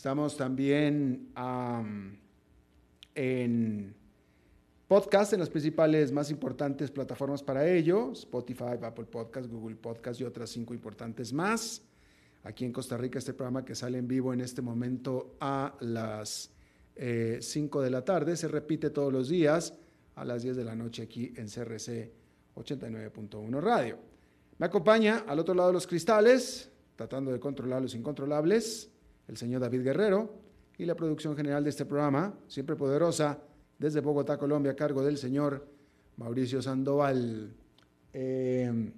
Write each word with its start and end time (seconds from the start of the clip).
Estamos 0.00 0.34
también 0.34 1.28
en 3.14 3.94
podcast 4.88 5.34
en 5.34 5.40
las 5.40 5.50
principales 5.50 6.10
más 6.10 6.30
importantes 6.30 6.90
plataformas 6.90 7.42
para 7.42 7.68
ello, 7.68 8.12
Spotify, 8.12 8.78
Apple 8.80 9.04
Podcast, 9.04 9.50
Google 9.50 9.76
Podcast 9.76 10.18
y 10.22 10.24
otras 10.24 10.48
cinco 10.48 10.72
importantes 10.72 11.34
más. 11.34 11.82
Aquí 12.44 12.64
en 12.64 12.72
Costa 12.72 12.96
Rica 12.96 13.18
este 13.18 13.34
programa 13.34 13.62
que 13.62 13.74
sale 13.74 13.98
en 13.98 14.08
vivo 14.08 14.32
en 14.32 14.40
este 14.40 14.62
momento 14.62 15.36
a 15.38 15.76
las 15.80 16.50
5 16.96 16.96
eh, 16.96 17.84
de 17.84 17.90
la 17.90 18.02
tarde 18.02 18.38
se 18.38 18.48
repite 18.48 18.88
todos 18.88 19.12
los 19.12 19.28
días 19.28 19.74
a 20.14 20.24
las 20.24 20.42
10 20.42 20.56
de 20.56 20.64
la 20.64 20.74
noche 20.74 21.02
aquí 21.02 21.34
en 21.36 21.46
CRC 21.46 22.10
89.1 22.54 23.60
Radio. 23.60 23.98
Me 24.56 24.64
acompaña 24.64 25.24
al 25.26 25.40
otro 25.40 25.52
lado 25.52 25.68
de 25.68 25.74
los 25.74 25.86
cristales, 25.86 26.70
tratando 26.96 27.30
de 27.30 27.38
controlar 27.38 27.82
los 27.82 27.94
incontrolables, 27.94 28.90
el 29.30 29.36
señor 29.36 29.60
David 29.60 29.82
Guerrero 29.82 30.34
y 30.76 30.84
la 30.84 30.96
producción 30.96 31.36
general 31.36 31.62
de 31.62 31.70
este 31.70 31.86
programa, 31.86 32.34
siempre 32.48 32.74
poderosa, 32.74 33.38
desde 33.78 34.00
Bogotá, 34.00 34.36
Colombia, 34.36 34.72
a 34.72 34.76
cargo 34.76 35.04
del 35.04 35.16
señor 35.16 35.68
Mauricio 36.16 36.60
Sandoval. 36.60 37.54
Eh, 38.12 38.92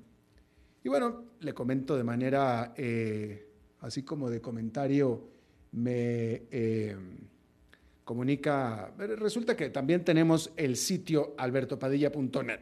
y 0.82 0.88
bueno, 0.88 1.24
le 1.40 1.52
comento 1.52 1.96
de 1.96 2.02
manera, 2.02 2.72
eh, 2.76 3.46
así 3.80 4.02
como 4.04 4.30
de 4.30 4.40
comentario, 4.40 5.28
me 5.72 6.44
eh, 6.50 6.96
comunica, 8.04 8.90
resulta 8.96 9.54
que 9.54 9.68
también 9.68 10.02
tenemos 10.02 10.50
el 10.56 10.76
sitio 10.76 11.34
albertopadilla.net. 11.36 12.60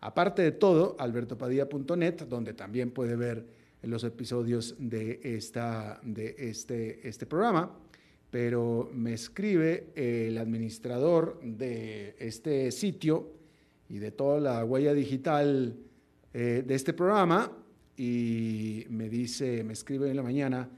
Aparte 0.00 0.42
de 0.42 0.52
todo, 0.52 0.94
albertopadilla.net, 1.00 2.22
donde 2.28 2.54
también 2.54 2.92
puede 2.92 3.16
ver 3.16 3.61
los 3.82 4.04
episodios 4.04 4.76
de, 4.78 5.20
esta, 5.22 6.00
de 6.02 6.34
este, 6.38 7.06
este 7.08 7.26
programa 7.26 7.78
pero 8.32 8.88
me 8.94 9.12
escribe 9.12 9.88
el 9.94 10.38
administrador 10.38 11.38
de 11.42 12.16
este 12.18 12.72
sitio 12.72 13.30
y 13.90 13.98
de 13.98 14.10
toda 14.10 14.40
la 14.40 14.64
huella 14.64 14.94
digital 14.94 15.76
eh, 16.32 16.64
de 16.66 16.74
este 16.74 16.94
programa 16.94 17.52
y 17.94 18.86
me 18.88 19.10
dice, 19.10 19.62
me 19.64 19.74
escribe 19.74 20.08
en 20.08 20.16
la 20.16 20.22
mañana 20.22 20.70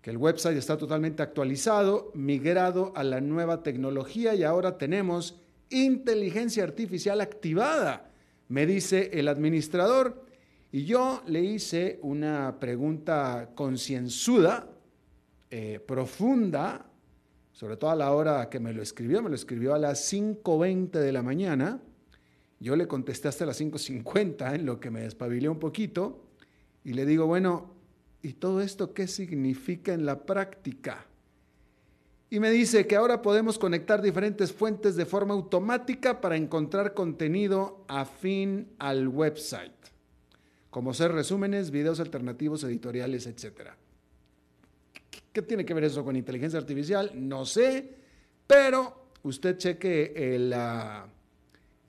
que 0.00 0.08
el 0.08 0.16
website 0.16 0.56
está 0.56 0.78
totalmente 0.78 1.22
actualizado, 1.22 2.12
migrado 2.14 2.94
a 2.96 3.04
la 3.04 3.20
nueva 3.20 3.62
tecnología 3.62 4.34
y 4.34 4.42
ahora 4.42 4.78
tenemos 4.78 5.38
inteligencia 5.68 6.64
artificial 6.64 7.20
activada, 7.20 8.10
me 8.48 8.64
dice 8.64 9.10
el 9.12 9.28
administrador. 9.28 10.24
Y 10.72 10.86
yo 10.86 11.22
le 11.26 11.40
hice 11.40 11.98
una 12.02 12.58
pregunta 12.58 13.50
concienzuda, 13.54 14.68
eh, 15.50 15.78
profunda, 15.86 16.86
sobre 17.52 17.76
todo 17.76 17.90
a 17.90 17.96
la 17.96 18.12
hora 18.12 18.48
que 18.48 18.58
me 18.58 18.72
lo 18.72 18.82
escribió, 18.82 19.22
me 19.22 19.28
lo 19.28 19.34
escribió 19.34 19.74
a 19.74 19.78
las 19.78 20.10
5.20 20.10 20.90
de 20.92 21.12
la 21.12 21.22
mañana, 21.22 21.82
yo 22.58 22.74
le 22.74 22.88
contesté 22.88 23.28
hasta 23.28 23.44
las 23.44 23.60
5.50, 23.60 24.54
en 24.54 24.64
lo 24.64 24.80
que 24.80 24.90
me 24.90 25.02
despabilé 25.02 25.50
un 25.50 25.58
poquito, 25.58 26.24
y 26.84 26.94
le 26.94 27.04
digo, 27.04 27.26
bueno, 27.26 27.74
¿y 28.22 28.32
todo 28.32 28.62
esto 28.62 28.94
qué 28.94 29.06
significa 29.06 29.92
en 29.92 30.06
la 30.06 30.24
práctica? 30.24 31.06
Y 32.30 32.40
me 32.40 32.50
dice 32.50 32.86
que 32.86 32.96
ahora 32.96 33.20
podemos 33.20 33.58
conectar 33.58 34.00
diferentes 34.00 34.52
fuentes 34.54 34.96
de 34.96 35.04
forma 35.04 35.34
automática 35.34 36.22
para 36.22 36.36
encontrar 36.36 36.94
contenido 36.94 37.84
afín 37.88 38.72
al 38.78 39.06
website, 39.08 39.91
como 40.72 40.94
ser 40.94 41.12
resúmenes, 41.12 41.70
videos 41.70 42.00
alternativos, 42.00 42.64
editoriales, 42.64 43.26
etcétera. 43.26 43.76
¿Qué 45.30 45.42
tiene 45.42 45.66
que 45.66 45.74
ver 45.74 45.84
eso 45.84 46.02
con 46.02 46.16
inteligencia 46.16 46.58
artificial? 46.58 47.12
No 47.14 47.44
sé, 47.44 47.90
pero 48.46 49.10
usted 49.22 49.58
cheque 49.58 50.14
el, 50.16 50.50
ah, 50.54 51.06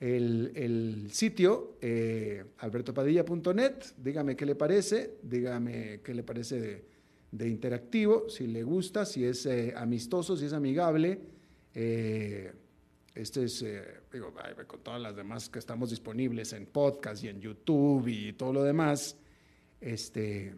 el, 0.02 1.08
sitio 1.12 1.78
eh, 1.80 2.44
albertopadilla.net, 2.58 3.74
dígame 4.04 4.36
qué 4.36 4.46
le 4.46 4.56
parece, 4.56 5.12
dígame 5.24 6.02
qué 6.04 6.14
le 6.14 6.24
parece 6.24 6.84
de, 7.32 7.48
interactivo, 7.48 8.30
si 8.30 8.48
le 8.48 8.64
gusta, 8.64 9.06
si 9.06 9.24
es 9.24 9.46
eh, 9.46 9.74
amistoso, 9.78 10.36
si 10.36 10.48
es 10.48 10.52
amigable. 10.52 11.22
Eh, 11.74 12.52
este 13.16 13.46
es, 13.46 13.64
digo, 14.14 14.32
con 14.68 14.80
todas 14.82 15.02
las 15.02 15.16
demás 15.16 15.50
que 15.50 15.58
estamos 15.58 15.90
disponibles 15.90 16.54
en 16.54 16.68
podcast 16.68 17.24
y 17.24 17.30
en 17.30 17.42
YouTube 17.42 18.08
y 18.08 18.34
todo 18.34 18.54
lo 18.54 18.64
demás, 18.64 19.18
este 19.82 20.54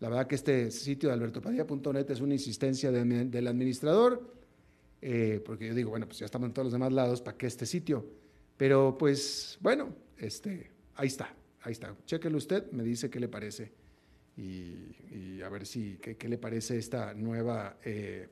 la 0.00 0.08
verdad 0.08 0.26
que 0.26 0.34
este 0.34 0.70
sitio 0.70 1.08
de 1.08 1.14
albertopadilla.net 1.14 2.10
es 2.10 2.20
una 2.20 2.34
insistencia 2.34 2.90
del 2.90 3.46
administrador, 3.46 4.34
eh, 5.00 5.40
porque 5.46 5.68
yo 5.68 5.74
digo, 5.74 5.90
bueno, 5.90 6.06
pues 6.06 6.18
ya 6.18 6.26
estamos 6.26 6.48
en 6.48 6.52
todos 6.52 6.66
los 6.66 6.72
demás 6.72 6.92
lados, 6.92 7.22
¿para 7.22 7.38
qué 7.38 7.46
este 7.46 7.64
sitio? 7.64 8.04
Pero 8.56 8.98
pues 8.98 9.56
bueno, 9.60 9.94
este, 10.18 10.72
ahí 10.96 11.06
está, 11.06 11.32
ahí 11.62 11.72
está. 11.72 11.96
Chéquelo 12.04 12.36
usted, 12.36 12.70
me 12.72 12.82
dice 12.82 13.08
qué 13.08 13.20
le 13.20 13.28
parece 13.28 13.72
y, 14.36 15.40
a 15.42 15.48
ver 15.48 15.64
si, 15.64 15.96
qué, 15.98 16.28
le 16.28 16.38
parece 16.38 16.76
esta 16.76 17.14
nueva 17.14 17.78
eh, 17.84 18.28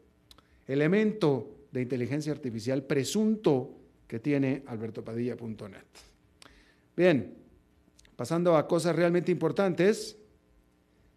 elemento 0.66 1.68
de 1.70 1.82
inteligencia 1.82 2.32
artificial 2.32 2.82
presunto 2.82 3.81
que 4.12 4.20
tiene 4.20 4.62
albertopadilla.net. 4.66 5.86
Bien, 6.94 7.34
pasando 8.14 8.58
a 8.58 8.68
cosas 8.68 8.94
realmente 8.94 9.32
importantes. 9.32 10.18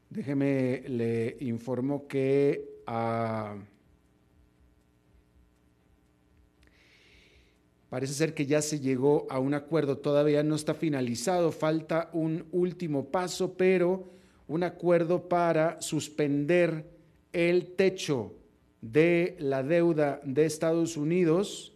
Déjeme, 0.10 0.82
le 0.88 1.36
informo 1.42 2.08
que 2.08 2.80
Parece 7.90 8.14
ser 8.14 8.34
que 8.34 8.46
ya 8.46 8.62
se 8.62 8.80
llegó 8.80 9.28
a 9.30 9.40
un 9.40 9.56
acuerdo, 9.56 9.98
todavía 9.98 10.42
no 10.44 10.56
está 10.56 10.74
finalizado, 10.74 11.52
falta 11.52 12.10
un 12.14 12.46
último 12.54 13.12
paso, 13.12 13.56
pero 13.58 14.14
un 14.48 14.64
acuerdo 14.64 15.28
para 15.28 15.82
suspender 15.82 16.90
el 17.34 17.76
techo 17.76 18.36
de 18.80 19.36
la 19.38 19.64
deuda 19.64 20.22
de 20.24 20.46
Estados 20.46 20.96
Unidos 20.96 21.75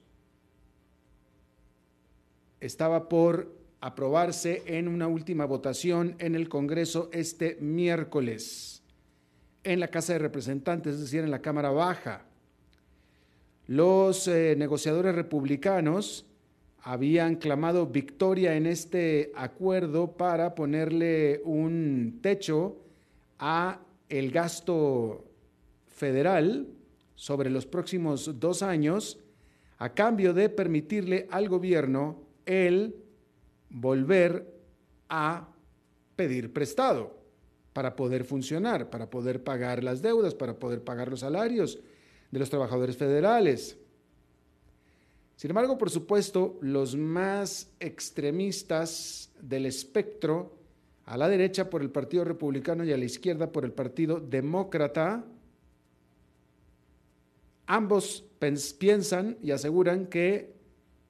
estaba 2.60 3.10
por 3.10 3.60
aprobarse 3.82 4.64
en 4.66 4.88
una 4.88 5.08
última 5.08 5.46
votación 5.46 6.16
en 6.20 6.36
el 6.36 6.50
Congreso 6.50 7.10
este 7.14 7.58
miércoles, 7.62 8.84
en 9.64 9.80
la 9.80 9.88
Casa 9.88 10.14
de 10.14 10.20
Representantes, 10.20 10.96
es 10.96 11.02
decir, 11.02 11.24
en 11.24 11.32
la 11.32 11.42
Cámara 11.42 11.70
Baja. 11.70 12.26
Los 13.68 14.28
eh, 14.28 14.56
negociadores 14.58 15.16
republicanos 15.16 16.26
habían 16.82 17.36
clamado 17.36 17.88
victoria 17.88 18.56
en 18.56 18.66
este 18.66 19.32
acuerdo 19.36 20.14
para 20.14 20.56
ponerle 20.56 21.42
un 21.44 22.20
techo 22.22 22.78
a 23.38 23.80
el 24.08 24.32
gasto 24.32 25.26
federal 25.88 26.68
sobre 27.16 27.50
los 27.50 27.66
próximos 27.66 28.40
dos 28.40 28.64
años 28.64 29.20
a 29.78 29.94
cambio 29.94 30.34
de 30.34 30.50
permitirle 30.50 31.28
al 31.30 31.48
gobierno 31.48 32.29
el 32.50 32.96
volver 33.70 34.52
a 35.08 35.48
pedir 36.16 36.52
prestado 36.52 37.16
para 37.74 37.96
poder 37.96 38.26
funcionar, 38.26 38.90
para 38.90 39.08
poder 39.12 39.44
pagar 39.44 39.84
las 39.84 40.02
deudas, 40.02 40.34
para 40.34 40.58
poder 40.58 40.84
pagar 40.84 41.10
los 41.10 41.20
salarios 41.20 41.80
de 42.32 42.40
los 42.40 42.50
trabajadores 42.50 42.98
federales. 42.98 43.78
Sin 45.36 45.52
embargo, 45.52 45.78
por 45.78 45.92
supuesto, 45.92 46.58
los 46.62 46.96
más 46.96 47.72
extremistas 47.80 49.32
del 49.40 49.68
espectro, 49.68 50.58
a 51.06 51.18
la 51.18 51.30
derecha 51.30 51.70
por 51.70 51.84
el 51.84 51.92
Partido 51.92 52.24
Republicano 52.24 52.84
y 52.84 52.92
a 52.92 52.98
la 52.98 53.06
izquierda 53.06 53.52
por 53.52 53.64
el 53.64 53.72
Partido 53.72 54.20
Demócrata, 54.20 55.24
ambos 57.68 58.26
piensan 58.80 59.38
y 59.42 59.52
aseguran 59.52 60.08
que 60.08 60.59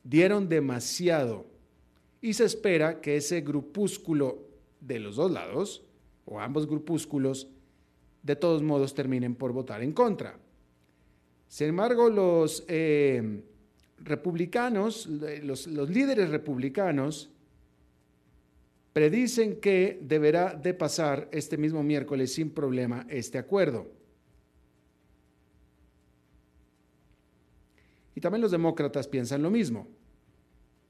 dieron 0.04 0.50
demasiado 0.50 1.46
y 2.22 2.34
se 2.34 2.46
espera 2.46 3.02
que 3.02 3.18
ese 3.18 3.42
grupúsculo 3.42 4.40
de 4.82 5.00
los 5.00 5.16
dos 5.16 5.32
lados, 5.32 5.84
o 6.26 6.40
ambos 6.40 6.68
grupúsculos, 6.68 7.48
de 8.24 8.36
todos 8.36 8.62
modos 8.62 8.94
terminen 8.94 9.36
por 9.36 9.54
votar 9.54 9.82
en 9.82 9.94
contra. 9.94 10.38
Sin 11.48 11.68
embargo, 11.68 12.10
los 12.10 12.64
eh, 12.68 13.42
republicanos, 13.98 15.08
los, 15.08 15.68
los 15.68 15.90
líderes 15.90 16.30
republicanos, 16.30 17.30
predicen 18.94 19.60
que 19.60 20.00
deberá 20.02 20.54
de 20.54 20.74
pasar 20.74 21.30
este 21.32 21.58
mismo 21.58 21.84
miércoles 21.84 22.34
sin 22.34 22.50
problema 22.50 23.06
este 23.10 23.38
acuerdo. 23.38 23.99
Y 28.20 28.22
también 28.22 28.42
los 28.42 28.52
demócratas 28.52 29.08
piensan 29.08 29.42
lo 29.42 29.50
mismo. 29.50 29.88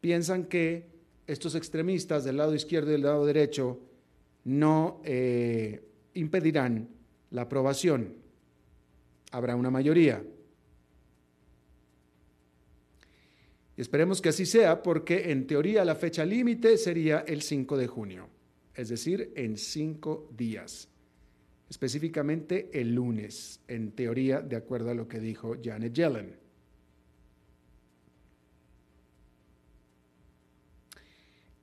Piensan 0.02 0.46
que 0.46 0.88
estos 1.28 1.54
extremistas 1.54 2.24
del 2.24 2.38
lado 2.38 2.56
izquierdo 2.56 2.90
y 2.90 2.94
del 2.94 3.04
lado 3.04 3.24
derecho 3.24 3.80
no 4.46 5.00
eh, 5.06 5.80
impedirán 6.16 6.90
la 7.30 7.44
aprobación. 7.44 8.16
Habrá 9.30 9.56
una 9.56 9.70
mayoría. 9.70 10.24
esperemos 13.78 14.24
que 14.24 14.30
así 14.30 14.48
sea 14.48 14.82
porque 14.82 15.32
en 15.32 15.46
teoría 15.46 15.86
la 15.86 15.94
fecha 15.94 16.26
límite 16.26 16.80
sería 16.80 17.20
el 17.28 17.44
5 17.44 17.78
de 17.78 17.86
junio, 17.86 18.28
es 18.74 18.90
decir, 18.90 19.34
en 19.36 19.56
cinco 19.56 20.28
días, 20.36 20.90
específicamente 21.70 22.72
el 22.74 22.96
lunes, 22.96 23.62
en 23.68 23.92
teoría, 23.92 24.42
de 24.42 24.56
acuerdo 24.56 24.90
a 24.90 24.96
lo 24.96 25.08
que 25.08 25.20
dijo 25.20 25.56
Janet 25.64 25.94
Yellen. 25.94 26.49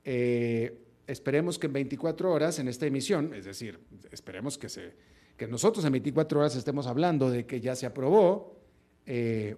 Eh, 0.09 0.85
esperemos 1.05 1.59
que 1.59 1.67
en 1.67 1.73
24 1.73 2.31
horas 2.31 2.59
en 2.59 2.69
esta 2.69 2.85
emisión, 2.85 3.33
es 3.33 3.43
decir, 3.43 3.77
esperemos 4.09 4.57
que, 4.57 4.69
que 5.35 5.47
nosotros 5.47 5.83
en 5.83 5.91
24 5.91 6.39
horas 6.39 6.55
estemos 6.55 6.87
hablando 6.87 7.29
de 7.29 7.45
que 7.45 7.59
ya 7.59 7.75
se 7.75 7.85
aprobó, 7.85 8.57
eh, 9.05 9.57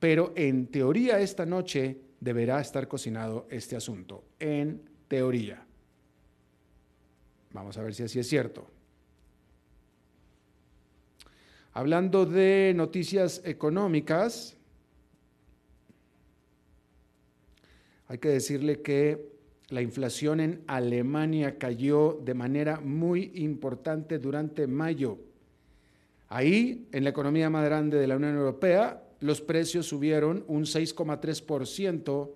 pero 0.00 0.32
en 0.34 0.66
teoría 0.66 1.20
esta 1.20 1.46
noche 1.46 2.00
deberá 2.18 2.60
estar 2.60 2.88
cocinado 2.88 3.46
este 3.48 3.76
asunto, 3.76 4.24
en 4.40 4.82
teoría. 5.06 5.64
Vamos 7.52 7.78
a 7.78 7.84
ver 7.84 7.94
si 7.94 8.02
así 8.02 8.18
es 8.18 8.28
cierto. 8.28 8.66
Hablando 11.74 12.26
de 12.26 12.72
noticias 12.74 13.40
económicas, 13.44 14.56
hay 18.08 18.18
que 18.18 18.30
decirle 18.30 18.82
que 18.82 19.30
la 19.70 19.82
inflación 19.82 20.40
en 20.40 20.64
Alemania 20.66 21.58
cayó 21.58 22.20
de 22.22 22.34
manera 22.34 22.80
muy 22.80 23.30
importante 23.36 24.18
durante 24.18 24.66
mayo. 24.66 25.18
Ahí, 26.28 26.88
en 26.92 27.04
la 27.04 27.10
economía 27.10 27.50
más 27.50 27.64
grande 27.64 27.98
de 27.98 28.06
la 28.06 28.16
Unión 28.16 28.36
Europea, 28.36 29.04
los 29.20 29.40
precios 29.40 29.86
subieron 29.86 30.44
un 30.48 30.64
6,3% 30.64 32.30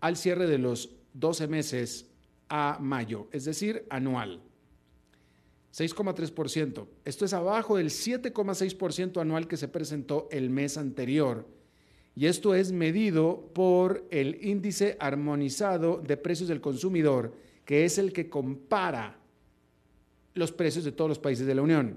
al 0.00 0.16
cierre 0.16 0.46
de 0.46 0.58
los 0.58 0.90
12 1.14 1.46
meses 1.46 2.06
a 2.48 2.78
mayo, 2.80 3.28
es 3.32 3.44
decir, 3.44 3.86
anual. 3.88 4.40
6,3%. 5.72 6.86
Esto 7.04 7.24
es 7.24 7.32
abajo 7.32 7.78
del 7.78 7.88
7,6% 7.88 9.20
anual 9.20 9.48
que 9.48 9.56
se 9.56 9.68
presentó 9.68 10.28
el 10.30 10.50
mes 10.50 10.76
anterior 10.76 11.46
y 12.14 12.26
esto 12.26 12.54
es 12.54 12.72
medido 12.72 13.48
por 13.54 14.06
el 14.10 14.38
índice 14.44 14.96
armonizado 15.00 15.98
de 15.98 16.16
precios 16.16 16.48
del 16.48 16.60
consumidor, 16.60 17.34
que 17.64 17.84
es 17.84 17.96
el 17.98 18.12
que 18.12 18.28
compara 18.28 19.16
los 20.34 20.52
precios 20.52 20.84
de 20.84 20.92
todos 20.92 21.08
los 21.08 21.18
países 21.18 21.46
de 21.46 21.54
la 21.54 21.62
Unión. 21.62 21.96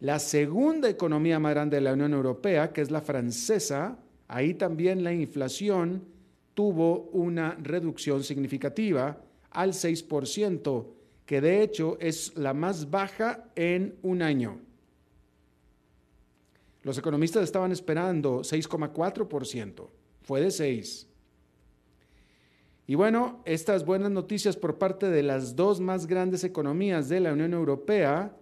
La 0.00 0.18
segunda 0.18 0.88
economía 0.88 1.38
más 1.38 1.52
grande 1.52 1.76
de 1.76 1.82
la 1.82 1.92
Unión 1.92 2.14
Europea, 2.14 2.72
que 2.72 2.80
es 2.80 2.90
la 2.90 3.02
francesa, 3.02 3.98
ahí 4.28 4.54
también 4.54 5.04
la 5.04 5.12
inflación 5.12 6.02
tuvo 6.54 7.10
una 7.12 7.56
reducción 7.60 8.24
significativa 8.24 9.20
al 9.50 9.72
6%, 9.72 10.86
que 11.26 11.40
de 11.40 11.62
hecho 11.62 11.96
es 12.00 12.36
la 12.36 12.54
más 12.54 12.90
baja 12.90 13.44
en 13.54 13.94
un 14.02 14.22
año. 14.22 14.58
Los 16.82 16.96
economistas 16.98 17.44
estaban 17.44 17.72
esperando 17.72 18.40
6,4%, 18.40 19.88
fue 20.22 20.40
de 20.40 20.50
6. 20.50 21.06
Y 22.86 22.94
bueno, 22.94 23.42
estas 23.44 23.84
buenas 23.84 24.10
noticias 24.10 24.56
por 24.56 24.78
parte 24.78 25.10
de 25.10 25.22
las 25.22 25.54
dos 25.54 25.80
más 25.80 26.06
grandes 26.06 26.42
economías 26.42 27.08
de 27.08 27.20
la 27.20 27.32
Unión 27.32 27.52
Europea 27.52 28.36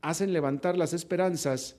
hacen 0.00 0.32
levantar 0.32 0.76
las 0.76 0.92
esperanzas 0.92 1.76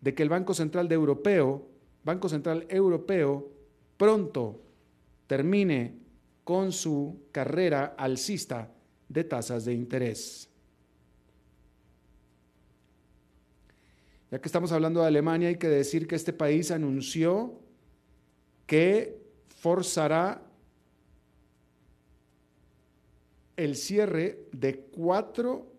de 0.00 0.14
que 0.14 0.22
el 0.22 0.28
Banco 0.28 0.52
Central 0.52 0.92
Europeo, 0.92 1.66
Banco 2.04 2.28
Central 2.28 2.66
Europeo, 2.68 3.50
pronto 3.96 4.60
termine 5.26 5.98
con 6.44 6.72
su 6.72 7.22
carrera 7.32 7.94
alcista 7.96 8.70
de 9.08 9.24
tasas 9.24 9.64
de 9.64 9.72
interés. 9.72 10.50
Ya 14.30 14.40
que 14.40 14.48
estamos 14.48 14.72
hablando 14.72 15.00
de 15.00 15.06
Alemania, 15.06 15.48
hay 15.48 15.56
que 15.56 15.68
decir 15.68 16.06
que 16.06 16.16
este 16.16 16.32
país 16.32 16.70
anunció 16.70 17.60
que 18.66 19.22
forzará 19.48 20.42
el 23.56 23.76
cierre 23.76 24.46
de 24.52 24.80
cuatro 24.80 25.72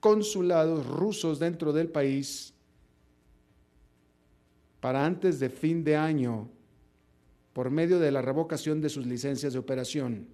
consulados 0.00 0.86
rusos 0.86 1.38
dentro 1.38 1.72
del 1.72 1.88
país 1.88 2.52
para 4.80 5.06
antes 5.06 5.38
de 5.38 5.48
fin 5.48 5.84
de 5.84 5.96
año 5.96 6.50
por 7.52 7.70
medio 7.70 8.00
de 8.00 8.10
la 8.10 8.22
revocación 8.22 8.80
de 8.80 8.88
sus 8.88 9.06
licencias 9.06 9.52
de 9.52 9.58
operación. 9.58 10.26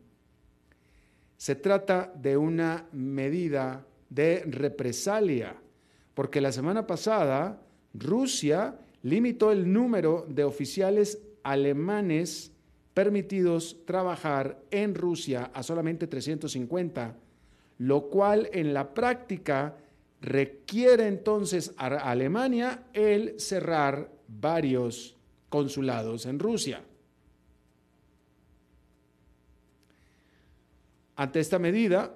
Se 1.37 1.55
trata 1.55 2.13
de 2.17 2.37
una 2.37 2.89
medida 2.93 3.87
de 4.09 4.43
represalia 4.47 5.55
porque 6.19 6.41
la 6.41 6.51
semana 6.51 6.85
pasada 6.85 7.63
Rusia 7.95 8.77
limitó 9.05 9.53
el 9.53 9.73
número 9.73 10.27
de 10.29 10.43
oficiales 10.43 11.23
alemanes 11.45 12.51
permitidos 12.93 13.77
trabajar 13.85 14.61
en 14.73 14.97
Rusia 14.97 15.53
a 15.55 15.63
solamente 15.63 16.09
350, 16.09 17.15
lo 17.79 18.09
cual 18.09 18.51
en 18.53 18.75
la 18.75 18.95
práctica 18.95 19.77
requiere 20.21 21.07
entonces 21.07 21.73
a 21.77 21.87
Alemania 21.87 22.83
el 22.95 23.39
cerrar 23.39 24.11
varios 24.27 25.17
consulados 25.49 26.27
en 26.27 26.41
Rusia. 26.41 26.83
Ante 31.15 31.39
esta 31.39 31.61
medida, 31.61 32.13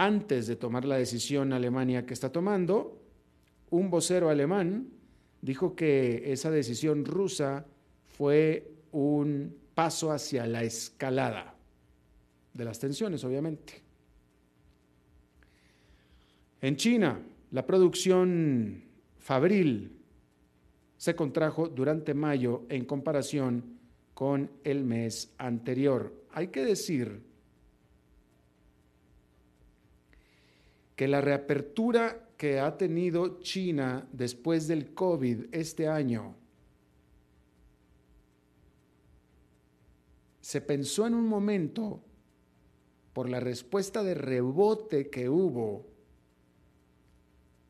antes 0.00 0.46
de 0.46 0.56
tomar 0.56 0.86
la 0.86 0.96
decisión 0.96 1.52
Alemania 1.52 2.06
que 2.06 2.14
está 2.14 2.32
tomando, 2.32 3.02
un 3.68 3.90
vocero 3.90 4.30
alemán 4.30 4.88
dijo 5.42 5.76
que 5.76 6.32
esa 6.32 6.50
decisión 6.50 7.04
rusa 7.04 7.66
fue 8.06 8.72
un 8.92 9.54
paso 9.74 10.10
hacia 10.10 10.46
la 10.46 10.62
escalada 10.62 11.54
de 12.54 12.64
las 12.64 12.78
tensiones, 12.78 13.22
obviamente. 13.24 13.82
En 16.62 16.76
China, 16.76 17.20
la 17.50 17.66
producción 17.66 18.82
fabril 19.18 19.98
se 20.96 21.14
contrajo 21.14 21.68
durante 21.68 22.14
mayo 22.14 22.64
en 22.70 22.86
comparación 22.86 23.78
con 24.14 24.50
el 24.64 24.82
mes 24.82 25.34
anterior. 25.36 26.24
Hay 26.30 26.48
que 26.48 26.64
decir 26.64 27.29
que 31.00 31.08
la 31.08 31.22
reapertura 31.22 32.28
que 32.36 32.60
ha 32.60 32.76
tenido 32.76 33.40
China 33.40 34.06
después 34.12 34.68
del 34.68 34.92
COVID 34.92 35.46
este 35.50 35.88
año 35.88 36.34
se 40.42 40.60
pensó 40.60 41.06
en 41.06 41.14
un 41.14 41.26
momento 41.26 42.02
por 43.14 43.30
la 43.30 43.40
respuesta 43.40 44.02
de 44.02 44.12
rebote 44.12 45.08
que 45.08 45.30
hubo 45.30 45.86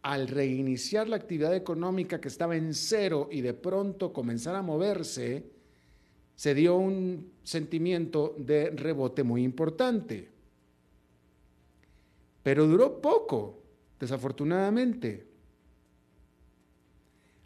al 0.02 0.26
reiniciar 0.26 1.08
la 1.08 1.14
actividad 1.14 1.54
económica 1.54 2.20
que 2.20 2.26
estaba 2.26 2.56
en 2.56 2.74
cero 2.74 3.28
y 3.30 3.42
de 3.42 3.54
pronto 3.54 4.12
comenzar 4.12 4.56
a 4.56 4.62
moverse, 4.62 5.44
se 6.34 6.52
dio 6.52 6.74
un 6.74 7.30
sentimiento 7.44 8.34
de 8.38 8.70
rebote 8.70 9.22
muy 9.22 9.44
importante. 9.44 10.39
Pero 12.42 12.66
duró 12.66 13.00
poco, 13.00 13.62
desafortunadamente. 13.98 15.26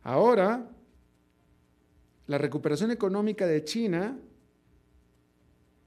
Ahora, 0.02 0.70
la 2.26 2.38
recuperación 2.38 2.90
económica 2.90 3.46
de 3.46 3.64
China, 3.64 4.18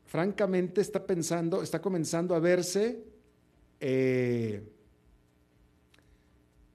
francamente, 0.05 0.81
está 0.81 1.05
pensando, 1.05 1.61
está 1.61 1.81
comenzando 1.81 2.35
a 2.35 2.39
verse, 2.39 3.03
eh, 3.79 4.61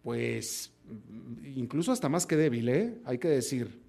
pues, 0.02 0.72
incluso 1.54 1.92
hasta 1.92 2.08
más 2.08 2.26
que 2.26 2.36
débil, 2.36 2.68
¿eh? 2.68 2.98
hay 3.04 3.18
que 3.18 3.28
decir. 3.28 3.80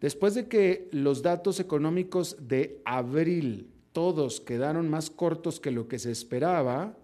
Después 0.00 0.34
de 0.34 0.46
que 0.46 0.88
los 0.92 1.22
datos 1.22 1.58
económicos 1.58 2.36
de 2.40 2.80
abril 2.84 3.70
todos 3.96 4.42
quedaron 4.42 4.90
más 4.90 5.08
cortos 5.08 5.58
que 5.58 5.70
lo 5.70 5.88
que 5.88 5.98
se 5.98 6.10
esperaba, 6.10 6.94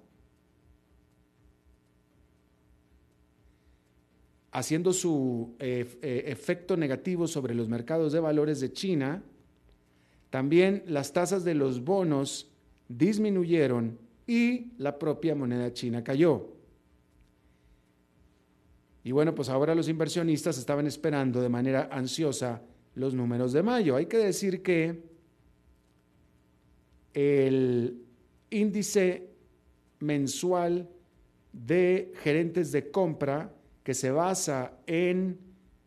haciendo 4.50 4.92
su 4.92 5.56
eh, 5.58 5.86
eh, 6.02 6.24
efecto 6.26 6.76
negativo 6.76 7.26
sobre 7.26 7.54
los 7.54 7.66
mercados 7.66 8.12
de 8.12 8.20
valores 8.20 8.60
de 8.60 8.74
China, 8.74 9.22
también 10.28 10.84
las 10.86 11.14
tasas 11.14 11.44
de 11.44 11.54
los 11.54 11.82
bonos 11.82 12.50
disminuyeron 12.88 13.98
y 14.26 14.72
la 14.76 14.98
propia 14.98 15.34
moneda 15.34 15.72
china 15.72 16.04
cayó. 16.04 16.46
Y 19.02 19.12
bueno, 19.12 19.34
pues 19.34 19.48
ahora 19.48 19.74
los 19.74 19.88
inversionistas 19.88 20.58
estaban 20.58 20.86
esperando 20.86 21.40
de 21.40 21.48
manera 21.48 21.88
ansiosa 21.90 22.60
los 22.94 23.14
números 23.14 23.54
de 23.54 23.62
mayo. 23.62 23.96
Hay 23.96 24.04
que 24.04 24.18
decir 24.18 24.62
que 24.62 25.10
el 27.14 28.04
índice 28.50 29.30
mensual 30.00 30.88
de 31.52 32.12
gerentes 32.22 32.72
de 32.72 32.90
compra 32.90 33.54
que 33.82 33.94
se 33.94 34.10
basa 34.10 34.78
en 34.86 35.38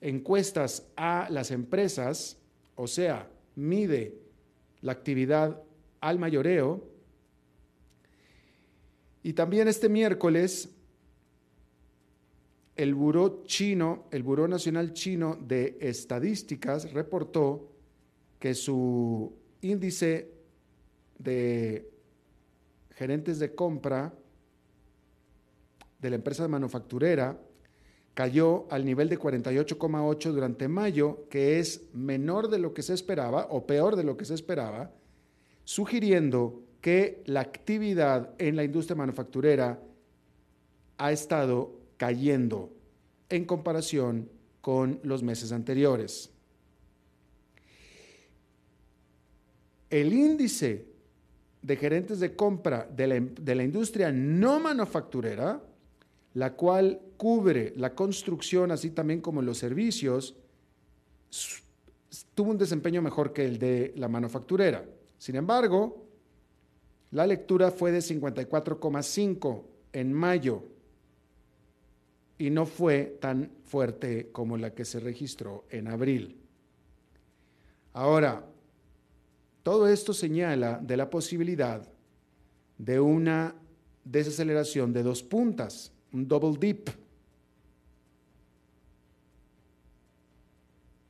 encuestas 0.01 0.88
a 0.96 1.27
las 1.29 1.51
empresas, 1.51 2.38
o 2.75 2.88
sea, 2.88 3.29
mide 3.55 4.20
la 4.82 4.91
actividad 4.91 5.62
al 6.01 6.20
mayoreo. 6.20 6.88
Y 9.24 9.34
también 9.34 9.67
este 9.67 9.89
miércoles, 9.89 10.70
el 12.75 12.94
Buró 12.94 13.44
Chino, 13.46 14.05
el 14.12 14.22
Buró 14.22 14.48
Nacional 14.48 14.94
Chino 14.94 15.36
de 15.36 15.77
Estadísticas 15.79 16.91
reportó 16.91 17.72
que 18.38 18.53
su 18.53 19.34
índice 19.62 20.35
de 21.17 21.89
gerentes 22.91 23.39
de 23.39 23.53
compra 23.53 24.13
de 26.00 26.10
la 26.10 26.15
empresa 26.15 26.48
manufacturera 26.48 27.39
cayó 28.13 28.65
al 28.72 28.86
nivel 28.86 29.10
de 29.10 29.19
48,8 29.19 30.31
durante 30.31 30.67
mayo, 30.67 31.27
que 31.29 31.60
es 31.60 31.89
menor 31.93 32.50
de 32.50 32.60
lo 32.60 32.74
que 32.74 32.81
se 32.81 32.93
esperaba 32.93 33.48
o 33.50 33.67
peor 33.67 33.95
de 33.98 34.05
lo 34.05 34.15
que 34.15 34.25
se 34.25 34.34
esperaba, 34.34 34.91
sugiriendo 35.65 36.63
que 36.79 37.22
la 37.25 37.41
actividad 37.41 38.34
en 38.38 38.55
la 38.55 38.63
industria 38.63 38.95
manufacturera 38.95 39.81
ha 40.98 41.12
estado 41.12 41.74
cayendo 41.98 42.72
en 43.29 43.45
comparación 43.45 44.29
con 44.62 45.00
los 45.03 45.22
meses 45.22 45.51
anteriores. 45.51 46.31
El 49.89 50.13
índice 50.13 50.95
de 51.65 51.77
gerentes 51.77 52.19
de 52.19 52.36
compra 52.36 52.88
de 52.95 53.07
la, 53.55 53.63
industria 53.63 54.12
no 54.12 54.60
manufacturera, 54.60 55.60
la 56.36 56.53
cual 56.53 57.01
cubre 57.17 57.74
la 57.75 57.95
construcción 57.95 58.72
así 58.72 58.91
también 58.91 59.19
como 59.19 59.41
los 59.41 59.57
servicios, 59.57 60.36
tuvo 62.36 62.51
un 62.51 62.60
desempeño 62.60 63.01
mejor 63.01 63.34
que 63.34 63.45
el 63.45 63.57
de 63.57 63.93
la 63.95 64.07
manufacturera. 64.07 64.86
Sin 65.17 65.38
embargo, 65.38 66.05
la 67.10 67.25
lectura 67.25 67.72
fue 67.72 67.91
de 67.91 68.00
54,5 68.00 69.63
en 69.93 70.13
mayo 70.13 70.65
y 72.38 72.51
no 72.51 72.67
fue 72.67 73.17
tan 73.19 73.50
fuerte 73.63 74.29
como 74.31 74.55
la 74.57 74.75
que 74.75 74.86
se 74.86 75.00
registró 75.00 75.65
en 75.72 75.88
abril. 75.88 76.38
Ahora, 77.93 78.45
todo 79.65 79.88
esto 79.88 80.13
señala 80.13 80.77
de 80.77 80.95
la 80.95 81.10
posibilidad 81.10 81.91
de 82.77 83.00
una 83.00 83.55
desaceleración 84.03 84.93
de 84.93 85.01
dos 85.01 85.24
puntas, 85.24 85.91
un 86.13 86.27
double 86.27 86.55
dip. 86.60 86.88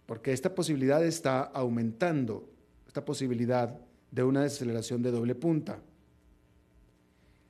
Porque 0.05 0.31
esta 0.31 0.55
posibilidad 0.55 1.05
está 1.05 1.41
aumentando, 1.41 2.47
esta 2.87 3.03
posibilidad 3.03 3.77
de 4.09 4.23
una 4.23 4.43
desaceleración 4.43 5.01
de 5.01 5.11
doble 5.11 5.35
punta. 5.35 5.81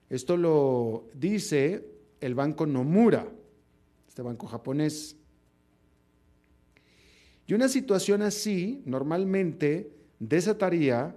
Esto 0.09 0.37
lo 0.37 1.05
dice 1.13 1.85
el 2.19 2.33
banco 2.33 2.65
Nomura, 2.65 3.31
este 4.07 4.23
banco 4.23 4.47
japonés. 4.47 5.15
Y 7.45 7.53
una 7.53 7.69
situación 7.69 8.23
así 8.23 8.81
normalmente 8.87 9.94
desataría 10.19 11.15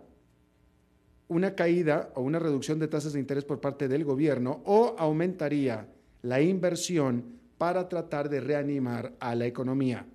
una 1.29 1.55
caída 1.55 2.11
o 2.15 2.23
una 2.23 2.39
reducción 2.39 2.79
de 2.79 2.89
tasas 2.89 3.13
de 3.13 3.21
interés 3.21 3.45
por 3.45 3.61
parte 3.61 3.89
del 3.89 4.05
gobierno 4.05 4.63
o 4.65 4.95
aumentaría 4.99 5.87
la 6.23 6.41
inversión 6.41 7.39
para 7.59 7.89
tratar 7.89 8.29
de 8.29 8.41
reanimar 8.41 9.15
a 9.21 9.35
la 9.35 9.47
economía. 9.47 10.07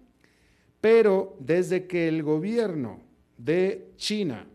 Pero 0.81 1.37
desde 1.39 1.87
que 1.87 2.07
el 2.07 2.23
gobierno 2.23 3.01
de 3.37 3.91
China 3.95 4.47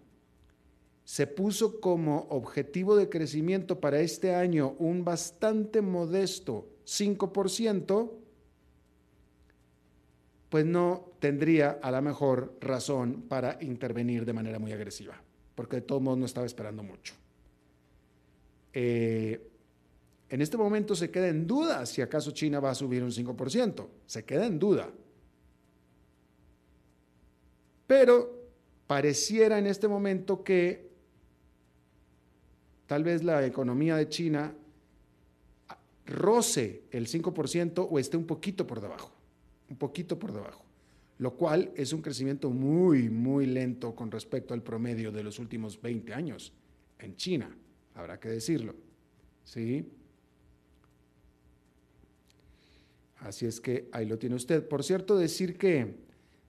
se 1.04 1.26
puso 1.26 1.80
como 1.80 2.26
objetivo 2.30 2.96
de 2.96 3.08
crecimiento 3.08 3.80
para 3.80 4.00
este 4.00 4.34
año 4.34 4.74
un 4.78 5.04
bastante 5.04 5.80
modesto 5.80 6.68
5%, 6.84 8.10
pues 10.48 10.64
no 10.64 11.12
tendría 11.18 11.78
a 11.82 11.90
la 11.90 12.00
mejor 12.00 12.56
razón 12.60 13.22
para 13.28 13.58
intervenir 13.60 14.24
de 14.24 14.32
manera 14.32 14.58
muy 14.58 14.72
agresiva, 14.72 15.20
porque 15.54 15.76
de 15.76 15.82
todos 15.82 16.02
modos 16.02 16.18
no 16.18 16.26
estaba 16.26 16.46
esperando 16.46 16.82
mucho. 16.82 17.14
Eh, 18.72 19.48
en 20.30 20.42
este 20.42 20.56
momento 20.56 20.94
se 20.94 21.10
queda 21.10 21.28
en 21.28 21.46
duda 21.46 21.86
si 21.86 22.02
acaso 22.02 22.30
China 22.32 22.60
va 22.60 22.70
a 22.70 22.74
subir 22.74 23.02
un 23.02 23.10
5%, 23.10 23.86
se 24.06 24.24
queda 24.24 24.46
en 24.46 24.58
duda. 24.58 24.90
Pero 27.86 28.38
pareciera 28.86 29.58
en 29.58 29.66
este 29.66 29.88
momento 29.88 30.44
que 30.44 30.90
tal 32.86 33.04
vez 33.04 33.22
la 33.22 33.44
economía 33.44 33.96
de 33.96 34.08
China 34.08 34.54
roce 36.06 36.82
el 36.90 37.06
5% 37.06 37.86
o 37.90 37.98
esté 37.98 38.16
un 38.16 38.26
poquito 38.26 38.66
por 38.66 38.80
debajo, 38.80 39.10
un 39.70 39.76
poquito 39.76 40.18
por 40.18 40.32
debajo, 40.32 40.64
lo 41.18 41.34
cual 41.34 41.72
es 41.76 41.92
un 41.92 42.02
crecimiento 42.02 42.50
muy, 42.50 43.08
muy 43.08 43.46
lento 43.46 43.94
con 43.94 44.10
respecto 44.10 44.54
al 44.54 44.62
promedio 44.62 45.12
de 45.12 45.22
los 45.22 45.38
últimos 45.38 45.80
20 45.80 46.14
años 46.14 46.52
en 46.98 47.16
China, 47.16 47.54
habrá 47.94 48.18
que 48.18 48.28
decirlo. 48.28 48.74
¿Sí? 49.44 49.88
Así 53.20 53.46
es 53.46 53.60
que 53.60 53.88
ahí 53.92 54.06
lo 54.06 54.18
tiene 54.18 54.36
usted. 54.36 54.66
Por 54.66 54.84
cierto, 54.84 55.16
decir 55.16 55.56
que 55.56 55.96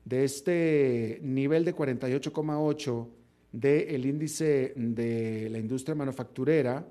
de 0.05 0.23
este 0.23 1.19
nivel 1.23 1.65
de 1.65 1.75
48,8 1.75 3.07
del 3.51 4.05
índice 4.05 4.73
de 4.75 5.49
la 5.49 5.57
industria 5.57 5.95
manufacturera, 5.95 6.88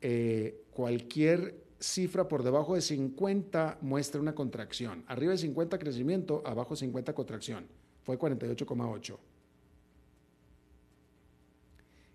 eh, 0.00 0.64
cualquier 0.70 1.63
cifra 1.84 2.26
por 2.26 2.42
debajo 2.42 2.74
de 2.74 2.80
50 2.80 3.78
muestra 3.82 4.20
una 4.20 4.34
contracción. 4.34 5.04
Arriba 5.06 5.32
de 5.32 5.38
50 5.38 5.78
crecimiento, 5.78 6.42
abajo 6.44 6.74
de 6.74 6.80
50 6.80 7.14
contracción. 7.14 7.66
Fue 8.02 8.18
48,8. 8.18 9.18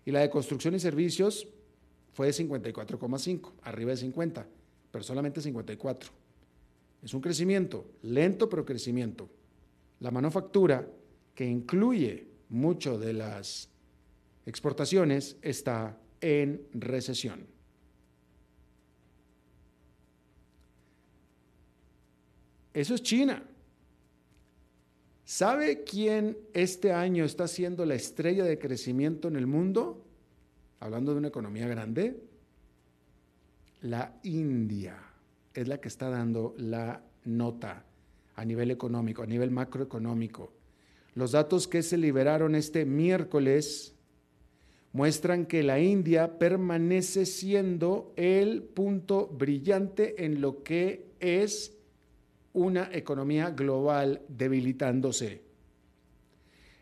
Y 0.06 0.10
la 0.10 0.20
de 0.20 0.30
construcción 0.30 0.74
y 0.74 0.80
servicios 0.80 1.46
fue 2.12 2.26
de 2.26 2.32
54,5, 2.32 3.52
arriba 3.62 3.90
de 3.90 3.96
50, 3.96 4.46
pero 4.90 5.04
solamente 5.04 5.40
54. 5.40 6.10
Es 7.02 7.14
un 7.14 7.20
crecimiento, 7.20 7.86
lento 8.02 8.48
pero 8.48 8.64
crecimiento. 8.64 9.28
La 10.00 10.10
manufactura, 10.10 10.86
que 11.34 11.46
incluye 11.46 12.26
mucho 12.48 12.98
de 12.98 13.12
las 13.12 13.68
exportaciones, 14.46 15.36
está 15.42 15.98
en 16.20 16.66
recesión. 16.72 17.59
Eso 22.72 22.94
es 22.94 23.02
China. 23.02 23.42
¿Sabe 25.24 25.84
quién 25.84 26.36
este 26.52 26.92
año 26.92 27.24
está 27.24 27.46
siendo 27.46 27.86
la 27.86 27.94
estrella 27.94 28.44
de 28.44 28.58
crecimiento 28.58 29.28
en 29.28 29.36
el 29.36 29.46
mundo? 29.46 30.04
Hablando 30.80 31.12
de 31.12 31.18
una 31.18 31.28
economía 31.28 31.68
grande. 31.68 32.20
La 33.82 34.18
India 34.24 34.98
es 35.54 35.68
la 35.68 35.80
que 35.80 35.88
está 35.88 36.10
dando 36.10 36.54
la 36.58 37.02
nota 37.24 37.84
a 38.34 38.44
nivel 38.44 38.70
económico, 38.70 39.22
a 39.22 39.26
nivel 39.26 39.50
macroeconómico. 39.50 40.52
Los 41.14 41.32
datos 41.32 41.68
que 41.68 41.82
se 41.82 41.96
liberaron 41.96 42.54
este 42.54 42.84
miércoles 42.84 43.94
muestran 44.92 45.46
que 45.46 45.62
la 45.62 45.80
India 45.80 46.38
permanece 46.38 47.26
siendo 47.26 48.12
el 48.16 48.62
punto 48.62 49.28
brillante 49.28 50.24
en 50.24 50.40
lo 50.40 50.62
que 50.62 51.12
es 51.20 51.76
una 52.52 52.90
economía 52.92 53.50
global 53.50 54.22
debilitándose. 54.28 55.42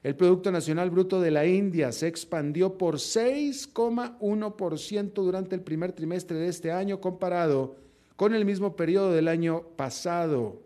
El 0.03 0.17
Producto 0.17 0.51
Nacional 0.53 0.91
Bruto 0.91 1.21
de 1.21 1.31
la 1.31 1.45
India 1.45 1.93
se 1.93 2.07
expandió 2.07 2.79
por 2.79 2.95
6,1% 2.97 5.13
durante 5.13 5.55
el 5.55 5.61
primer 5.61 5.93
trimestre 5.93 6.39
de 6.39 6.49
este 6.49 6.73
año 6.73 6.99
comparado 7.01 7.77
con 8.17 8.35
el 8.35 8.45
mismo 8.45 8.77
periodo 8.77 9.13
del 9.13 9.29
año 9.29 9.63
pasado. 9.77 10.63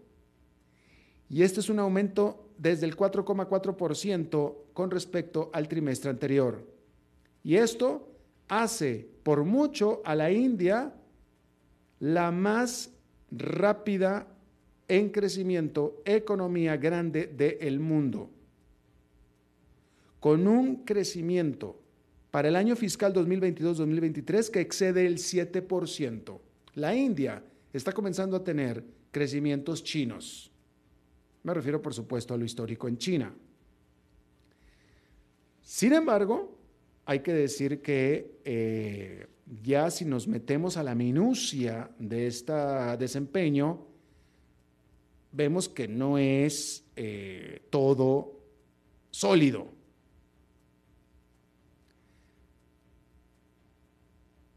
Y 1.29 1.43
este 1.43 1.61
es 1.61 1.69
un 1.71 1.79
aumento 1.79 2.49
desde 2.59 2.87
el 2.87 2.97
4,4% 2.97 4.55
con 4.73 4.91
respecto 4.91 5.51
al 5.53 5.69
trimestre 5.69 6.11
anterior. 6.11 6.67
Y 7.43 7.57
esto 7.57 8.09
hace 8.49 9.09
por 9.23 9.45
mucho 9.45 10.03
a 10.05 10.15
la 10.15 10.31
India 10.31 10.95
la 12.01 12.31
más 12.31 12.91
rápida 13.31 14.27
en 14.89 15.11
crecimiento 15.11 16.03
economía 16.05 16.77
grande 16.77 17.27
del 17.27 17.81
mundo, 17.81 18.31
con 20.21 20.47
un 20.47 20.85
crecimiento 20.85 21.81
para 22.31 22.49
el 22.49 22.57
año 22.57 22.77
fiscal 22.77 23.13
2022-2023 23.13 24.51
que 24.51 24.61
excede 24.61 25.07
el 25.07 25.19
7%. 25.19 26.41
La 26.75 26.95
India 26.95 27.43
está 27.73 27.93
comenzando 27.93 28.37
a 28.37 28.45
tener 28.45 28.85
crecimientos 29.11 29.85
chinos. 29.85 30.51
Me 31.43 31.53
refiero, 31.53 31.83
por 31.83 31.93
supuesto, 31.93 32.33
a 32.33 32.39
lo 32.39 32.45
histórico 32.45 32.89
en 32.89 32.97
China. 32.97 33.35
Sin 35.63 35.93
embargo, 35.93 36.57
hay 37.05 37.21
que 37.21 37.33
decir 37.33 37.83
que 37.83 38.39
eh, 38.45 39.27
ya 39.63 39.91
si 39.91 40.05
nos 40.05 40.29
metemos 40.29 40.77
a 40.77 40.83
la 40.83 40.95
minucia 40.95 41.91
de 41.99 42.27
este 42.27 42.53
desempeño, 42.99 43.92
vemos 45.33 45.69
que 45.69 45.89
no 45.89 46.19
es 46.19 46.85
eh, 46.97 47.63
todo 47.71 48.41
sólido. 49.11 49.69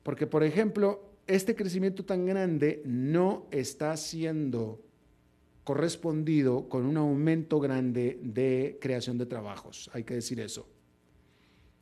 Porque, 0.03 0.27
por 0.27 0.43
ejemplo, 0.43 1.15
este 1.25 1.55
crecimiento 1.55 2.05
tan 2.05 2.25
grande 2.25 2.83
no 2.85 3.47
está 3.49 3.97
siendo 3.97 4.83
correspondido 5.63 6.69
con 6.69 6.85
un 6.85 6.97
aumento 6.97 7.59
grande 7.59 8.19
de 8.21 8.77
creación 8.79 9.17
de 9.17 9.25
trabajos. 9.25 9.89
Hay 9.93 10.03
que 10.03 10.13
decir 10.13 10.39
eso. 10.39 10.69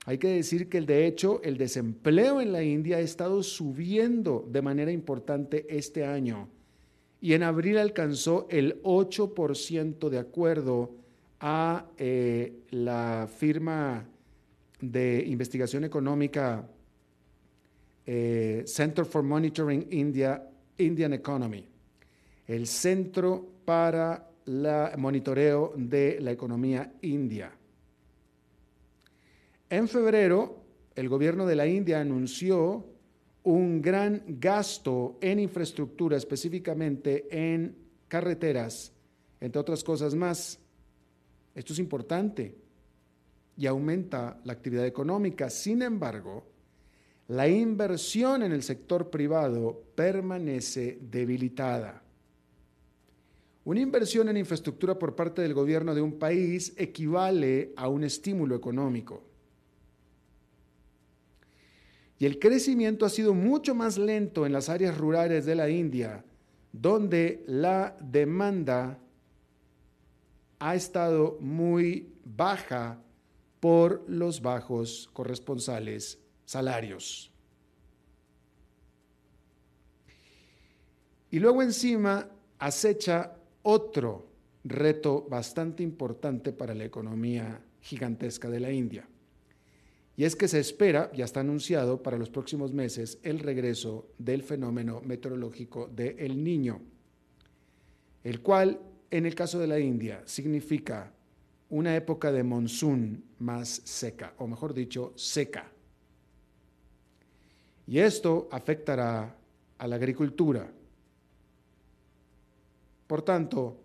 Hay 0.06 0.18
que 0.18 0.30
decir 0.30 0.70
que 0.70 0.82
de 0.82 1.06
hecho 1.06 1.42
el 1.44 1.58
desempleo 1.58 2.40
en 2.40 2.52
la 2.54 2.64
India 2.64 2.98
ha 2.98 3.02
estado 3.02 3.44
subiendo 3.44 4.48
de 4.50 4.62
manera 4.62 4.92
importante 4.92 5.66
este 5.70 6.06
año 6.06 6.50
y 7.24 7.34
en 7.36 7.44
abril 7.44 7.78
alcanzó 7.78 8.48
el 8.50 8.84
8% 8.84 10.10
de 10.10 10.20
acuerdo 10.20 10.92
a 11.40 11.86
eh, 11.98 12.66
la 12.72 13.30
firma 13.34 14.06
de 14.82 15.24
investigación 15.26 15.86
económica 15.86 16.68
eh, 18.06 18.64
Center 18.68 19.06
for 19.06 19.24
Monitoring 19.24 19.88
India, 19.92 20.50
Indian 20.78 21.14
Economy, 21.14 21.66
el 22.46 22.68
Centro 22.68 23.48
para 23.64 24.30
el 24.46 24.98
Monitoreo 24.98 25.76
de 25.78 26.20
la 26.20 26.34
Economía 26.34 26.92
India. 27.04 27.54
En 29.70 29.88
febrero, 29.88 30.58
el 30.94 31.08
gobierno 31.08 31.46
de 31.46 31.56
la 31.56 31.68
India 31.68 32.02
anunció 32.02 32.86
un 33.44 33.82
gran 33.82 34.24
gasto 34.28 35.18
en 35.22 35.40
infraestructura, 35.40 36.18
específicamente 36.18 37.28
en 37.30 37.76
carreteras, 38.08 38.92
entre 39.40 39.60
otras 39.60 39.84
cosas 39.84 40.16
más. 40.16 40.60
Esto 41.54 41.74
es 41.74 41.80
importante 41.80 42.56
y 43.58 43.68
aumenta 43.68 44.40
la 44.44 44.54
actividad 44.54 44.86
económica. 44.86 45.50
Sin 45.50 45.82
embargo, 45.82 46.46
la 47.28 47.48
inversión 47.48 48.44
en 48.44 48.52
el 48.52 48.64
sector 48.64 49.10
privado 49.10 49.84
permanece 49.96 51.00
debilitada. 51.02 52.02
Una 53.66 53.80
inversión 53.80 54.28
en 54.28 54.38
infraestructura 54.38 55.00
por 55.00 55.16
parte 55.16 55.42
del 55.42 55.54
gobierno 55.54 55.96
de 55.96 56.02
un 56.02 56.20
país 56.20 56.74
equivale 56.78 57.74
a 57.78 57.88
un 57.88 58.04
estímulo 58.04 58.56
económico. 58.56 59.33
Y 62.24 62.26
el 62.26 62.40
crecimiento 62.40 63.06
ha 63.06 63.10
sido 63.10 63.34
mucho 63.34 63.76
más 63.76 63.98
lento 63.98 64.46
en 64.46 64.54
las 64.54 64.70
áreas 64.70 64.98
rurales 64.98 65.46
de 65.46 65.56
la 65.56 65.70
India, 65.70 66.24
donde 66.72 67.44
la 67.48 67.98
demanda 68.00 68.98
ha 70.58 70.74
estado 70.74 71.38
muy 71.42 72.14
baja 72.24 72.98
por 73.60 74.06
los 74.08 74.42
bajos 74.42 75.10
corresponsales 75.12 76.18
salarios. 76.46 77.30
Y 81.30 81.40
luego 81.40 81.62
encima 81.62 82.30
acecha 82.58 83.36
otro 83.64 84.30
reto 84.64 85.28
bastante 85.30 85.84
importante 85.84 86.54
para 86.54 86.74
la 86.74 86.86
economía 86.86 87.62
gigantesca 87.82 88.50
de 88.50 88.62
la 88.62 88.72
India. 88.72 89.10
Y 90.16 90.26
es 90.26 90.36
que 90.36 90.48
se 90.48 90.60
espera, 90.60 91.12
ya 91.14 91.26
está 91.26 91.40
anunciado 91.40 92.04
para 92.04 92.18
los 92.18 92.30
próximos 92.30 92.72
meses, 92.72 93.18
el 93.24 93.40
regreso 93.40 94.10
del 94.20 94.44
fenómeno 94.44 95.02
meteorológico 95.02 95.88
de 95.88 96.16
El 96.20 96.44
Niño, 96.44 96.82
el 98.24 98.42
cual 98.42 98.80
en 99.10 99.26
el 99.26 99.34
caso 99.34 99.60
de 99.60 99.68
la 99.68 99.80
India 99.80 100.22
significa 100.26 101.12
una 101.70 101.96
época 101.96 102.32
de 102.32 102.44
monzón 102.44 103.24
más 103.40 103.82
seca, 103.86 104.36
o 104.38 104.46
mejor 104.46 104.74
dicho, 104.74 105.14
seca. 105.16 105.72
Y 107.88 107.98
esto 107.98 108.48
afectará 108.52 109.36
a 109.80 109.88
la 109.88 109.96
agricultura. 109.96 110.72
Por 113.08 113.22
tanto, 113.24 113.78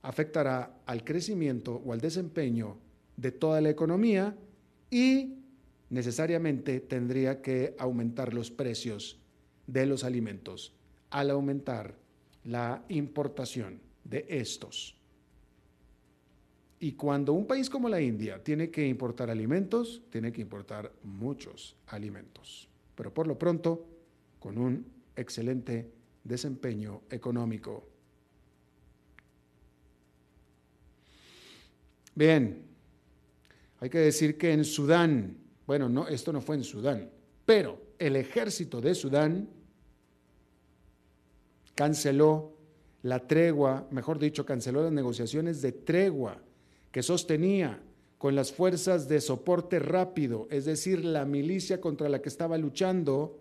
afectará 0.00 0.80
al 0.86 1.04
crecimiento 1.04 1.74
o 1.84 1.92
al 1.92 2.00
desempeño 2.00 2.78
de 3.22 3.30
toda 3.30 3.60
la 3.60 3.70
economía 3.70 4.36
y 4.90 5.38
necesariamente 5.90 6.80
tendría 6.80 7.40
que 7.40 7.74
aumentar 7.78 8.34
los 8.34 8.50
precios 8.50 9.20
de 9.66 9.86
los 9.86 10.02
alimentos 10.02 10.74
al 11.10 11.30
aumentar 11.30 11.94
la 12.44 12.84
importación 12.88 13.80
de 14.02 14.26
estos. 14.28 14.96
Y 16.80 16.92
cuando 16.92 17.32
un 17.32 17.46
país 17.46 17.70
como 17.70 17.88
la 17.88 18.00
India 18.00 18.42
tiene 18.42 18.70
que 18.70 18.88
importar 18.88 19.30
alimentos, 19.30 20.02
tiene 20.10 20.32
que 20.32 20.40
importar 20.40 20.92
muchos 21.04 21.76
alimentos. 21.86 22.68
Pero 22.96 23.14
por 23.14 23.28
lo 23.28 23.38
pronto, 23.38 23.86
con 24.40 24.58
un 24.58 24.84
excelente 25.14 25.88
desempeño 26.24 27.02
económico. 27.08 27.86
Bien, 32.16 32.71
hay 33.82 33.90
que 33.90 33.98
decir 33.98 34.38
que 34.38 34.52
en 34.52 34.64
Sudán, 34.64 35.38
bueno, 35.66 35.88
no, 35.88 36.06
esto 36.06 36.32
no 36.32 36.40
fue 36.40 36.54
en 36.54 36.62
Sudán, 36.62 37.10
pero 37.44 37.82
el 37.98 38.14
ejército 38.14 38.80
de 38.80 38.94
Sudán 38.94 39.48
canceló 41.74 42.56
la 43.02 43.26
tregua, 43.26 43.88
mejor 43.90 44.20
dicho, 44.20 44.46
canceló 44.46 44.84
las 44.84 44.92
negociaciones 44.92 45.62
de 45.62 45.72
tregua 45.72 46.40
que 46.92 47.02
sostenía 47.02 47.82
con 48.18 48.36
las 48.36 48.52
fuerzas 48.52 49.08
de 49.08 49.20
soporte 49.20 49.80
rápido, 49.80 50.46
es 50.48 50.64
decir, 50.64 51.04
la 51.04 51.24
milicia 51.24 51.80
contra 51.80 52.08
la 52.08 52.22
que 52.22 52.28
estaba 52.28 52.56
luchando. 52.58 53.40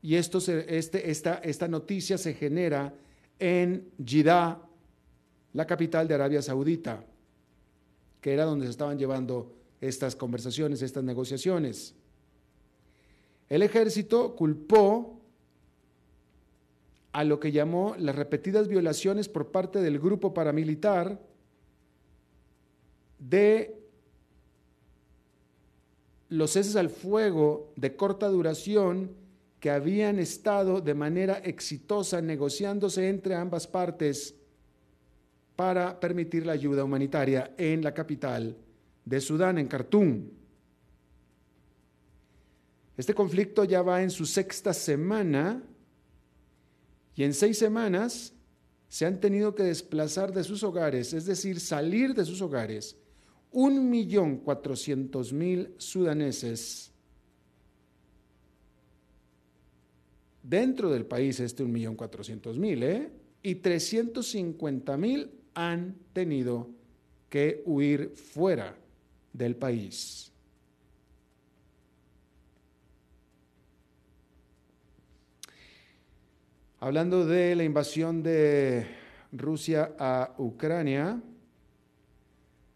Y 0.00 0.14
esto 0.14 0.38
este, 0.38 1.10
esta, 1.10 1.34
esta 1.44 1.68
noticia 1.68 2.16
se 2.16 2.32
genera 2.32 2.94
en 3.38 3.86
Jeddah, 4.02 4.62
la 5.52 5.66
capital 5.66 6.08
de 6.08 6.14
Arabia 6.14 6.40
Saudita, 6.40 7.04
que 8.24 8.32
era 8.32 8.46
donde 8.46 8.64
se 8.64 8.70
estaban 8.70 8.98
llevando 8.98 9.52
estas 9.82 10.16
conversaciones, 10.16 10.80
estas 10.80 11.04
negociaciones. 11.04 11.94
El 13.50 13.60
ejército 13.60 14.34
culpó 14.34 15.20
a 17.12 17.22
lo 17.22 17.38
que 17.38 17.52
llamó 17.52 17.94
las 17.98 18.16
repetidas 18.16 18.66
violaciones 18.66 19.28
por 19.28 19.52
parte 19.52 19.82
del 19.82 19.98
grupo 19.98 20.32
paramilitar 20.32 21.20
de 23.18 23.78
los 26.30 26.52
ceses 26.52 26.76
al 26.76 26.88
fuego 26.88 27.74
de 27.76 27.94
corta 27.94 28.28
duración 28.28 29.10
que 29.60 29.68
habían 29.68 30.18
estado 30.18 30.80
de 30.80 30.94
manera 30.94 31.42
exitosa 31.44 32.22
negociándose 32.22 33.06
entre 33.06 33.34
ambas 33.34 33.66
partes 33.66 34.34
para 35.56 35.98
permitir 36.00 36.46
la 36.46 36.52
ayuda 36.52 36.84
humanitaria 36.84 37.54
en 37.56 37.82
la 37.82 37.94
capital 37.94 38.56
de 39.04 39.20
Sudán, 39.20 39.58
en 39.58 39.68
Khartoum. 39.68 40.28
Este 42.96 43.14
conflicto 43.14 43.64
ya 43.64 43.82
va 43.82 44.02
en 44.02 44.10
su 44.10 44.24
sexta 44.26 44.72
semana 44.72 45.62
y 47.14 47.24
en 47.24 47.34
seis 47.34 47.58
semanas 47.58 48.32
se 48.88 49.06
han 49.06 49.20
tenido 49.20 49.54
que 49.54 49.64
desplazar 49.64 50.32
de 50.32 50.44
sus 50.44 50.62
hogares, 50.62 51.12
es 51.12 51.26
decir, 51.26 51.58
salir 51.60 52.14
de 52.14 52.24
sus 52.24 52.40
hogares, 52.40 52.96
un 53.50 53.90
millón 53.90 54.38
cuatrocientos 54.38 55.32
mil 55.32 55.74
sudaneses. 55.78 56.92
Dentro 60.42 60.90
del 60.90 61.06
país 61.06 61.40
este 61.40 61.62
un 61.62 61.72
millón 61.72 61.96
cuatrocientos 61.96 62.58
mil, 62.58 62.82
¿eh? 62.82 63.10
Y 63.42 63.56
350 63.56 64.96
mil 64.96 65.43
han 65.54 65.96
tenido 66.12 66.68
que 67.28 67.62
huir 67.66 68.10
fuera 68.10 68.76
del 69.32 69.56
país. 69.56 70.30
Hablando 76.80 77.24
de 77.24 77.56
la 77.56 77.64
invasión 77.64 78.22
de 78.22 78.86
Rusia 79.32 79.94
a 79.98 80.34
Ucrania, 80.38 81.20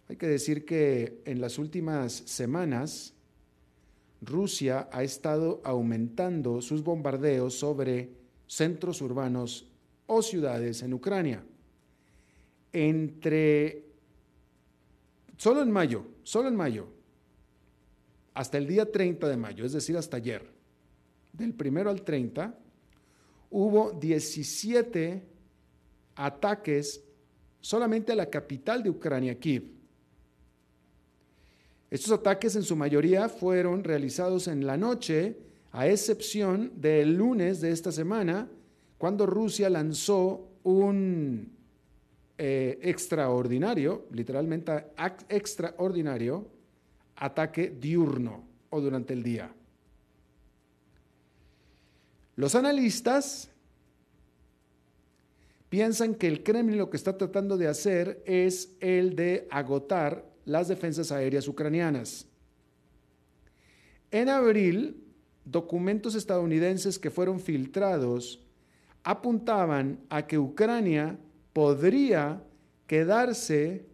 hay 0.09 0.17
que 0.17 0.27
decir 0.27 0.65
que 0.65 1.21
en 1.27 1.41
las 1.41 1.59
últimas 1.59 2.13
semanas 2.13 3.13
Rusia 4.23 4.89
ha 4.91 5.03
estado 5.03 5.61
aumentando 5.63 6.63
sus 6.63 6.83
bombardeos 6.83 7.55
sobre 7.55 8.11
centros 8.47 9.03
urbanos 9.03 9.69
o 10.07 10.23
ciudades 10.23 10.83
en 10.83 10.95
Ucrania. 10.95 11.45
Entre, 12.73 13.85
solo 15.37 15.63
en 15.63 15.71
mayo, 15.71 16.05
solo 16.23 16.49
en 16.49 16.57
mayo, 16.57 16.89
hasta 18.35 18.59
el 18.59 18.67
día 18.67 18.91
30 18.91 19.29
de 19.29 19.37
mayo, 19.37 19.65
es 19.65 19.73
decir, 19.73 19.97
hasta 19.97 20.19
ayer, 20.19 20.49
del 21.33 21.55
primero 21.55 21.91
al 21.91 22.03
30, 22.03 22.57
hubo 23.51 23.93
17 23.93 25.23
ataques 26.15 27.03
solamente 27.61 28.13
a 28.13 28.17
la 28.17 28.31
capital 28.31 28.83
de 28.83 28.91
Ucrania, 28.91 29.39
Kiev. 29.39 29.65
Estos 31.91 32.13
ataques 32.13 32.55
en 32.55 32.63
su 32.63 32.77
mayoría 32.77 33.29
fueron 33.29 33.83
realizados 33.83 34.47
en 34.47 34.67
la 34.67 34.77
noche, 34.77 35.39
a 35.73 35.87
excepción 35.89 36.73
del 36.77 37.17
lunes 37.17 37.61
de 37.61 37.71
esta 37.71 37.93
semana, 37.93 38.49
cuando 38.99 39.27
Rusia 39.27 39.71
lanzó 39.71 40.49
un 40.65 41.58
eh, 42.39 42.79
extraordinario, 42.83 44.07
literalmente 44.13 44.73
extraordinario, 45.29 46.47
ataque 47.17 47.77
diurno 47.81 48.45
o 48.71 48.81
durante 48.81 49.13
el 49.13 49.25
día. 49.25 49.53
Los 52.37 52.55
analistas 52.55 53.51
piensan 55.69 56.15
que 56.15 56.29
el 56.29 56.45
Kremlin 56.45 56.79
lo 56.79 56.91
que 56.91 56.97
está 56.97 57.19
tratando 57.19 57.57
de 57.57 57.67
hacer 57.67 58.23
es 58.25 58.77
el 58.79 59.17
de 59.17 59.49
agotar 59.51 60.25
las 60.45 60.69
defensas 60.69 61.11
aéreas 61.11 61.49
ucranianas. 61.49 62.27
En 64.13 64.29
abril, 64.29 65.05
documentos 65.45 66.15
estadounidenses 66.15 67.01
que 67.01 67.11
fueron 67.11 67.41
filtrados 67.41 68.41
apuntaban 69.03 69.99
a 70.09 70.27
que 70.27 70.39
Ucrania 70.39 71.19
podría 71.59 72.41
quedarse 72.87 73.85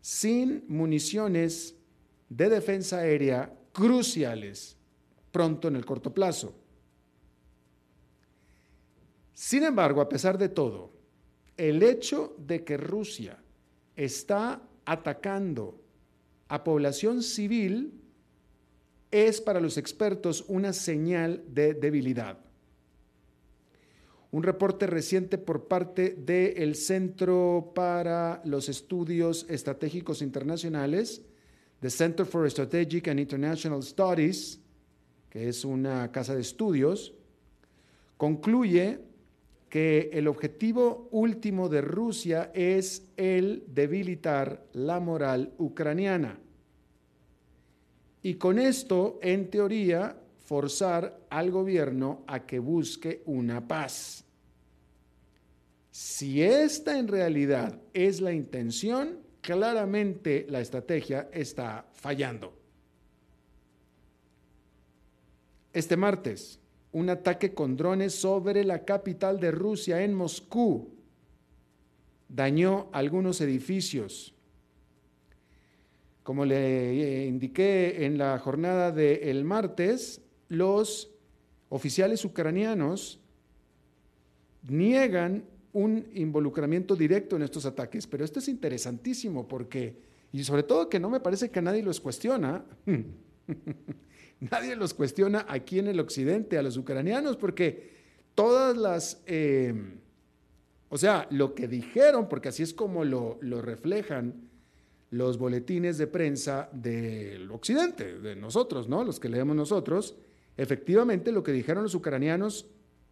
sin 0.00 0.64
municiones 0.66 1.76
de 2.30 2.48
defensa 2.48 3.00
aérea 3.00 3.52
cruciales 3.70 4.74
pronto 5.30 5.68
en 5.68 5.76
el 5.76 5.84
corto 5.84 6.14
plazo. 6.14 6.54
Sin 9.34 9.62
embargo, 9.62 10.00
a 10.00 10.08
pesar 10.08 10.38
de 10.38 10.48
todo, 10.48 10.90
el 11.58 11.82
hecho 11.82 12.34
de 12.38 12.64
que 12.64 12.78
Rusia 12.78 13.36
está 13.94 14.62
atacando 14.86 15.78
a 16.48 16.64
población 16.64 17.22
civil 17.22 17.92
es 19.10 19.38
para 19.42 19.60
los 19.60 19.76
expertos 19.76 20.46
una 20.48 20.72
señal 20.72 21.44
de 21.46 21.74
debilidad. 21.74 22.38
Un 24.34 24.42
reporte 24.42 24.88
reciente 24.88 25.38
por 25.38 25.68
parte 25.68 26.16
del 26.18 26.74
Centro 26.74 27.70
para 27.72 28.42
los 28.44 28.68
Estudios 28.68 29.46
Estratégicos 29.48 30.22
Internacionales, 30.22 31.22
the 31.78 31.88
Center 31.88 32.26
for 32.26 32.50
Strategic 32.50 33.06
and 33.06 33.20
International 33.20 33.80
Studies, 33.80 34.58
que 35.30 35.48
es 35.48 35.64
una 35.64 36.10
casa 36.10 36.34
de 36.34 36.40
estudios, 36.40 37.14
concluye 38.16 38.98
que 39.68 40.10
el 40.12 40.26
objetivo 40.26 41.06
último 41.12 41.68
de 41.68 41.82
Rusia 41.82 42.50
es 42.54 43.06
el 43.16 43.62
debilitar 43.68 44.66
la 44.72 44.98
moral 44.98 45.54
ucraniana. 45.58 46.40
Y 48.20 48.34
con 48.34 48.58
esto, 48.58 49.20
en 49.22 49.48
teoría, 49.48 50.18
forzar 50.40 51.20
al 51.30 51.52
gobierno 51.52 52.24
a 52.26 52.44
que 52.44 52.58
busque 52.58 53.22
una 53.26 53.68
paz. 53.68 54.23
Si 55.94 56.42
esta 56.42 56.98
en 56.98 57.06
realidad 57.06 57.80
es 57.92 58.20
la 58.20 58.32
intención, 58.32 59.20
claramente 59.40 60.44
la 60.50 60.60
estrategia 60.60 61.28
está 61.32 61.86
fallando. 61.92 62.52
Este 65.72 65.96
martes, 65.96 66.58
un 66.90 67.10
ataque 67.10 67.54
con 67.54 67.76
drones 67.76 68.12
sobre 68.12 68.64
la 68.64 68.84
capital 68.84 69.38
de 69.38 69.52
Rusia, 69.52 70.02
en 70.02 70.14
Moscú. 70.14 70.92
Dañó 72.28 72.88
algunos 72.90 73.40
edificios. 73.40 74.34
Como 76.24 76.44
le 76.44 77.22
eh, 77.22 77.26
indiqué 77.26 78.04
en 78.04 78.18
la 78.18 78.36
jornada 78.40 78.90
del 78.90 79.44
martes, 79.44 80.22
los 80.48 81.12
oficiales 81.68 82.24
ucranianos 82.24 83.20
niegan 84.64 85.53
un 85.74 86.06
involucramiento 86.14 86.96
directo 86.96 87.36
en 87.36 87.42
estos 87.42 87.66
ataques, 87.66 88.06
pero 88.06 88.24
esto 88.24 88.38
es 88.38 88.48
interesantísimo 88.48 89.46
porque, 89.46 89.96
y 90.32 90.42
sobre 90.42 90.62
todo 90.62 90.88
que 90.88 90.98
no 90.98 91.10
me 91.10 91.20
parece 91.20 91.50
que 91.50 91.60
nadie 91.60 91.82
los 91.82 92.00
cuestiona, 92.00 92.64
Nadie 94.50 94.76
los 94.76 94.94
cuestiona 94.94 95.46
aquí 95.48 95.78
en 95.78 95.88
el 95.88 96.00
occidente, 96.00 96.58
a 96.58 96.62
los 96.62 96.76
ucranianos, 96.76 97.36
porque 97.36 97.92
todas 98.34 98.76
las... 98.76 99.22
Eh, 99.26 99.74
o 100.90 100.98
sea, 100.98 101.26
lo 101.30 101.54
que 101.54 101.66
dijeron, 101.66 102.28
porque 102.28 102.50
así 102.50 102.62
es 102.62 102.72
como 102.72 103.04
lo 103.04 103.62
reflejan 103.62 104.48
los 105.10 105.38
boletines 105.38 105.98
de 105.98 106.06
prensa 106.06 106.68
del 106.72 107.50
occidente, 107.50 108.18
de 108.18 108.36
nosotros, 108.36 108.88
¿no? 108.88 109.02
Los 109.02 109.18
que 109.18 109.28
leemos 109.28 109.56
nosotros, 109.56 110.16
efectivamente 110.56 111.32
lo 111.32 111.42
que 111.42 111.52
dijeron 111.52 111.84
los 111.84 111.94
ucranianos, 111.94 112.66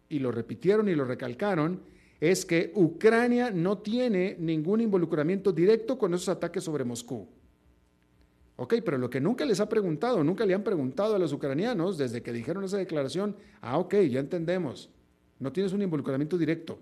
y 0.09 0.19
lo 0.19 0.31
repitieron 0.31 0.87
y 0.87 0.95
lo 0.95 1.05
recalcaron, 1.05 1.81
es 2.23 2.45
que 2.45 2.71
Ucrania 2.73 3.51
no 3.51 3.79
tiene 3.79 4.37
ningún 4.39 4.79
involucramiento 4.79 5.51
directo 5.51 5.97
con 5.97 6.13
esos 6.13 6.29
ataques 6.29 6.63
sobre 6.63 6.85
Moscú. 6.85 7.27
Ok, 8.55 8.75
pero 8.85 8.97
lo 8.97 9.09
que 9.09 9.19
nunca 9.19 9.43
les 9.43 9.59
ha 9.59 9.67
preguntado, 9.67 10.23
nunca 10.23 10.45
le 10.45 10.53
han 10.53 10.63
preguntado 10.63 11.15
a 11.15 11.19
los 11.19 11.33
ucranianos 11.33 11.97
desde 11.97 12.23
que 12.23 12.31
dijeron 12.31 12.63
esa 12.63 12.77
declaración, 12.77 13.35
ah, 13.59 13.77
ok, 13.77 13.95
ya 14.09 14.21
entendemos, 14.21 14.89
no 15.37 15.51
tienes 15.51 15.73
un 15.73 15.81
involucramiento 15.81 16.37
directo, 16.37 16.79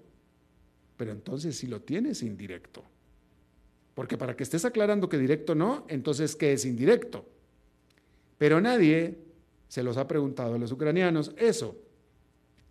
pero 0.95 1.12
entonces 1.12 1.58
si 1.58 1.65
lo 1.65 1.82
tienes 1.82 2.21
indirecto. 2.21 2.84
Porque 3.95 4.19
para 4.19 4.38
que 4.38 4.43
estés 4.43 4.63
aclarando 4.63 5.10
que 5.10 5.17
directo 5.17 5.56
no, 5.56 5.86
entonces 5.88 6.36
¿qué 6.36 6.54
es 6.54 6.65
indirecto? 6.65 7.25
Pero 8.38 8.62
nadie 8.62 9.17
se 9.67 9.82
los 9.82 9.97
ha 9.97 10.08
preguntado 10.08 10.54
a 10.54 10.60
los 10.60 10.71
ucranianos 10.71 11.34
eso, 11.36 11.75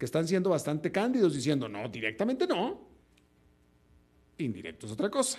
que 0.01 0.07
están 0.07 0.27
siendo 0.27 0.49
bastante 0.49 0.91
cándidos 0.91 1.35
diciendo, 1.35 1.69
no, 1.69 1.87
directamente 1.91 2.47
no, 2.47 2.81
indirecto 4.39 4.87
es 4.87 4.93
otra 4.93 5.11
cosa. 5.11 5.39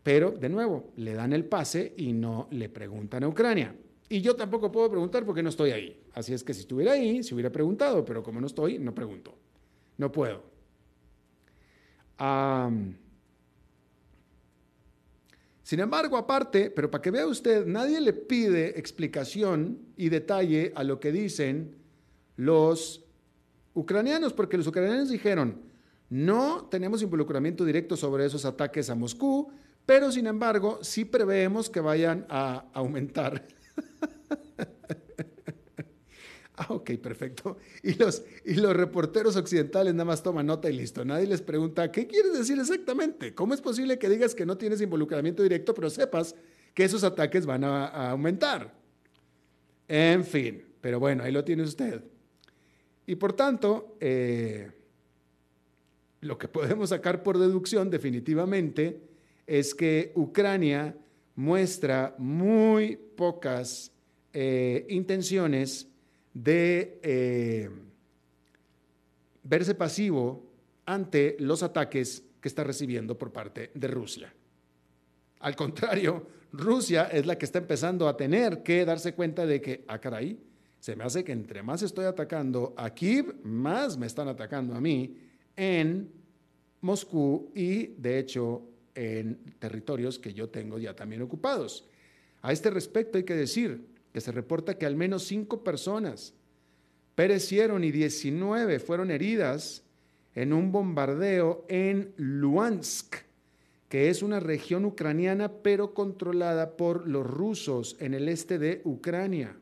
Pero, 0.00 0.30
de 0.30 0.48
nuevo, 0.48 0.92
le 0.94 1.12
dan 1.12 1.32
el 1.32 1.44
pase 1.44 1.92
y 1.96 2.12
no 2.12 2.46
le 2.52 2.68
preguntan 2.68 3.24
a 3.24 3.28
Ucrania. 3.28 3.74
Y 4.08 4.20
yo 4.20 4.36
tampoco 4.36 4.70
puedo 4.70 4.88
preguntar 4.88 5.24
porque 5.26 5.42
no 5.42 5.48
estoy 5.48 5.72
ahí. 5.72 6.04
Así 6.12 6.32
es 6.32 6.44
que 6.44 6.54
si 6.54 6.60
estuviera 6.60 6.92
ahí, 6.92 7.24
se 7.24 7.34
hubiera 7.34 7.50
preguntado, 7.50 8.04
pero 8.04 8.22
como 8.22 8.40
no 8.40 8.46
estoy, 8.46 8.78
no 8.78 8.94
pregunto. 8.94 9.36
No 9.98 10.12
puedo. 10.12 10.54
sin 15.64 15.80
embargo, 15.80 16.16
aparte, 16.16 16.70
pero 16.70 16.88
para 16.88 17.02
que 17.02 17.10
vea 17.10 17.26
usted, 17.26 17.66
nadie 17.66 18.00
le 18.00 18.12
pide 18.12 18.78
explicación 18.78 19.80
y 19.96 20.10
detalle 20.10 20.72
a 20.76 20.84
lo 20.84 21.00
que 21.00 21.10
dicen 21.10 21.82
los 22.36 23.04
ucranianos, 23.74 24.32
porque 24.32 24.56
los 24.56 24.66
ucranianos 24.66 25.10
dijeron, 25.10 25.60
no 26.10 26.66
tenemos 26.70 27.02
involucramiento 27.02 27.64
directo 27.64 27.96
sobre 27.96 28.26
esos 28.26 28.44
ataques 28.44 28.90
a 28.90 28.94
Moscú, 28.94 29.50
pero 29.86 30.12
sin 30.12 30.26
embargo 30.26 30.78
sí 30.82 31.04
preveemos 31.04 31.68
que 31.68 31.80
vayan 31.80 32.26
a 32.28 32.66
aumentar. 32.72 33.46
ah, 36.56 36.66
ok, 36.68 36.92
perfecto. 37.02 37.58
Y 37.82 37.94
los, 37.94 38.22
y 38.44 38.54
los 38.54 38.74
reporteros 38.74 39.36
occidentales 39.36 39.94
nada 39.94 40.04
más 40.04 40.22
toman 40.22 40.46
nota 40.46 40.70
y 40.70 40.76
listo. 40.76 41.04
Nadie 41.04 41.26
les 41.26 41.42
pregunta, 41.42 41.90
¿qué 41.90 42.06
quieres 42.06 42.32
decir 42.32 42.58
exactamente? 42.58 43.34
¿Cómo 43.34 43.54
es 43.54 43.60
posible 43.60 43.98
que 43.98 44.08
digas 44.08 44.34
que 44.34 44.46
no 44.46 44.56
tienes 44.56 44.80
involucramiento 44.80 45.42
directo, 45.42 45.74
pero 45.74 45.90
sepas 45.90 46.34
que 46.72 46.84
esos 46.84 47.04
ataques 47.04 47.44
van 47.44 47.64
a, 47.64 48.10
aumentar? 48.10 48.72
En 49.86 50.24
fin, 50.24 50.64
pero 50.80 50.98
bueno, 50.98 51.24
ahí 51.24 51.32
lo 51.32 51.44
tiene 51.44 51.62
usted. 51.62 52.02
Y 53.06 53.16
por 53.16 53.34
tanto, 53.34 53.96
eh, 54.00 54.70
lo 56.20 56.38
que 56.38 56.48
podemos 56.48 56.88
sacar 56.90 57.22
por 57.22 57.38
deducción 57.38 57.90
definitivamente 57.90 59.00
es 59.46 59.74
que 59.74 60.12
Ucrania 60.14 60.96
muestra 61.36 62.14
muy 62.18 62.96
pocas 62.96 63.92
eh, 64.32 64.86
intenciones 64.88 65.88
de 66.32 66.98
eh, 67.02 67.70
verse 69.42 69.74
pasivo 69.74 70.50
ante 70.86 71.36
los 71.38 71.62
ataques 71.62 72.24
que 72.40 72.48
está 72.48 72.64
recibiendo 72.64 73.16
por 73.16 73.32
parte 73.32 73.70
de 73.74 73.88
Rusia. 73.88 74.32
Al 75.40 75.56
contrario, 75.56 76.26
Rusia 76.52 77.04
es 77.04 77.26
la 77.26 77.36
que 77.36 77.44
está 77.44 77.58
empezando 77.58 78.08
a 78.08 78.16
tener 78.16 78.62
que 78.62 78.84
darse 78.84 79.14
cuenta 79.14 79.44
de 79.44 79.60
que, 79.60 79.84
ah, 79.88 80.00
caray, 80.00 80.38
se 80.84 80.96
me 80.96 81.04
hace 81.04 81.24
que 81.24 81.32
entre 81.32 81.62
más 81.62 81.80
estoy 81.80 82.04
atacando 82.04 82.74
a 82.76 82.92
Kiev, 82.92 83.36
más 83.42 83.96
me 83.96 84.04
están 84.04 84.28
atacando 84.28 84.74
a 84.74 84.82
mí 84.82 85.16
en 85.56 86.12
Moscú 86.82 87.50
y, 87.54 87.86
de 87.96 88.18
hecho, 88.18 88.60
en 88.94 89.38
territorios 89.58 90.18
que 90.18 90.34
yo 90.34 90.50
tengo 90.50 90.78
ya 90.78 90.94
también 90.94 91.22
ocupados. 91.22 91.88
A 92.42 92.52
este 92.52 92.68
respecto 92.68 93.16
hay 93.16 93.24
que 93.24 93.34
decir 93.34 93.86
que 94.12 94.20
se 94.20 94.30
reporta 94.30 94.76
que 94.76 94.84
al 94.84 94.94
menos 94.94 95.22
cinco 95.24 95.64
personas 95.64 96.34
perecieron 97.14 97.82
y 97.82 97.90
19 97.90 98.78
fueron 98.78 99.10
heridas 99.10 99.84
en 100.34 100.52
un 100.52 100.70
bombardeo 100.70 101.64
en 101.70 102.12
Luhansk, 102.18 103.14
que 103.88 104.10
es 104.10 104.22
una 104.22 104.38
región 104.38 104.84
ucraniana 104.84 105.50
pero 105.50 105.94
controlada 105.94 106.76
por 106.76 107.08
los 107.08 107.26
rusos 107.26 107.96
en 108.00 108.12
el 108.12 108.28
este 108.28 108.58
de 108.58 108.82
Ucrania. 108.84 109.56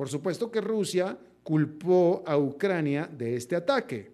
Por 0.00 0.08
supuesto 0.08 0.50
que 0.50 0.62
Rusia 0.62 1.18
culpó 1.42 2.24
a 2.26 2.38
Ucrania 2.38 3.06
de 3.06 3.36
este 3.36 3.54
ataque. 3.54 4.10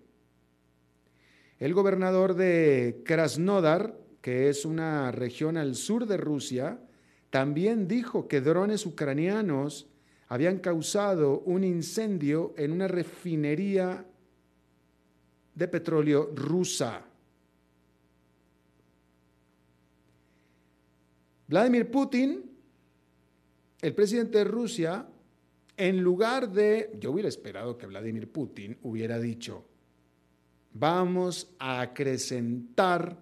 El 1.60 1.74
gobernador 1.74 2.34
de 2.34 3.02
Krasnodar, 3.04 3.96
que 4.20 4.48
es 4.48 4.64
una 4.64 5.12
región 5.12 5.56
al 5.56 5.76
sur 5.76 6.06
de 6.06 6.16
Rusia, 6.16 6.80
también 7.30 7.86
dijo 7.86 8.26
que 8.26 8.40
drones 8.40 8.84
ucranianos 8.84 9.86
habían 10.26 10.58
causado 10.58 11.38
un 11.42 11.62
incendio 11.62 12.52
en 12.56 12.72
una 12.72 12.88
refinería 12.88 14.04
de 15.54 15.68
petróleo 15.68 16.32
rusa. 16.34 17.04
Vladimir 21.46 21.88
Putin, 21.88 22.50
el 23.80 23.94
presidente 23.94 24.38
de 24.38 24.44
Rusia, 24.44 25.06
en 25.76 26.02
lugar 26.02 26.50
de, 26.50 26.90
yo 26.98 27.12
hubiera 27.12 27.28
esperado 27.28 27.76
que 27.76 27.86
Vladimir 27.86 28.30
Putin 28.30 28.78
hubiera 28.82 29.18
dicho, 29.18 29.64
vamos 30.72 31.54
a 31.58 31.80
acrecentar 31.80 33.18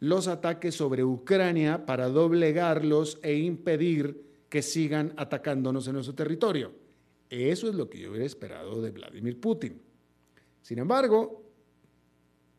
los 0.00 0.28
ataques 0.28 0.74
sobre 0.74 1.02
Ucrania 1.02 1.86
para 1.86 2.08
doblegarlos 2.08 3.18
e 3.22 3.34
impedir 3.36 4.22
que 4.48 4.62
sigan 4.62 5.14
atacándonos 5.16 5.86
en 5.88 5.94
nuestro 5.94 6.14
territorio. 6.14 6.72
Eso 7.30 7.68
es 7.68 7.74
lo 7.74 7.88
que 7.88 7.98
yo 7.98 8.10
hubiera 8.10 8.26
esperado 8.26 8.82
de 8.82 8.90
Vladimir 8.90 9.40
Putin. 9.40 9.80
Sin 10.62 10.78
embargo, 10.78 11.42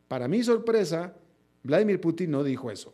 para 0.08 0.28
mi 0.28 0.42
sorpresa, 0.42 1.14
Vladimir 1.62 2.00
Putin 2.00 2.30
no 2.30 2.42
dijo 2.42 2.70
eso. 2.70 2.92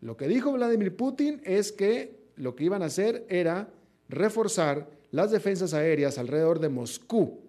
Lo 0.00 0.16
que 0.16 0.28
dijo 0.28 0.52
Vladimir 0.52 0.96
Putin 0.96 1.40
es 1.44 1.72
que 1.72 2.24
lo 2.36 2.54
que 2.54 2.64
iban 2.64 2.82
a 2.82 2.86
hacer 2.86 3.26
era 3.28 3.68
reforzar 4.08 4.90
las 5.14 5.30
defensas 5.30 5.74
aéreas 5.74 6.18
alrededor 6.18 6.58
de 6.58 6.68
Moscú. 6.68 7.40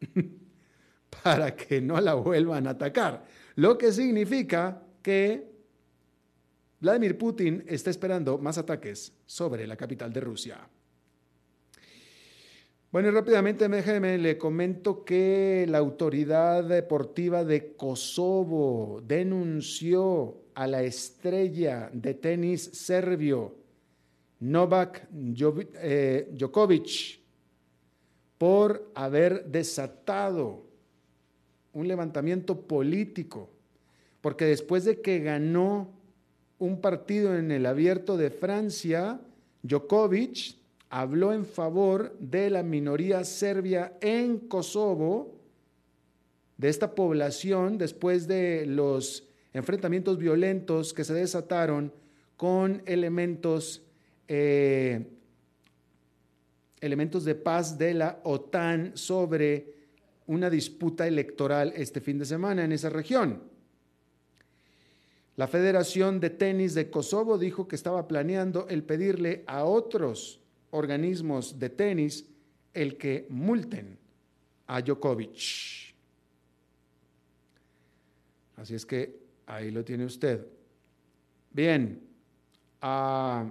para 1.22 1.54
que 1.54 1.80
no 1.80 2.00
la 2.00 2.14
vuelvan 2.14 2.66
a 2.66 2.70
atacar. 2.70 3.24
Lo 3.56 3.76
que 3.76 3.92
significa 3.92 4.82
que 5.02 5.50
Vladimir 6.80 7.18
Putin 7.18 7.64
está 7.66 7.90
esperando 7.90 8.38
más 8.38 8.58
ataques 8.58 9.12
sobre 9.26 9.66
la 9.66 9.76
capital 9.76 10.12
de 10.12 10.20
Rusia. 10.20 10.58
Bueno, 12.90 13.08
y 13.08 13.10
rápidamente 13.12 13.68
déjeme 13.68 14.18
le 14.18 14.38
comento 14.38 15.04
que 15.04 15.66
la 15.68 15.78
autoridad 15.78 16.64
deportiva 16.64 17.44
de 17.44 17.74
Kosovo 17.74 19.00
denunció 19.04 20.42
a 20.54 20.66
la 20.66 20.82
estrella 20.82 21.90
de 21.92 22.14
tenis 22.14 22.62
serbio 22.62 23.59
Novak 24.40 25.08
eh, 25.12 26.28
Djokovic 26.32 27.20
por 28.38 28.90
haber 28.94 29.44
desatado 29.46 30.64
un 31.72 31.86
levantamiento 31.86 32.62
político, 32.62 33.50
porque 34.20 34.46
después 34.46 34.84
de 34.84 35.00
que 35.00 35.20
ganó 35.20 35.90
un 36.58 36.80
partido 36.80 37.36
en 37.36 37.50
el 37.50 37.66
abierto 37.66 38.16
de 38.16 38.30
Francia, 38.30 39.20
Djokovic 39.62 40.56
habló 40.88 41.32
en 41.32 41.44
favor 41.44 42.16
de 42.18 42.50
la 42.50 42.62
minoría 42.62 43.24
serbia 43.24 43.96
en 44.00 44.38
Kosovo, 44.38 45.36
de 46.56 46.68
esta 46.68 46.94
población, 46.94 47.78
después 47.78 48.28
de 48.28 48.66
los 48.66 49.26
enfrentamientos 49.54 50.18
violentos 50.18 50.92
que 50.92 51.04
se 51.04 51.14
desataron 51.14 51.90
con 52.36 52.82
elementos, 52.84 53.82
eh, 54.32 55.04
elementos 56.80 57.24
de 57.24 57.34
paz 57.34 57.76
de 57.76 57.94
la 57.94 58.20
OTAN 58.22 58.92
sobre 58.94 59.74
una 60.28 60.48
disputa 60.48 61.04
electoral 61.08 61.72
este 61.74 62.00
fin 62.00 62.16
de 62.16 62.24
semana 62.24 62.62
en 62.62 62.70
esa 62.70 62.90
región. 62.90 63.42
La 65.34 65.48
Federación 65.48 66.20
de 66.20 66.30
Tenis 66.30 66.74
de 66.74 66.90
Kosovo 66.90 67.38
dijo 67.38 67.66
que 67.66 67.74
estaba 67.74 68.06
planeando 68.06 68.68
el 68.68 68.84
pedirle 68.84 69.42
a 69.48 69.64
otros 69.64 70.40
organismos 70.70 71.58
de 71.58 71.70
tenis 71.70 72.24
el 72.72 72.96
que 72.96 73.26
multen 73.30 73.98
a 74.68 74.80
Djokovic. 74.80 75.92
Así 78.58 78.76
es 78.76 78.86
que 78.86 79.18
ahí 79.46 79.72
lo 79.72 79.84
tiene 79.84 80.04
usted. 80.04 80.46
Bien, 81.50 82.00
ah, 82.80 83.50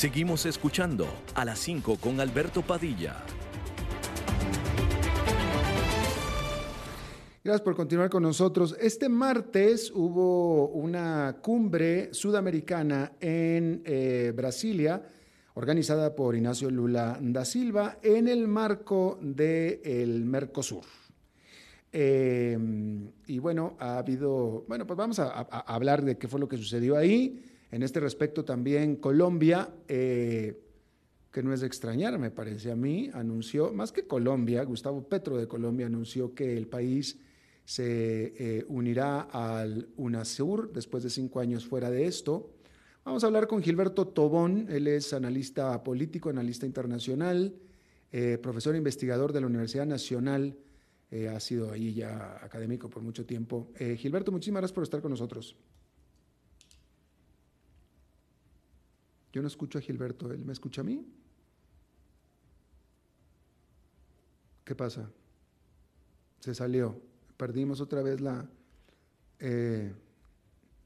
Seguimos 0.00 0.46
escuchando 0.46 1.06
a 1.34 1.44
las 1.44 1.58
5 1.58 1.98
con 2.00 2.20
Alberto 2.20 2.62
Padilla. 2.62 3.22
Gracias 7.44 7.60
por 7.60 7.76
continuar 7.76 8.08
con 8.08 8.22
nosotros. 8.22 8.74
Este 8.80 9.10
martes 9.10 9.92
hubo 9.94 10.68
una 10.68 11.36
cumbre 11.42 12.14
sudamericana 12.14 13.12
en 13.20 13.82
eh, 13.84 14.32
Brasilia, 14.34 15.06
organizada 15.52 16.14
por 16.16 16.34
Ignacio 16.34 16.70
Lula 16.70 17.18
da 17.20 17.44
Silva, 17.44 17.98
en 18.02 18.26
el 18.26 18.48
marco 18.48 19.18
del 19.20 20.24
Mercosur. 20.24 20.84
Eh, 21.92 22.56
y 23.26 23.38
bueno, 23.38 23.76
ha 23.78 23.98
habido, 23.98 24.64
bueno, 24.66 24.86
pues 24.86 24.96
vamos 24.96 25.18
a 25.18 25.40
hablar 25.42 26.02
de 26.02 26.16
qué 26.16 26.26
fue 26.26 26.40
lo 26.40 26.48
que 26.48 26.56
sucedió 26.56 26.96
ahí. 26.96 27.49
En 27.70 27.82
este 27.82 28.00
respecto 28.00 28.44
también 28.44 28.96
Colombia, 28.96 29.72
eh, 29.86 30.60
que 31.30 31.42
no 31.42 31.52
es 31.52 31.60
de 31.60 31.68
extrañar, 31.68 32.18
me 32.18 32.30
parece 32.30 32.72
a 32.72 32.76
mí, 32.76 33.10
anunció, 33.12 33.72
más 33.72 33.92
que 33.92 34.06
Colombia, 34.06 34.64
Gustavo 34.64 35.08
Petro 35.08 35.36
de 35.36 35.46
Colombia 35.46 35.86
anunció 35.86 36.34
que 36.34 36.56
el 36.56 36.66
país 36.66 37.20
se 37.64 38.34
eh, 38.36 38.64
unirá 38.68 39.20
al 39.20 39.88
UNASUR 39.96 40.72
después 40.72 41.04
de 41.04 41.10
cinco 41.10 41.38
años 41.38 41.64
fuera 41.64 41.90
de 41.90 42.06
esto. 42.06 42.50
Vamos 43.04 43.22
a 43.22 43.28
hablar 43.28 43.46
con 43.46 43.62
Gilberto 43.62 44.08
Tobón, 44.08 44.66
él 44.68 44.88
es 44.88 45.12
analista 45.12 45.82
político, 45.84 46.28
analista 46.30 46.66
internacional, 46.66 47.54
eh, 48.10 48.38
profesor 48.42 48.74
investigador 48.74 49.32
de 49.32 49.40
la 49.40 49.46
Universidad 49.46 49.86
Nacional, 49.86 50.56
ha 51.28 51.40
sido 51.40 51.72
ahí 51.72 51.92
ya 51.92 52.38
académico 52.40 52.88
por 52.88 53.02
mucho 53.02 53.26
tiempo. 53.26 53.72
Gilberto, 53.96 54.30
muchísimas 54.30 54.60
gracias 54.60 54.74
por 54.76 54.84
estar 54.84 55.02
con 55.02 55.10
nosotros. 55.10 55.56
Yo 59.32 59.42
no 59.42 59.48
escucho 59.48 59.78
a 59.78 59.80
Gilberto, 59.80 60.32
¿él 60.32 60.44
me 60.44 60.52
escucha 60.52 60.80
a 60.80 60.84
mí? 60.84 61.06
¿Qué 64.64 64.74
pasa? 64.74 65.10
Se 66.40 66.54
salió. 66.54 67.00
Perdimos 67.36 67.80
otra 67.80 68.02
vez 68.02 68.20
la... 68.20 68.48
Eh, 69.38 69.92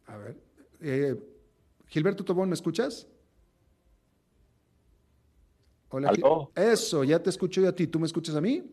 a 0.06 0.16
ver. 0.16 0.36
Eh, 0.80 1.16
Gilberto 1.88 2.24
Tobón, 2.24 2.48
¿me 2.48 2.54
escuchas? 2.54 3.06
Hola. 5.90 6.12
Eso, 6.54 7.04
ya 7.04 7.22
te 7.22 7.30
escucho 7.30 7.60
yo 7.60 7.68
a 7.68 7.72
ti. 7.72 7.86
¿Tú 7.86 8.00
me 8.00 8.06
escuchas 8.06 8.34
a 8.34 8.40
mí? 8.40 8.64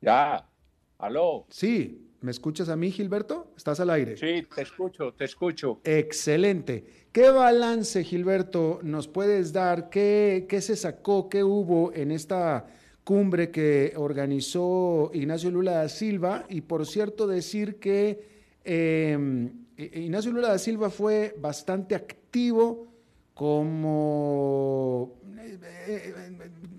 Ya. 0.00 0.48
Aló. 0.98 1.46
Sí. 1.50 2.11
¿Me 2.22 2.30
escuchas 2.30 2.68
a 2.68 2.76
mí, 2.76 2.92
Gilberto? 2.92 3.48
¿Estás 3.56 3.80
al 3.80 3.90
aire? 3.90 4.16
Sí, 4.16 4.46
te 4.54 4.62
escucho, 4.62 5.12
te 5.12 5.24
escucho. 5.24 5.80
Excelente. 5.82 6.84
¿Qué 7.10 7.30
balance, 7.30 8.04
Gilberto, 8.04 8.78
nos 8.84 9.08
puedes 9.08 9.52
dar? 9.52 9.90
¿Qué, 9.90 10.46
qué 10.48 10.60
se 10.60 10.76
sacó? 10.76 11.28
¿Qué 11.28 11.42
hubo 11.42 11.92
en 11.92 12.12
esta 12.12 12.66
cumbre 13.02 13.50
que 13.50 13.94
organizó 13.96 15.10
Ignacio 15.12 15.50
Lula 15.50 15.72
da 15.72 15.88
Silva? 15.88 16.46
Y 16.48 16.60
por 16.60 16.86
cierto, 16.86 17.26
decir 17.26 17.80
que 17.80 18.20
em, 18.62 19.66
Ignacio 19.76 20.30
Lula 20.30 20.50
da 20.50 20.58
Silva 20.58 20.90
fue 20.90 21.34
bastante 21.40 21.96
activo 21.96 22.91
como 23.34 25.22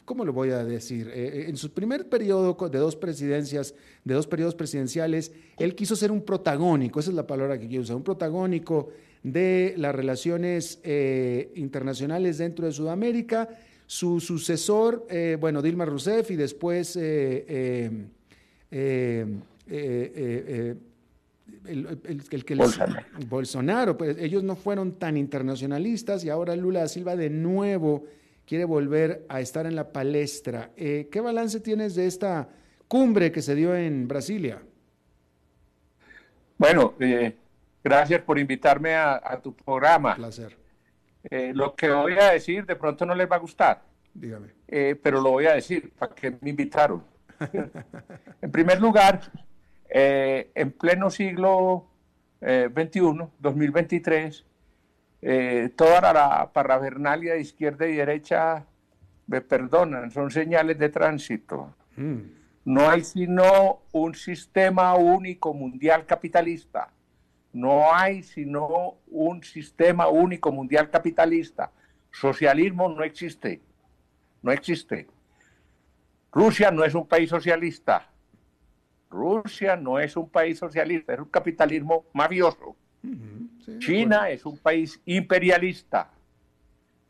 ¿cómo 0.06 0.26
lo 0.26 0.34
voy 0.34 0.52
a 0.52 0.64
decir? 0.64 1.08
Eh, 1.08 1.14
eh, 1.14 1.46
en 1.48 1.58
su 1.58 1.72
primer 1.72 2.10
periodo 2.10 2.58
de 2.70 2.80
dos 2.80 2.96
presidencias, 2.96 3.74
de 4.04 4.14
dos 4.14 4.28
periodos 4.28 4.56
presidenciales, 4.56 5.32
él 5.58 5.76
quiso 5.76 5.96
ser 5.96 6.12
un 6.12 6.22
protagónico, 6.22 7.00
esa 7.00 7.10
es 7.12 7.16
la 7.16 7.28
palabra 7.28 7.60
que 7.60 7.68
quiero 7.68 7.84
usar, 7.84 7.96
un 7.96 8.04
protagónico 8.04 8.90
de 9.24 9.74
las 9.78 9.96
relaciones 9.96 10.80
eh, 10.84 11.52
internacionales 11.56 12.38
dentro 12.38 12.66
de 12.66 12.74
Sudamérica. 12.74 13.50
Su 13.86 14.20
sucesor, 14.20 15.06
bueno, 15.40 15.62
Dilma 15.62 15.86
Rousseff 15.86 16.32
y 16.32 16.36
después 16.36 16.98
el, 21.66 22.46
que 22.46 22.56
Bolsonaro. 22.56 23.06
Bolsonaro, 23.28 23.98
pues 23.98 24.18
ellos 24.18 24.44
no 24.44 24.56
fueron 24.56 24.94
tan 25.00 25.18
internacionalistas 25.18 26.24
y 26.24 26.30
ahora 26.30 26.56
Lula 26.56 26.82
da 26.82 26.88
Silva 26.88 27.16
de 27.16 27.30
nuevo 27.30 28.06
quiere 28.46 28.66
volver 28.66 29.26
a 29.30 29.40
estar 29.40 29.66
en 29.66 29.76
la 29.76 29.92
palestra. 29.92 30.72
Eh, 30.76 31.08
¿Qué 31.12 31.22
balance 31.22 31.60
tienes 31.60 31.96
de 31.96 32.08
esta 32.08 32.50
cumbre 32.88 33.32
que 33.32 33.42
se 33.42 33.56
dio 33.56 33.76
en 33.76 34.08
Brasilia? 34.08 34.62
Bueno, 36.58 36.94
eh, 37.00 37.36
gracias 37.84 38.22
por 38.22 38.40
invitarme 38.40 38.96
a, 38.96 39.40
tu 39.42 39.56
programa. 39.56 40.12
Un 40.12 40.18
placer. 40.18 40.58
Eh, 41.30 41.52
lo 41.56 41.74
que 41.76 41.90
voy 41.90 42.14
a 42.14 42.32
decir 42.32 42.66
de 42.66 42.76
pronto 42.76 43.06
no 43.06 43.16
les 43.16 43.30
va 43.30 43.38
a 43.38 43.40
gustar. 43.40 43.82
Dígame. 44.14 44.50
pero 44.68 45.20
lo 45.20 45.32
voy 45.32 45.48
a 45.48 45.54
decir 45.54 45.92
para 45.98 46.14
que 46.14 46.32
me 46.40 46.52
invitaron. 46.52 47.04
en 48.42 48.52
primer 48.52 48.80
lugar, 48.80 49.22
en 49.96 50.72
pleno 50.72 51.10
siglo 51.10 51.86
XXI, 52.42 53.28
2023, 53.40 54.46
eh, 55.26 55.70
toda 55.78 56.12
la 56.12 56.52
parafernalia 56.52 57.36
de 57.36 57.40
izquierda 57.40 57.88
y 57.88 57.96
derecha 57.96 58.66
me 59.28 59.40
perdonan, 59.40 60.12
son 60.12 60.30
señales 60.32 60.78
de 60.78 60.90
tránsito. 60.90 61.74
Mm. 61.96 62.20
No 62.66 62.90
hay 62.90 63.04
sino 63.04 63.84
un 63.94 64.16
sistema 64.16 64.96
único 64.96 65.54
mundial 65.54 66.06
capitalista. 66.06 66.92
No 67.54 67.94
hay 67.94 68.24
sino 68.24 68.96
un 69.08 69.44
sistema 69.44 70.08
único 70.08 70.52
mundial 70.52 70.90
capitalista. 70.90 71.72
Socialismo 72.12 72.90
no 72.90 73.04
existe. 73.04 73.62
No 74.42 74.52
existe. 74.52 75.08
Rusia 76.34 76.70
no 76.72 76.84
es 76.84 76.96
un 76.96 77.08
país 77.08 77.30
socialista. 77.30 78.10
Rusia 79.14 79.76
no 79.76 80.00
es 80.00 80.18
un 80.18 80.28
país 80.28 80.58
socialista, 80.58 81.14
es 81.14 81.20
un 81.20 81.30
capitalismo 81.30 82.06
mafioso. 82.14 82.76
China 83.80 84.30
es 84.30 84.46
un 84.46 84.58
país 84.58 85.00
imperialista. 85.06 86.10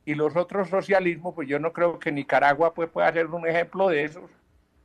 Y 0.05 0.15
los 0.15 0.35
otros 0.35 0.69
socialismos, 0.69 1.33
pues 1.33 1.47
yo 1.47 1.59
no 1.59 1.71
creo 1.71 1.97
que 1.97 2.11
Nicaragua 2.11 2.73
pues, 2.73 2.89
pueda 2.89 3.11
ser 3.13 3.27
un 3.27 3.47
ejemplo 3.47 3.87
de 3.87 4.03
esos. 4.03 4.29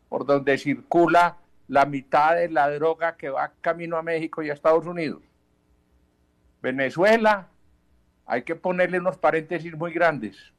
por 0.09 0.25
donde 0.25 0.57
circula 0.57 1.37
la 1.67 1.85
mitad 1.85 2.35
de 2.35 2.49
la 2.49 2.71
droga 2.71 3.17
que 3.17 3.29
va 3.29 3.53
camino 3.61 3.99
a 3.99 4.03
México 4.03 4.43
y 4.43 4.49
a 4.49 4.55
Estados 4.55 4.87
Unidos. 4.87 5.23
Venezuela, 6.63 7.49
hay 8.25 8.43
que 8.43 8.57
ponerle 8.57 9.01
unos 9.01 9.19
paréntesis 9.19 9.77
muy 9.77 9.93
grandes. 9.93 10.55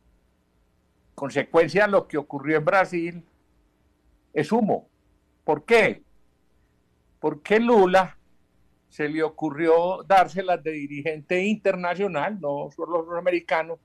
Consecuencia 1.15 1.85
de 1.85 1.91
lo 1.91 2.07
que 2.07 2.17
ocurrió 2.17 2.57
en 2.57 2.65
Brasil 2.65 3.25
es 4.33 4.51
humo. 4.51 4.87
¿Por 5.43 5.65
qué? 5.65 6.03
Porque 7.19 7.59
Lula 7.59 8.17
se 8.89 9.07
le 9.07 9.23
ocurrió 9.23 10.03
dárselas 10.03 10.63
de 10.63 10.71
dirigente 10.71 11.43
internacional, 11.45 12.39
no 12.39 12.69
solo 12.75 13.17
americano, 13.17 13.79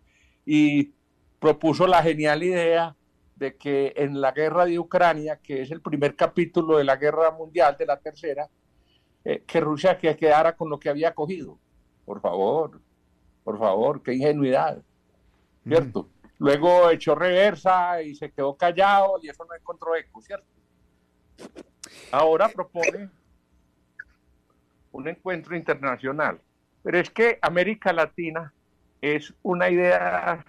y 0.47 0.93
propuso 1.39 1.87
la 1.87 2.03
genial 2.03 2.43
idea 2.43 2.97
de 3.37 3.57
que 3.57 3.93
en 3.97 4.21
la 4.21 4.33
guerra 4.33 4.65
de 4.65 4.79
Ucrania, 4.79 5.41
que 5.43 5.63
es 5.63 5.71
el 5.71 5.81
primer 5.81 6.17
capítulo 6.17 6.79
de 6.79 6.85
la 6.85 6.97
guerra 6.97 7.31
mundial, 7.33 7.77
de 7.79 7.87
la 7.87 7.99
tercera, 7.99 8.49
eh, 9.25 9.43
que 9.47 9.61
Rusia 9.61 9.99
que 9.99 10.17
quedara 10.17 10.57
con 10.57 10.71
lo 10.71 10.79
que 10.79 10.89
había 10.89 11.15
cogido. 11.15 11.59
Por 12.05 12.21
favor, 12.21 12.81
por 13.43 13.59
favor, 13.59 14.03
qué 14.03 14.15
ingenuidad, 14.15 14.83
¿cierto? 15.67 16.09
Luego 16.39 16.91
echó 16.91 17.15
reversa 17.15 18.03
y 18.03 18.15
se 18.15 18.31
quedó 18.31 18.57
callado 18.57 19.19
y 19.23 19.29
eso 19.29 19.45
no 19.45 19.55
encontró 19.55 19.97
eco, 19.97 20.21
¿cierto? 20.21 20.47
Ahora 22.11 22.49
propone 22.49 23.09
un 24.95 25.09
encuentro 25.09 25.57
internacional. 25.57 26.41
Pero 26.83 26.99
es 26.99 27.11
que 27.11 27.39
América 27.43 27.93
Latina 27.93 28.55
es 29.01 29.35
una 29.43 29.69
idea 29.69 30.45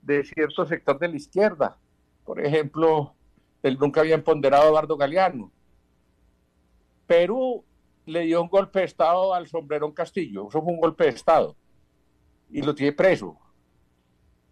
de 0.00 0.24
cierto 0.24 0.64
sector 0.64 0.98
de 0.98 1.08
la 1.08 1.16
izquierda. 1.16 1.76
Por 2.24 2.40
ejemplo, 2.40 3.14
el 3.62 3.78
nunca 3.78 4.00
había 4.00 4.22
ponderado 4.22 4.68
Eduardo 4.68 4.96
Galeano. 4.96 5.50
Perú 7.06 7.64
le 8.06 8.20
dio 8.20 8.40
un 8.40 8.48
golpe 8.48 8.78
de 8.78 8.84
Estado 8.84 9.34
al 9.34 9.48
sombrerón 9.48 9.92
Castillo. 9.92 10.48
Eso 10.48 10.62
fue 10.62 10.72
un 10.72 10.80
golpe 10.80 11.04
de 11.04 11.10
Estado. 11.10 11.56
Y 12.48 12.62
lo 12.62 12.74
tiene 12.74 12.92
preso. 12.92 13.38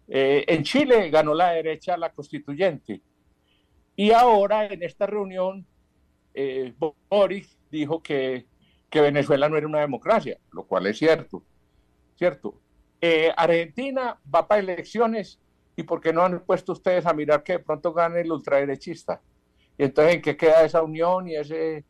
Eh, 0.09 0.43
en 0.47 0.63
Chile 0.63 1.09
ganó 1.09 1.33
la 1.33 1.51
derecha 1.51 1.95
la 1.95 2.11
constituyente. 2.11 3.01
Y 3.95 4.11
ahora 4.11 4.65
en 4.65 4.83
esta 4.83 5.05
reunión, 5.05 5.65
eh, 6.33 6.73
Boris 7.09 7.57
dijo 7.71 8.03
que, 8.03 8.45
que, 8.89 9.01
Venezuela 9.01 9.49
no 9.49 9.57
era 9.57 9.67
una 9.67 9.81
democracia, 9.81 10.37
lo 10.51 10.63
cual 10.63 10.87
es 10.87 10.97
cierto. 10.97 11.43
¿Cierto? 12.15 12.59
Eh, 13.01 13.31
Argentina 13.35 14.19
va 14.33 14.47
para 14.47 14.61
elecciones 14.61 15.39
y 15.75 15.83
¿por 15.83 16.01
qué 16.01 16.11
no 16.11 16.23
han 16.23 16.41
puesto 16.41 16.73
ustedes 16.73 17.05
a 17.05 17.13
mirar 17.13 17.43
que 17.43 17.53
de 17.53 17.59
pronto 17.59 17.93
gane 17.93 18.19
el 18.21 18.31
ultraderechista? 18.31 19.21
Y 19.77 19.83
entonces, 19.85 20.15
¿en 20.15 20.21
qué 20.21 20.35
queda 20.35 20.65
esa 20.65 20.83
unión 20.83 21.29
y 21.29 21.35
ese 21.37 21.85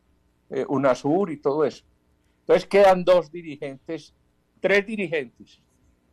eh, 0.50 0.64
UNASUR 0.68 1.32
y 1.32 1.38
todo 1.38 1.64
eso? 1.64 1.84
Entonces 2.40 2.68
quedan 2.68 3.04
dos 3.04 3.32
dirigentes, 3.32 4.14
tres 4.60 4.86
dirigentes, 4.86 5.60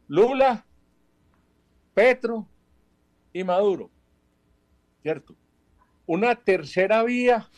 Lula, 0.08 0.66
Petro 1.94 2.48
y 3.34 3.44
Maduro, 3.44 3.92
¿cierto? 5.02 5.36
Una 6.06 6.36
tercera 6.36 7.04
vía 7.04 7.50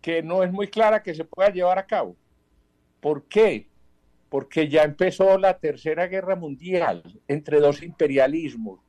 que 0.00 0.22
no 0.22 0.42
es 0.42 0.52
muy 0.52 0.68
clara 0.68 1.02
que 1.02 1.14
se 1.14 1.24
pueda 1.24 1.50
llevar 1.50 1.78
a 1.78 1.86
cabo. 1.86 2.16
¿Por 3.00 3.24
qué? 3.24 3.68
Porque 4.28 4.68
ya 4.68 4.82
empezó 4.82 5.38
la 5.38 5.58
tercera 5.58 6.06
guerra 6.06 6.36
mundial 6.36 7.02
entre 7.28 7.60
dos 7.60 7.82
imperialismos, 7.82 8.80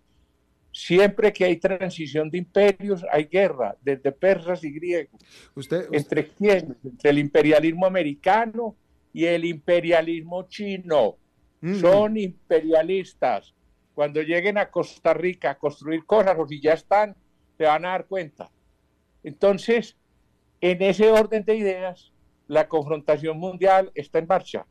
Siempre 0.71 1.33
que 1.33 1.45
hay 1.45 1.57
transición 1.57 2.29
de 2.29 2.37
imperios, 2.37 3.03
hay 3.11 3.25
guerra, 3.25 3.75
desde 3.81 4.11
persas 4.11 4.63
y 4.63 4.71
griegos. 4.71 5.19
¿Usted, 5.55 5.87
¿Entre 5.91 6.27
quiénes? 6.27 6.77
Entre 6.83 7.09
el 7.09 7.17
imperialismo 7.17 7.85
americano 7.85 8.75
y 9.11 9.25
el 9.25 9.45
imperialismo 9.45 10.47
chino. 10.47 11.17
Mm. 11.61 11.75
Son 11.75 12.17
imperialistas. 12.17 13.55
Cuando 13.95 14.21
lleguen 14.21 14.57
a 14.57 14.69
Costa 14.69 15.13
Rica 15.13 15.51
a 15.51 15.57
construir 15.57 16.05
cosas, 16.05 16.35
o 16.37 16.47
si 16.47 16.61
ya 16.61 16.73
están, 16.73 17.15
se 17.57 17.63
van 17.65 17.85
a 17.85 17.89
dar 17.89 18.05
cuenta. 18.05 18.51
Entonces, 19.23 19.97
en 20.61 20.81
ese 20.81 21.09
orden 21.09 21.43
de 21.43 21.55
ideas, 21.55 22.13
la 22.49 22.67
confrontación 22.67 23.37
mundial 23.37 23.91
está 23.93 24.17
en 24.17 24.27
marcha. 24.27 24.65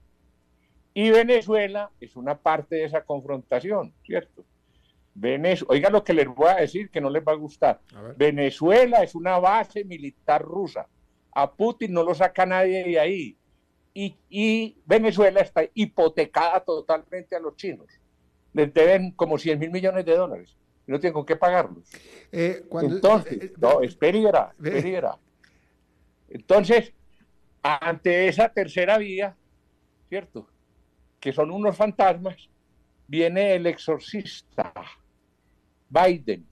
Y 0.92 1.10
Venezuela 1.10 1.92
es 2.00 2.16
una 2.16 2.36
parte 2.36 2.74
de 2.74 2.84
esa 2.84 3.04
confrontación, 3.04 3.94
¿cierto? 4.04 4.44
Venezuela, 5.14 5.72
oiga 5.72 5.90
lo 5.90 6.02
que 6.02 6.12
les 6.12 6.26
voy 6.26 6.48
a 6.48 6.56
decir 6.56 6.90
que 6.90 7.00
no 7.00 7.08
les 7.08 7.22
va 7.22 7.32
a 7.32 7.36
gustar. 7.36 7.80
Venezuela 8.16 9.04
es 9.04 9.14
una 9.14 9.38
base 9.38 9.84
militar 9.84 10.42
rusa. 10.42 10.88
A 11.30 11.52
Putin 11.52 11.92
no 11.92 12.02
lo 12.02 12.16
saca 12.16 12.44
nadie 12.44 12.82
de 12.82 12.98
ahí. 12.98 13.38
Y, 13.94 14.76
Venezuela 14.84 15.40
está 15.40 15.62
hipotecada 15.72 16.60
totalmente 16.60 17.36
a 17.36 17.40
los 17.40 17.54
chinos. 17.54 17.86
Les 18.54 18.74
deben 18.74 19.12
como 19.12 19.38
100 19.38 19.58
mil 19.58 19.70
millones 19.70 20.04
de 20.04 20.16
dólares. 20.16 20.56
Y 20.84 20.90
no 20.90 20.98
tienen 20.98 21.14
con 21.14 21.26
qué 21.26 21.36
pagarlos. 21.36 21.88
Eh, 22.32 22.64
Entonces, 22.82 23.32
eh, 23.34 23.46
eh, 23.46 23.52
no, 23.56 23.82
espera, 23.82 24.52
espera. 24.64 25.18
Entonces, 26.28 26.92
ante 27.76 28.28
esa 28.28 28.48
tercera 28.48 28.98
vía, 28.98 29.36
¿cierto? 30.08 30.48
Que 31.20 31.32
son 31.32 31.50
unos 31.50 31.76
fantasmas, 31.76 32.48
viene 33.06 33.54
el 33.54 33.66
exorcista 33.66 34.72
Biden. 35.88 36.46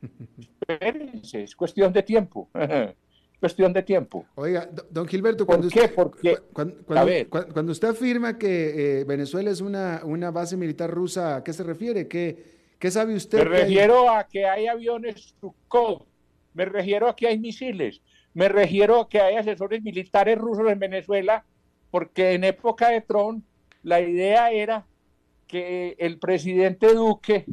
Espérense, 0.60 1.42
es 1.42 1.54
cuestión 1.54 1.92
de 1.92 2.02
tiempo. 2.02 2.48
cuestión 3.40 3.72
de 3.72 3.82
tiempo. 3.82 4.26
Oiga, 4.34 4.68
don 4.90 5.06
Gilberto, 5.06 5.46
cuando, 5.46 5.68
qué? 5.68 5.92
Usted, 5.94 6.42
cuando, 6.52 7.72
usted 7.72 7.88
afirma 7.88 8.38
que 8.38 9.00
eh, 9.00 9.04
Venezuela 9.04 9.50
es 9.50 9.60
una, 9.60 10.00
una, 10.04 10.30
base 10.30 10.56
militar 10.56 10.90
rusa, 10.90 11.36
¿a 11.36 11.44
qué 11.44 11.52
se 11.52 11.62
refiere? 11.62 12.08
¿Qué, 12.08 12.36
qué 12.78 12.90
sabe 12.90 13.14
usted? 13.14 13.38
Me 13.38 13.44
refiero 13.44 14.10
a 14.10 14.26
que 14.26 14.46
hay 14.46 14.66
aviones 14.66 15.34
Sukhoi, 15.40 15.98
me 16.54 16.64
refiero 16.64 17.08
a 17.08 17.14
que 17.14 17.28
hay 17.28 17.38
misiles, 17.38 18.00
me 18.36 18.50
refiero 18.50 19.00
a 19.00 19.08
que 19.08 19.18
hay 19.18 19.36
asesores 19.36 19.82
militares 19.82 20.36
rusos 20.36 20.70
en 20.70 20.78
Venezuela, 20.78 21.46
porque 21.90 22.34
en 22.34 22.44
época 22.44 22.90
de 22.90 23.00
Trump 23.00 23.42
la 23.82 24.02
idea 24.02 24.50
era 24.50 24.86
que 25.46 25.96
el 25.98 26.18
presidente 26.18 26.92
Duque 26.92 27.46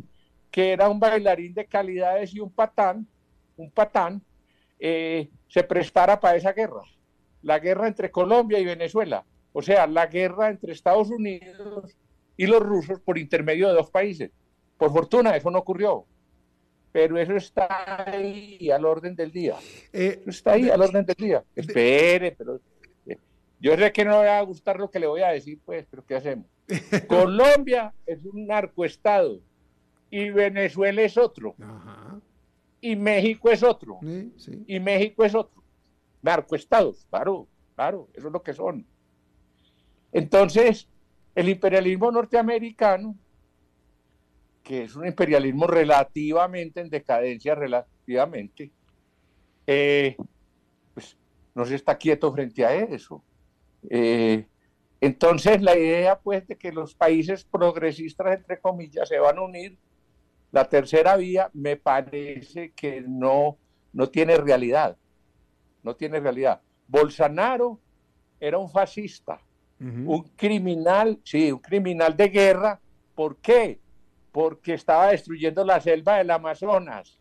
que 0.52 0.74
era 0.74 0.90
un 0.90 1.00
bailarín 1.00 1.54
de 1.54 1.68
calidades 1.68 2.36
y 2.36 2.42
un 2.42 2.52
patán, 2.52 3.08
un 3.56 3.72
patán, 3.72 4.22
eh, 4.78 5.30
se 5.48 5.64
prestara 5.64 6.20
para 6.20 6.36
esa 6.36 6.52
guerra, 6.52 6.82
la 7.42 7.60
guerra 7.60 7.88
entre 7.88 8.12
Colombia 8.12 8.60
y 8.60 8.66
Venezuela, 8.66 9.24
o 9.54 9.62
sea, 9.62 9.88
la 9.88 10.08
guerra 10.08 10.50
entre 10.50 10.74
Estados 10.74 11.10
Unidos 11.10 11.96
y 12.36 12.46
los 12.46 12.62
rusos 12.62 13.00
por 13.00 13.18
intermedio 13.18 13.70
de 13.70 13.76
dos 13.76 13.90
países. 13.90 14.32
Por 14.78 14.92
fortuna, 14.92 15.34
eso 15.38 15.50
no 15.50 15.60
ocurrió, 15.60 16.06
pero 16.94 17.18
eso 17.18 17.36
está 17.36 18.06
ahí 18.08 18.70
al 18.70 18.86
orden 18.86 19.16
del 19.16 19.32
día. 19.32 19.56
Eh, 19.92 20.24
está 20.28 20.54
ahí 20.54 20.70
al 20.70 20.80
orden 20.80 21.04
del 21.04 21.16
día. 21.16 21.44
Espere, 21.56 22.34
pero 22.38 22.62
eh, 23.08 23.18
yo 23.60 23.76
sé 23.76 23.92
que 23.92 24.06
no 24.06 24.22
le 24.22 24.30
va 24.30 24.38
a 24.38 24.44
gustar 24.44 24.80
lo 24.80 24.92
que 24.92 25.00
le 25.00 25.08
voy 25.08 25.22
a 25.22 25.30
decir, 25.30 25.60
pues, 25.66 25.88
pero 25.90 26.06
¿qué 26.06 26.16
hacemos? 26.16 26.46
Colombia 27.08 27.92
es 28.06 28.24
un 28.24 28.46
narcoestado 28.46 29.42
y 30.12 30.30
Venezuela 30.30 31.02
es 31.02 31.18
otro. 31.18 31.56
Y 32.80 32.96
México 32.96 33.50
es 33.50 33.64
otro. 33.64 34.00
Y 34.68 34.80
México 34.80 35.26
es 35.26 35.34
otro. 35.34 35.64
Narcoestados, 36.22 37.08
claro, 37.10 37.48
claro, 37.76 38.08
eso 38.14 38.28
es 38.28 38.34
lo 38.34 38.44
que 38.44 38.54
son. 38.54 38.86
Entonces, 40.12 40.88
el 41.34 41.50
imperialismo 41.50 42.12
norteamericano, 42.12 43.18
que 44.64 44.84
es 44.84 44.96
un 44.96 45.06
imperialismo 45.06 45.68
relativamente 45.68 46.82
en 46.82 46.90
decadencia, 46.90 47.54
relativamente, 47.54 48.72
eh, 49.68 50.16
pues 50.94 51.18
no 51.54 51.66
se 51.66 51.76
está 51.76 51.98
quieto 51.98 52.32
frente 52.32 52.66
a 52.66 52.74
eso. 52.74 53.24
Eh, 53.90 54.48
entonces, 55.02 55.62
la 55.62 55.78
idea, 55.78 56.18
pues, 56.18 56.48
de 56.48 56.58
que 56.58 56.72
los 56.72 56.96
países 56.96 57.44
progresistas, 57.44 58.38
entre 58.38 58.60
comillas, 58.60 59.10
se 59.10 59.20
van 59.20 59.38
a 59.38 59.42
unir 59.42 59.78
la 60.54 60.70
tercera 60.70 61.18
vía 61.18 61.50
me 61.54 61.78
parece 61.78 62.72
que 62.74 63.02
no, 63.02 63.58
no 63.92 64.10
tiene 64.10 64.38
realidad. 64.38 64.96
No 65.82 65.96
tiene 65.96 66.20
realidad. 66.20 66.62
Bolsonaro 66.88 67.80
era 68.40 68.60
un 68.60 68.70
fascista, 68.70 69.42
un 69.80 70.32
criminal, 70.36 71.20
sí, 71.24 71.52
un 71.52 71.60
criminal 71.60 72.16
de 72.16 72.30
guerra. 72.30 72.80
¿Por 73.16 73.38
qué? 73.38 73.80
Porque 74.34 74.74
estaba 74.74 75.12
destruyendo 75.12 75.64
la 75.64 75.80
selva 75.80 76.18
del 76.18 76.32
Amazonas, 76.32 77.18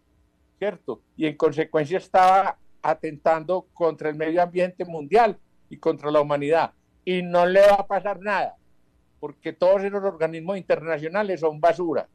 ¿cierto? 0.59 1.03
Y 1.17 1.27
en 1.27 1.37
consecuencia 1.37 1.99
estaba 1.99 2.59
atentando 2.83 3.69
contra 3.73 4.09
el 4.09 4.17
medio 4.17 4.43
ambiente 4.43 4.85
mundial 4.85 5.39
y 5.71 5.77
contra 5.77 6.11
la 6.11 6.21
humanidad. 6.21 6.73
Y 7.05 7.23
no 7.23 7.47
le 7.47 7.61
va 7.61 7.75
a 7.75 7.87
pasar 7.87 8.19
nada, 8.21 8.57
porque 9.21 9.53
todos 9.53 9.85
esos 9.85 10.03
organismos 10.03 10.59
internacionales 10.59 11.39
son 11.39 11.61
basura. 11.61 12.09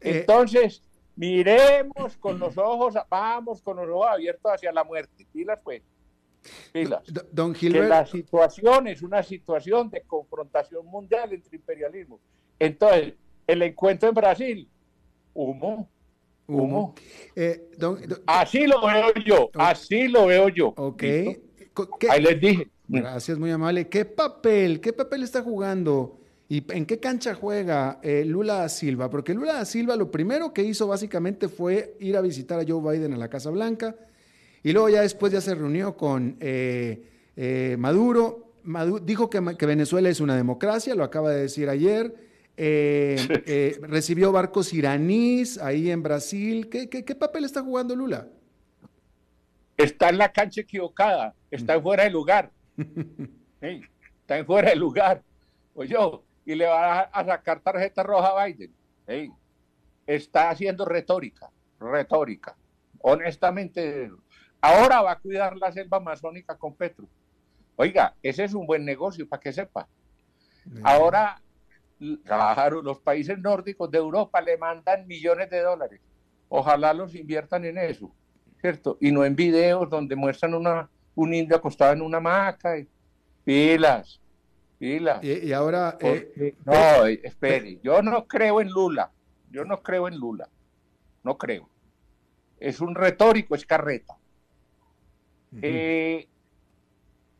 Eh, 0.00 0.20
Entonces, 0.20 0.82
Miremos 1.16 2.18
con 2.18 2.38
los 2.38 2.58
ojos, 2.58 2.94
vamos 3.08 3.62
con 3.62 3.78
los 3.78 3.88
ojos 3.88 4.06
abiertos 4.10 4.52
hacia 4.52 4.70
la 4.70 4.84
muerte. 4.84 5.26
Pilas, 5.32 5.58
pues. 5.64 5.82
Pilas. 6.72 7.02
Don 7.32 7.54
Que 7.54 7.60
Gilbert, 7.60 7.88
la 7.88 8.06
situación 8.06 8.86
es 8.86 9.02
una 9.02 9.22
situación 9.22 9.88
de 9.88 10.02
confrontación 10.02 10.84
mundial 10.86 11.32
entre 11.32 11.56
imperialismo. 11.56 12.20
Entonces, 12.58 13.14
el 13.46 13.62
encuentro 13.62 14.08
en 14.08 14.14
Brasil, 14.14 14.68
humo, 15.34 15.88
humo. 16.46 16.94
eh, 17.34 17.68
don- 17.78 18.00
don- 18.06 18.22
Así 18.26 18.66
lo 18.66 18.84
veo 18.86 19.12
yo, 19.24 19.50
así 19.54 20.08
lo 20.08 20.26
veo 20.26 20.48
yo. 20.48 20.68
ok. 20.76 21.02
¿Listo? 21.02 21.40
Co- 21.72 21.90
¿qué- 21.98 22.10
Ahí 22.10 22.22
les 22.22 22.40
dije. 22.40 22.68
Gracias, 22.88 23.38
muy 23.38 23.50
amable. 23.50 23.88
¿Qué 23.88 24.04
papel, 24.04 24.80
qué 24.80 24.92
papel 24.92 25.22
está 25.24 25.42
jugando 25.42 26.18
y 26.48 26.62
en 26.72 26.86
qué 26.86 27.00
cancha 27.00 27.34
juega 27.34 27.98
eh, 28.02 28.24
Lula 28.24 28.54
da 28.54 28.68
Silva? 28.68 29.10
Porque 29.10 29.34
Lula 29.34 29.54
da 29.54 29.64
Silva 29.64 29.96
lo 29.96 30.10
primero 30.10 30.52
que 30.54 30.62
hizo 30.62 30.86
básicamente 30.86 31.48
fue 31.48 31.96
ir 32.00 32.16
a 32.16 32.20
visitar 32.20 32.60
a 32.60 32.64
Joe 32.66 32.80
Biden 32.96 33.12
a 33.12 33.16
la 33.16 33.28
Casa 33.28 33.50
Blanca 33.50 33.96
y 34.62 34.72
luego 34.72 34.88
ya 34.88 35.02
después 35.02 35.32
ya 35.32 35.40
se 35.40 35.54
reunió 35.54 35.96
con 35.96 36.36
eh, 36.40 37.02
eh, 37.36 37.76
Maduro. 37.78 38.52
Madu- 38.64 39.00
dijo 39.00 39.28
que 39.30 39.40
Venezuela 39.66 40.08
es 40.08 40.20
una 40.20 40.34
democracia, 40.36 40.94
lo 40.94 41.04
acaba 41.04 41.30
de 41.30 41.42
decir 41.42 41.68
ayer. 41.68 42.14
Eh, 42.58 43.16
eh, 43.46 43.78
recibió 43.82 44.32
barcos 44.32 44.72
iraníes 44.72 45.58
ahí 45.58 45.90
en 45.90 46.02
Brasil. 46.02 46.68
¿Qué, 46.70 46.88
qué, 46.88 47.04
qué 47.04 47.14
papel 47.14 47.44
está 47.44 47.62
jugando 47.62 47.94
Lula? 47.94 48.28
está 49.76 50.08
en 50.08 50.18
la 50.18 50.32
cancha 50.32 50.62
equivocada, 50.62 51.34
está 51.50 51.74
en 51.74 51.82
fuera 51.82 52.04
de 52.04 52.10
lugar. 52.10 52.50
Está 54.20 54.38
en 54.38 54.46
fuera 54.46 54.70
de 54.70 54.76
lugar. 54.76 55.22
Oye, 55.74 55.96
y 56.44 56.54
le 56.56 56.66
va 56.66 57.02
a, 57.02 57.24
sacar 57.24 57.60
tarjeta 57.60 58.02
roja 58.02 58.28
a 58.28 58.44
Biden. 58.44 58.72
Está 60.06 60.50
haciendo 60.50 60.84
retórica, 60.84 61.50
retórica. 61.78 62.56
Honestamente, 63.00 64.10
ahora 64.60 65.00
va 65.02 65.12
a 65.12 65.18
cuidar 65.20 65.56
la 65.56 65.70
selva 65.70 65.98
amazónica 65.98 66.56
con 66.56 66.74
Petro. 66.74 67.06
Oiga, 67.76 68.14
ese 68.22 68.44
es 68.44 68.54
un 68.54 68.66
buen 68.66 68.84
negocio, 68.84 69.28
para 69.28 69.40
que 69.40 69.52
sepa. 69.52 69.88
Ahora, 70.82 71.40
claro, 72.24 72.82
los 72.82 73.00
países 73.00 73.38
nórdicos 73.38 73.90
de 73.90 73.98
Europa 73.98 74.40
le 74.40 74.56
mandan 74.58 75.06
millones 75.06 75.48
de 75.50 75.60
dólares. 75.60 76.00
Ojalá 76.48 76.92
los 76.94 77.14
inviertan 77.14 77.64
en 77.64 77.78
eso, 77.78 78.14
¿cierto? 78.60 78.98
Y 79.00 79.10
no 79.12 79.24
en 79.24 79.34
videos 79.34 79.88
donde 79.90 80.14
muestran 80.16 80.54
una, 80.54 80.88
un 81.14 81.34
indio 81.34 81.56
acostado 81.56 81.92
en 81.92 82.02
una 82.02 82.18
hamaca. 82.18 82.78
y- 82.78 82.88
pilas, 83.44 84.20
pilas. 84.78 85.22
Y, 85.22 85.46
y 85.48 85.52
ahora... 85.52 85.96
eh, 86.00 86.30
Porque- 86.34 86.56
no, 86.64 87.06
eh, 87.06 87.20
espere, 87.24 87.78
yo 87.82 88.02
no 88.02 88.26
creo 88.26 88.60
en 88.60 88.68
Lula. 88.70 89.10
Yo 89.50 89.64
no 89.64 89.82
creo 89.82 90.08
en 90.08 90.16
Lula. 90.18 90.48
No 91.22 91.38
creo. 91.38 91.68
Es 92.58 92.80
un 92.80 92.94
retórico, 92.94 93.54
es 93.54 93.64
carreta. 93.66 94.16
Eh, 95.62 96.28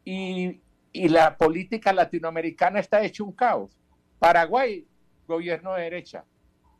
y, 0.05 0.61
y 0.93 1.09
la 1.09 1.37
política 1.37 1.93
latinoamericana 1.93 2.81
está 2.81 3.03
hecho 3.05 3.25
un 3.25 3.33
caos. 3.33 3.71
Paraguay, 4.19 4.87
gobierno 5.27 5.75
de 5.75 5.83
derecha. 5.83 6.25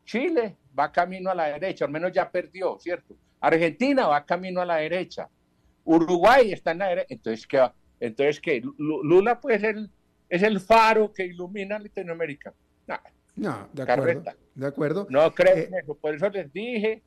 Chile 0.05 0.55
va 0.77 0.91
camino 0.91 1.29
a 1.29 1.35
la 1.35 1.45
derecha, 1.47 1.85
al 1.85 1.91
menos 1.91 2.11
ya 2.11 2.29
perdió, 2.29 2.77
¿cierto? 2.79 3.15
Argentina 3.39 4.07
va 4.07 4.25
camino 4.25 4.61
a 4.61 4.65
la 4.65 4.77
derecha. 4.77 5.29
Uruguay 5.83 6.51
está 6.51 6.71
en 6.71 6.79
la 6.79 6.87
derecha. 6.87 7.07
Entonces, 7.09 7.47
¿qué? 7.47 7.69
Entonces, 7.99 8.39
¿qué? 8.39 8.61
Lu- 8.77 9.03
Lula, 9.03 9.39
pues, 9.39 9.61
el, 9.63 9.89
es 10.29 10.43
el 10.43 10.59
faro 10.59 11.11
que 11.13 11.25
ilumina 11.25 11.79
Latinoamérica. 11.79 12.53
Nah, 12.87 12.97
No, 13.35 13.69
de 13.73 13.83
acuerdo. 13.83 14.03
Carreta. 14.03 14.35
De 14.55 14.67
acuerdo. 14.67 15.07
no 15.09 15.33
creo 15.33 15.55
Eh, 15.55 15.65
en 15.71 15.75
eso. 15.75 15.95
Por 15.95 16.15
eso 16.15 16.29
les 16.29 16.51
dije 16.51 17.03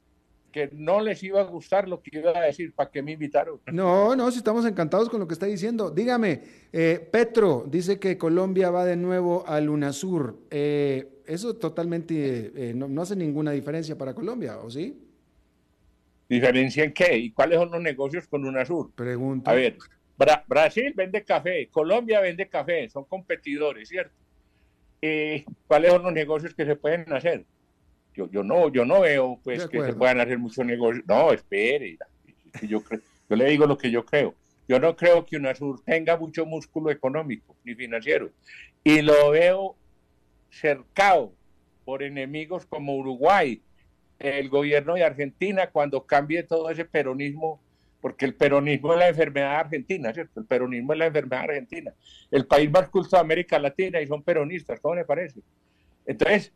que 0.51 0.71
no 0.73 1.01
les 1.01 1.23
iba 1.23 1.41
a 1.41 1.45
gustar 1.45 1.89
lo 1.89 2.03
que 2.03 2.19
iba 2.19 2.31
a 2.37 2.43
decir. 2.43 2.73
¿Para 2.75 2.91
qué 2.91 3.03
me 3.03 3.13
invitaron? 3.13 3.61
No, 3.73 4.15
no, 4.17 4.31
si 4.31 4.39
estamos 4.39 4.65
encantados 4.67 5.09
con 5.09 5.21
lo 5.21 5.27
que 5.29 5.35
está 5.35 5.47
diciendo. 5.47 5.91
Dígame, 5.91 6.43
eh, 6.73 7.09
Petro 7.11 7.65
dice 7.69 7.99
que 7.99 8.19
Colombia 8.19 8.71
va 8.71 8.85
de 8.85 8.97
nuevo 8.97 9.45
al 9.47 9.69
UNASUR. 9.69 10.39
Eh, 10.51 11.23
eso 11.27 11.57
totalmente 11.57 12.53
eh, 12.55 12.75
no, 12.75 12.89
no 12.89 13.03
hace 13.03 13.17
ninguna 13.17 13.53
diferencia 13.53 13.97
para 13.97 14.15
Colombia, 14.15 14.59
¿o 14.59 14.71
sí? 14.71 14.99
¿Diferencia 16.29 16.85
en 16.85 16.93
qué? 16.93 17.17
¿Y 17.19 17.33
cuáles 17.33 17.59
son 17.59 17.71
los 17.73 17.81
negocios 17.81 18.27
con 18.29 18.45
UNASUR? 18.45 18.93
Pregunto. 18.95 19.51
A 19.51 19.55
ver, 19.55 19.77
Bra- 20.17 20.45
Brasil 20.47 20.93
vende 20.95 21.25
café, 21.25 21.69
Colombia 21.71 22.21
vende 22.21 22.49
café, 22.49 22.89
son 22.89 23.05
competidores, 23.05 23.89
¿cierto? 23.89 24.15
Eh, 25.03 25.45
¿Cuáles 25.67 25.91
son 25.91 26.03
los 26.03 26.13
negocios 26.13 26.55
que 26.55 26.65
se 26.67 26.77
pueden 26.77 27.13
hacer? 27.13 27.45
Yo, 28.15 28.29
yo 28.31 28.43
no, 28.43 28.71
yo 28.73 28.85
no 28.85 29.01
veo 29.01 29.39
pues 29.43 29.59
que 29.69 29.79
se 29.79 29.93
puedan 29.99 30.21
hacer 30.21 30.39
muchos 30.39 30.65
negocios. 30.67 31.05
No, 31.07 31.33
espere. 31.33 31.97
Yo, 32.63 32.81
cre- 32.83 33.01
yo 33.29 33.37
le 33.37 33.47
digo 33.47 33.67
lo 33.67 33.79
que 33.79 33.91
yo 33.91 34.05
creo. 34.05 34.35
Yo 34.69 34.79
no 34.79 34.95
creo 34.97 35.25
que 35.27 35.37
UNASUR 35.37 35.83
tenga 35.85 36.17
mucho 36.17 36.47
músculo 36.47 36.91
económico 36.91 37.57
ni 37.65 37.75
financiero. 37.75 38.31
Y 38.85 39.03
lo 39.03 39.31
veo 39.31 39.77
cercado 40.51 41.33
por 41.85 42.03
enemigos 42.03 42.67
como 42.67 42.97
Uruguay, 42.97 43.63
el 44.19 44.49
gobierno 44.49 44.95
de 44.95 45.05
Argentina, 45.05 45.69
cuando 45.71 46.05
cambie 46.05 46.43
todo 46.43 46.71
ese 46.71 46.85
peronismo, 46.85 47.61
porque 48.01 48.25
el 48.27 48.35
peronismo 48.35 48.93
es 48.93 48.99
la 48.99 49.09
enfermedad 49.09 49.61
argentina, 49.61 50.13
¿cierto? 50.13 50.41
El 50.41 50.47
peronismo 50.47 50.93
es 50.93 50.99
la 50.99 51.07
enfermedad 51.07 51.45
argentina. 51.45 51.93
El 52.31 52.47
país 52.47 52.71
más 52.71 52.89
culto 52.89 53.17
de 53.17 53.21
América 53.21 53.59
Latina 53.59 54.01
y 54.01 54.07
son 54.07 54.23
peronistas, 54.23 54.79
¿cómo 54.81 54.95
le 54.95 55.05
parece? 55.05 55.41
Entonces, 56.07 56.53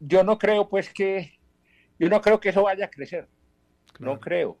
yo 0.00 0.24
no 0.24 0.38
creo 0.38 0.68
pues 0.68 0.92
que, 0.92 1.38
yo 1.98 2.08
no 2.08 2.20
creo 2.20 2.40
que 2.40 2.50
eso 2.50 2.62
vaya 2.62 2.86
a 2.86 2.90
crecer, 2.90 3.28
no 3.98 4.18
creo. 4.18 4.58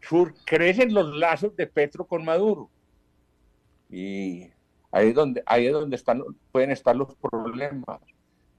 Sur, 0.00 0.34
crecen 0.44 0.94
los 0.94 1.16
lazos 1.16 1.56
de 1.56 1.66
Petro 1.66 2.06
con 2.06 2.24
Maduro. 2.24 2.70
Y 3.90 4.50
ahí 4.92 5.08
es 5.08 5.14
donde, 5.14 5.42
ahí 5.46 5.66
es 5.66 5.72
donde 5.72 5.96
están, 5.96 6.22
pueden 6.52 6.70
estar 6.70 6.94
los 6.94 7.14
problemas 7.16 8.00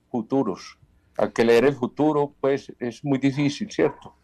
futuros. 0.09 0.77
Al 1.17 1.33
que 1.33 1.45
leer 1.45 1.65
el 1.65 1.75
futuro, 1.75 2.33
pues 2.39 2.73
es 2.79 3.03
muy 3.03 3.19
difícil, 3.19 3.71
¿cierto? 3.71 4.15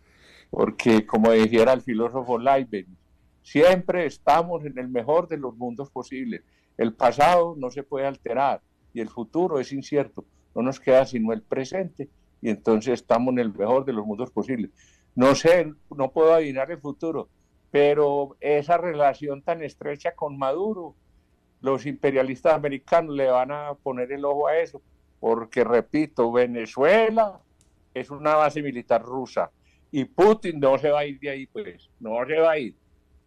Porque, 0.49 1.05
como 1.05 1.31
dijera 1.31 1.73
el 1.73 1.81
filósofo 1.81 2.37
Leibniz, 2.37 2.87
siempre 3.41 4.05
estamos 4.05 4.65
en 4.65 4.77
el 4.77 4.87
mejor 4.87 5.27
de 5.27 5.37
los 5.37 5.55
mundos 5.55 5.89
posibles. 5.89 6.41
El 6.77 6.93
pasado 6.93 7.55
no 7.57 7.69
se 7.69 7.83
puede 7.83 8.05
alterar 8.05 8.61
y 8.93 9.01
el 9.01 9.09
futuro 9.09 9.59
es 9.59 9.71
incierto. 9.71 10.25
No 10.55 10.63
nos 10.63 10.79
queda 10.79 11.05
sino 11.05 11.33
el 11.33 11.41
presente 11.41 12.09
y 12.41 12.49
entonces 12.49 12.93
estamos 12.93 13.33
en 13.33 13.39
el 13.39 13.53
mejor 13.53 13.85
de 13.85 13.93
los 13.93 14.05
mundos 14.05 14.31
posibles. 14.31 14.71
No 15.15 15.35
sé, 15.35 15.71
no 15.95 16.11
puedo 16.11 16.33
adivinar 16.33 16.71
el 16.71 16.79
futuro, 16.79 17.29
pero 17.71 18.35
esa 18.39 18.77
relación 18.77 19.41
tan 19.41 19.63
estrecha 19.63 20.13
con 20.13 20.37
Maduro, 20.37 20.95
los 21.61 21.85
imperialistas 21.85 22.53
americanos 22.53 23.15
le 23.15 23.27
van 23.27 23.51
a 23.51 23.73
poner 23.73 24.11
el 24.11 24.23
ojo 24.25 24.47
a 24.47 24.57
eso, 24.57 24.81
porque 25.19 25.63
repito, 25.63 26.31
Venezuela 26.31 27.39
es 27.93 28.09
una 28.11 28.35
base 28.35 28.61
militar 28.61 29.01
rusa 29.01 29.49
y 29.91 30.05
Putin 30.05 30.59
no 30.59 30.77
se 30.77 30.89
va 30.89 30.99
a 30.99 31.05
ir 31.05 31.19
de 31.19 31.29
ahí, 31.29 31.47
pues, 31.47 31.89
no 31.99 32.25
se 32.27 32.37
va 32.37 32.51
a 32.51 32.59
ir, 32.59 32.75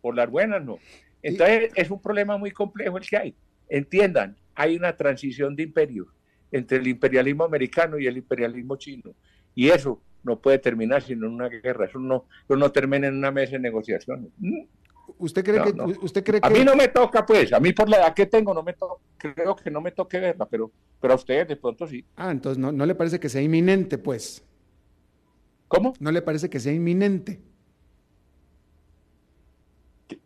por 0.00 0.14
las 0.14 0.30
buenas 0.30 0.64
no. 0.64 0.78
Entonces 1.22 1.72
es 1.74 1.90
un 1.90 2.00
problema 2.00 2.36
muy 2.36 2.52
complejo 2.52 2.98
el 2.98 3.08
que 3.08 3.16
hay. 3.16 3.34
Entiendan, 3.68 4.36
hay 4.54 4.76
una 4.76 4.96
transición 4.96 5.56
de 5.56 5.64
imperios 5.64 6.08
entre 6.52 6.78
el 6.78 6.86
imperialismo 6.88 7.44
americano 7.44 7.98
y 7.98 8.06
el 8.06 8.16
imperialismo 8.16 8.76
chino, 8.76 9.14
y 9.54 9.68
eso 9.68 10.00
no 10.24 10.38
puede 10.40 10.58
terminar 10.58 11.02
sino 11.02 11.26
en 11.26 11.34
una 11.34 11.48
guerra, 11.48 11.86
eso 11.86 11.98
no, 11.98 12.26
eso 12.48 12.56
no 12.56 12.70
termina 12.72 13.06
en 13.08 13.16
una 13.16 13.30
mesa 13.30 13.52
de 13.52 13.60
negociaciones. 13.60 14.30
Mm. 14.38 14.62
¿Usted 15.18 15.42
cree 15.42 15.58
No, 15.58 15.64
que 15.64 15.72
no. 15.72 15.84
usted 16.02 16.22
cree 16.22 16.38
A 16.42 16.48
que 16.48 16.58
mí 16.58 16.64
no 16.64 16.76
me 16.76 16.88
toca, 16.88 17.24
pues, 17.24 17.52
a 17.52 17.60
mí 17.60 17.72
por 17.72 17.88
la 17.88 17.96
edad 17.96 18.14
que 18.14 18.26
tengo, 18.26 18.52
no 18.52 18.62
me 18.62 18.74
to- 18.74 19.00
creo 19.16 19.56
que 19.56 19.70
no 19.70 19.80
me 19.80 19.90
toque 19.90 20.20
verla, 20.20 20.46
pero, 20.46 20.70
pero 21.00 21.14
a 21.14 21.16
ustedes 21.16 21.48
de 21.48 21.56
pronto 21.56 21.86
sí. 21.86 22.04
Ah, 22.16 22.30
entonces 22.30 22.58
no, 22.58 22.72
no 22.72 22.84
le 22.84 22.94
parece 22.94 23.18
que 23.18 23.28
sea 23.30 23.40
inminente, 23.40 23.96
pues. 23.96 24.44
¿Cómo? 25.66 25.94
No 26.00 26.10
le 26.12 26.22
parece 26.22 26.48
que 26.50 26.60
sea 26.60 26.72
inminente. 26.72 27.40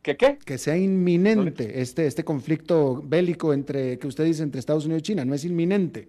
¿Qué 0.02 0.16
qué? 0.16 0.38
Que 0.44 0.58
sea 0.58 0.76
inminente 0.76 1.80
este, 1.80 2.06
este 2.06 2.24
conflicto 2.24 3.02
bélico 3.04 3.52
entre, 3.52 3.98
que 3.98 4.06
usted 4.06 4.24
dice, 4.24 4.42
entre 4.42 4.60
Estados 4.60 4.84
Unidos 4.84 5.00
y 5.00 5.06
China. 5.06 5.24
No 5.24 5.34
es 5.34 5.44
inminente. 5.44 6.08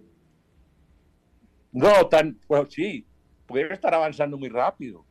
No, 1.72 2.06
tan, 2.06 2.38
pues 2.46 2.72
sí, 2.72 3.04
puede 3.46 3.72
estar 3.72 3.92
avanzando 3.92 4.38
muy 4.38 4.48
rápido. 4.48 5.04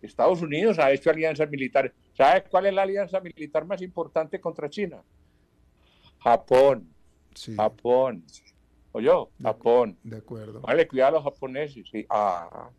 Estados 0.00 0.40
Unidos 0.40 0.78
ha 0.78 0.90
hecho 0.92 1.10
alianzas 1.10 1.50
militares. 1.50 1.92
¿Sabe 2.16 2.44
cuál 2.50 2.66
es 2.66 2.74
la 2.74 2.82
alianza 2.82 3.20
militar 3.20 3.66
más 3.66 3.82
importante 3.82 4.40
contra 4.40 4.70
China? 4.70 5.02
Japón, 6.22 6.88
Sí, 7.34 7.54
Japón. 7.54 8.24
Oye, 8.92 9.08
Japón. 9.40 9.96
de 10.02 10.16
acuerdo. 10.16 10.60
Vale, 10.62 10.88
cuidado 10.88 11.18
a 11.18 11.20
los 11.20 11.24
japoneses. 11.24 11.86
Sí. 11.90 12.04
Ah. 12.10 12.70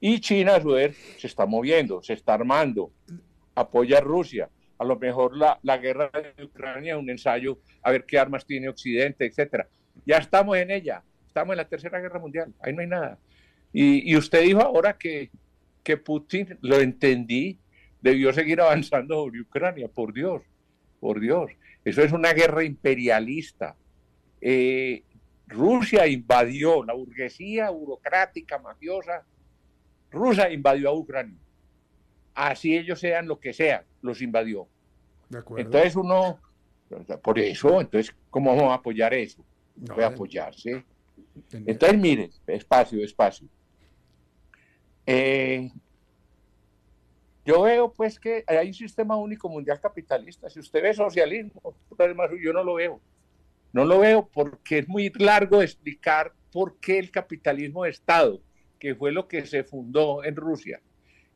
Y 0.00 0.20
China, 0.20 0.56
a 0.56 0.62
su 0.62 0.68
vez, 0.68 0.96
se 1.18 1.26
está 1.26 1.44
moviendo, 1.46 2.02
se 2.02 2.14
está 2.14 2.34
armando, 2.34 2.90
apoya 3.54 3.98
a 3.98 4.00
Rusia. 4.00 4.48
A 4.78 4.84
lo 4.84 4.98
mejor 4.98 5.36
la, 5.36 5.58
la 5.62 5.78
guerra 5.78 6.10
de 6.36 6.44
Ucrania, 6.44 6.98
un 6.98 7.08
ensayo, 7.08 7.58
a 7.82 7.90
ver 7.90 8.04
qué 8.04 8.18
armas 8.18 8.44
tiene 8.44 8.68
Occidente, 8.68 9.24
etcétera. 9.24 9.68
Ya 10.04 10.16
estamos 10.18 10.56
en 10.56 10.70
ella, 10.70 11.02
estamos 11.26 11.52
en 11.52 11.58
la 11.58 11.68
Tercera 11.68 12.00
Guerra 12.00 12.18
Mundial, 12.18 12.52
ahí 12.60 12.72
no 12.72 12.80
hay 12.80 12.88
nada. 12.88 13.18
Y, 13.72 14.10
y 14.10 14.16
usted 14.16 14.42
dijo 14.42 14.60
ahora 14.60 14.98
que, 14.98 15.30
que 15.82 15.96
Putin, 15.96 16.58
lo 16.60 16.80
entendí, 16.80 17.58
debió 18.00 18.32
seguir 18.32 18.60
avanzando 18.60 19.14
sobre 19.14 19.40
Ucrania, 19.40 19.88
por 19.88 20.12
Dios, 20.12 20.42
por 21.00 21.20
Dios. 21.20 21.50
Eso 21.84 22.02
es 22.02 22.12
una 22.12 22.32
guerra 22.32 22.64
imperialista. 22.64 23.76
Eh, 24.40 25.02
Rusia 25.46 26.06
invadió, 26.06 26.84
la 26.84 26.94
burguesía 26.94 27.70
burocrática, 27.70 28.58
mafiosa, 28.58 29.24
rusa 30.10 30.50
invadió 30.50 30.88
a 30.90 30.94
Ucrania. 30.94 31.38
Así 32.34 32.76
ellos 32.76 32.98
sean 32.98 33.28
lo 33.28 33.38
que 33.38 33.52
sean, 33.52 33.84
los 34.02 34.20
invadió. 34.20 34.68
Entonces 35.56 35.96
uno, 35.96 36.40
por 37.22 37.38
eso, 37.38 37.80
entonces, 37.80 38.14
¿cómo 38.30 38.54
vamos 38.54 38.72
a 38.72 38.74
apoyar 38.74 39.14
eso? 39.14 39.44
No, 39.76 39.94
voy 39.94 40.04
a 40.04 40.08
apoyarse. 40.08 40.84
Entonces, 41.52 41.98
mire, 41.98 42.30
espacio, 42.46 43.02
espacio. 43.04 43.48
Eh, 45.06 45.70
yo 47.44 47.62
veo 47.62 47.92
pues 47.92 48.18
que 48.18 48.44
hay 48.46 48.68
un 48.68 48.74
sistema 48.74 49.16
único 49.16 49.48
mundial 49.48 49.78
capitalista. 49.80 50.48
Si 50.48 50.60
usted 50.60 50.82
ve 50.82 50.94
socialismo, 50.94 51.74
yo 52.42 52.52
no 52.52 52.64
lo 52.64 52.74
veo. 52.74 53.00
No 53.72 53.84
lo 53.84 53.98
veo 53.98 54.28
porque 54.32 54.78
es 54.78 54.88
muy 54.88 55.10
largo 55.16 55.60
explicar 55.60 56.32
por 56.52 56.78
qué 56.78 56.98
el 56.98 57.10
capitalismo 57.10 57.84
de 57.84 57.90
Estado, 57.90 58.40
que 58.78 58.94
fue 58.94 59.12
lo 59.12 59.26
que 59.28 59.44
se 59.46 59.64
fundó 59.64 60.24
en 60.24 60.36
Rusia, 60.36 60.80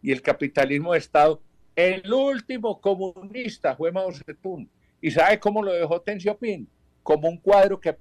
y 0.02 0.12
el 0.12 0.22
capitalismo 0.22 0.92
de 0.92 0.98
Estado, 0.98 1.40
el 1.74 2.12
último 2.12 2.80
comunista 2.80 3.76
fue 3.76 3.92
Mao 3.92 4.12
Zedong. 4.12 4.68
¿Y 5.00 5.10
sabe 5.10 5.38
cómo 5.38 5.62
lo 5.62 5.72
dejó 5.72 6.00
Deng 6.00 6.20
Xiaoping? 6.20 6.68
Como 7.02 7.28
un 7.28 7.38
cuadro 7.38 7.80
que 7.80 7.96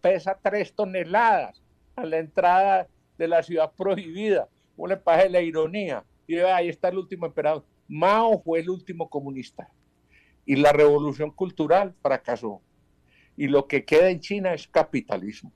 pesa 0.00 0.38
tres 0.42 0.74
toneladas 0.74 1.62
a 1.94 2.04
la 2.04 2.18
entrada 2.18 2.88
de 3.16 3.28
la 3.28 3.42
ciudad 3.42 3.72
prohibida. 3.76 4.48
¿Cómo 4.74 4.88
le 4.88 4.96
pasa 4.96 5.28
la 5.28 5.40
ironía? 5.40 6.04
Y 6.26 6.36
ahí 6.38 6.68
está 6.68 6.88
el 6.88 6.98
último 6.98 7.26
emperador. 7.26 7.64
Mao 7.88 8.42
fue 8.42 8.60
el 8.60 8.68
último 8.68 9.08
comunista. 9.08 9.70
Y 10.44 10.56
la 10.56 10.72
revolución 10.72 11.30
cultural 11.30 11.94
fracasó 12.02 12.60
y 13.36 13.48
lo 13.48 13.66
que 13.66 13.84
queda 13.84 14.10
en 14.10 14.20
China 14.20 14.54
es 14.54 14.66
capitalismo. 14.66 15.52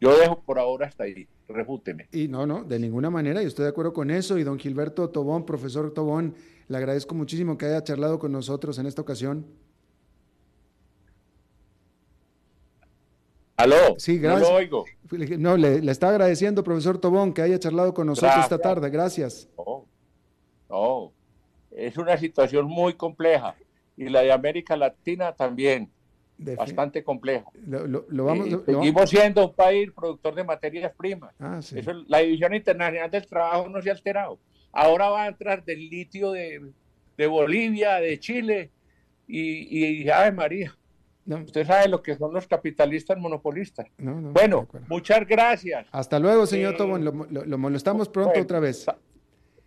Yo 0.00 0.16
dejo 0.18 0.40
por 0.40 0.58
ahora 0.58 0.86
hasta 0.86 1.04
ahí, 1.04 1.28
refúteme. 1.46 2.08
Y 2.10 2.26
no, 2.26 2.46
no, 2.46 2.64
de 2.64 2.78
ninguna 2.78 3.10
manera, 3.10 3.42
y 3.42 3.46
estoy 3.46 3.64
de 3.64 3.68
acuerdo 3.68 3.92
con 3.92 4.10
eso. 4.10 4.38
Y 4.38 4.44
don 4.44 4.58
Gilberto 4.58 5.10
Tobón, 5.10 5.44
profesor 5.44 5.92
Tobón, 5.92 6.34
le 6.68 6.76
agradezco 6.78 7.14
muchísimo 7.14 7.58
que 7.58 7.66
haya 7.66 7.84
charlado 7.84 8.18
con 8.18 8.32
nosotros 8.32 8.78
en 8.78 8.86
esta 8.86 9.02
ocasión. 9.02 9.46
Aló, 13.56 13.96
sí, 13.98 14.18
gracias. 14.18 14.48
No 14.48 14.54
lo 14.54 14.56
oigo. 14.56 14.84
No, 15.38 15.56
le, 15.58 15.90
está 15.90 16.08
agradeciendo, 16.08 16.64
profesor 16.64 16.96
Tobón, 16.96 17.34
que 17.34 17.42
haya 17.42 17.58
charlado 17.58 17.92
con 17.92 18.06
nosotros 18.06 18.42
esta 18.42 18.58
tarde. 18.58 18.88
Gracias. 18.88 19.50
no, 20.70 21.12
es 21.72 21.98
una 21.98 22.16
situación 22.16 22.66
muy 22.66 22.94
compleja 22.94 23.54
y 23.98 24.08
la 24.08 24.22
de 24.22 24.32
América 24.32 24.76
Latina 24.76 25.34
también 25.34 25.90
bastante 26.56 27.04
complejo. 27.04 27.52
Lo, 27.66 28.24
vamos, 28.24 28.48
eh, 28.48 28.58
seguimos 28.66 29.10
siendo 29.10 29.48
un 29.48 29.54
país 29.54 29.90
productor 29.92 30.34
de 30.34 30.44
materias 30.44 30.92
primas. 30.96 31.34
Ah, 31.38 31.60
Eso, 31.60 31.92
la 32.06 32.18
División 32.18 32.54
Internacional 32.54 33.10
del 33.10 33.26
Trabajo 33.26 33.68
no 33.68 33.80
se 33.82 33.90
ha 33.90 33.92
alterado. 33.92 34.38
Ahora 34.72 35.10
va 35.10 35.24
a 35.24 35.28
entrar 35.28 35.64
del 35.64 35.88
litio 35.88 36.32
de, 36.32 36.60
Bolivia, 37.26 37.96
de 37.96 38.18
Chile 38.18 38.70
y, 39.26 40.02
y 40.02 40.08
Ave 40.08 40.32
María. 40.32 40.74
Usted 41.26 41.66
sabe 41.66 41.88
lo 41.88 42.02
que 42.02 42.16
son 42.16 42.32
los 42.32 42.46
capitalistas 42.46 43.16
monopolistas. 43.18 43.86
bueno, 43.98 44.66
muchas 44.88 45.26
gracias. 45.26 45.86
Hasta 45.92 46.18
luego, 46.18 46.46
señor 46.46 46.74
eh, 46.74 46.76
Tobón. 46.76 47.04
Lo, 47.04 47.58
molestamos 47.58 48.08
pronto 48.08 48.40
otra 48.40 48.58
vez. 48.58 48.86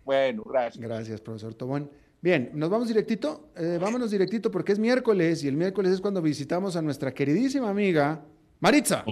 Bueno, 0.04 0.42
gracias. 0.44 0.84
Gracias, 0.84 1.20
profesor 1.20 1.54
Tobón. 1.54 1.90
Bien, 2.24 2.50
nos 2.54 2.70
vamos 2.70 2.88
directito, 2.88 3.50
eh, 3.54 3.76
vámonos 3.78 4.10
directito 4.10 4.50
porque 4.50 4.72
es 4.72 4.78
miércoles 4.78 5.44
y 5.44 5.48
el 5.48 5.58
miércoles 5.58 5.92
es 5.92 6.00
cuando 6.00 6.22
visitamos 6.22 6.74
a 6.74 6.80
nuestra 6.80 7.12
queridísima 7.12 7.68
amiga 7.68 8.24
Maritza. 8.60 9.04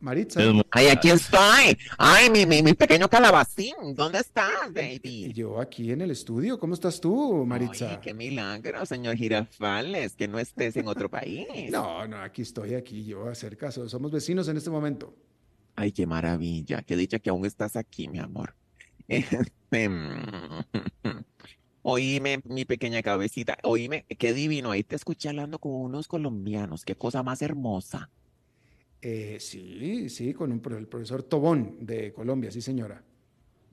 Maritza. 0.00 0.40
Ay, 0.72 0.88
aquí 0.88 1.10
estoy. 1.10 1.78
Ay, 1.96 2.28
mi, 2.28 2.44
mi, 2.44 2.74
pequeño 2.74 3.08
calabacín. 3.08 3.94
¿Dónde 3.94 4.18
estás, 4.18 4.72
baby? 4.74 5.32
Yo 5.32 5.60
aquí 5.60 5.92
en 5.92 6.00
el 6.00 6.10
estudio. 6.10 6.58
¿Cómo 6.58 6.74
estás 6.74 7.00
tú, 7.00 7.46
Maritza? 7.46 7.90
Ay, 7.90 7.98
qué 8.02 8.14
milagro, 8.14 8.84
señor 8.84 9.14
Girafales, 9.14 10.16
que 10.16 10.26
no 10.26 10.40
estés 10.40 10.76
en 10.76 10.88
otro 10.88 11.08
país. 11.08 11.70
No, 11.70 12.04
no, 12.08 12.16
aquí 12.16 12.42
estoy, 12.42 12.74
aquí 12.74 13.04
yo 13.04 13.28
a 13.28 13.30
hacer 13.30 13.56
caso. 13.56 13.88
Somos 13.88 14.10
vecinos 14.10 14.48
en 14.48 14.56
este 14.56 14.70
momento. 14.70 15.14
Ay, 15.76 15.92
qué 15.92 16.04
maravilla. 16.04 16.82
Qué 16.82 16.96
dicha 16.96 17.20
que 17.20 17.30
aún 17.30 17.46
estás 17.46 17.76
aquí, 17.76 18.08
mi 18.08 18.18
amor. 18.18 18.56
Este, 19.12 19.90
oíme, 21.82 22.40
mi 22.44 22.64
pequeña 22.64 23.02
cabecita, 23.02 23.58
oíme, 23.62 24.06
qué 24.18 24.32
divino, 24.32 24.70
ahí 24.70 24.82
te 24.84 24.96
escuché 24.96 25.28
hablando 25.28 25.58
con 25.58 25.72
unos 25.72 26.08
colombianos, 26.08 26.86
qué 26.86 26.94
cosa 26.94 27.22
más 27.22 27.42
hermosa. 27.42 28.08
Eh, 29.02 29.36
sí, 29.38 30.08
sí, 30.08 30.32
con 30.32 30.50
un, 30.50 30.62
el 30.78 30.88
profesor 30.88 31.22
Tobón 31.24 31.76
de 31.84 32.14
Colombia, 32.14 32.50
sí 32.50 32.62
señora. 32.62 33.04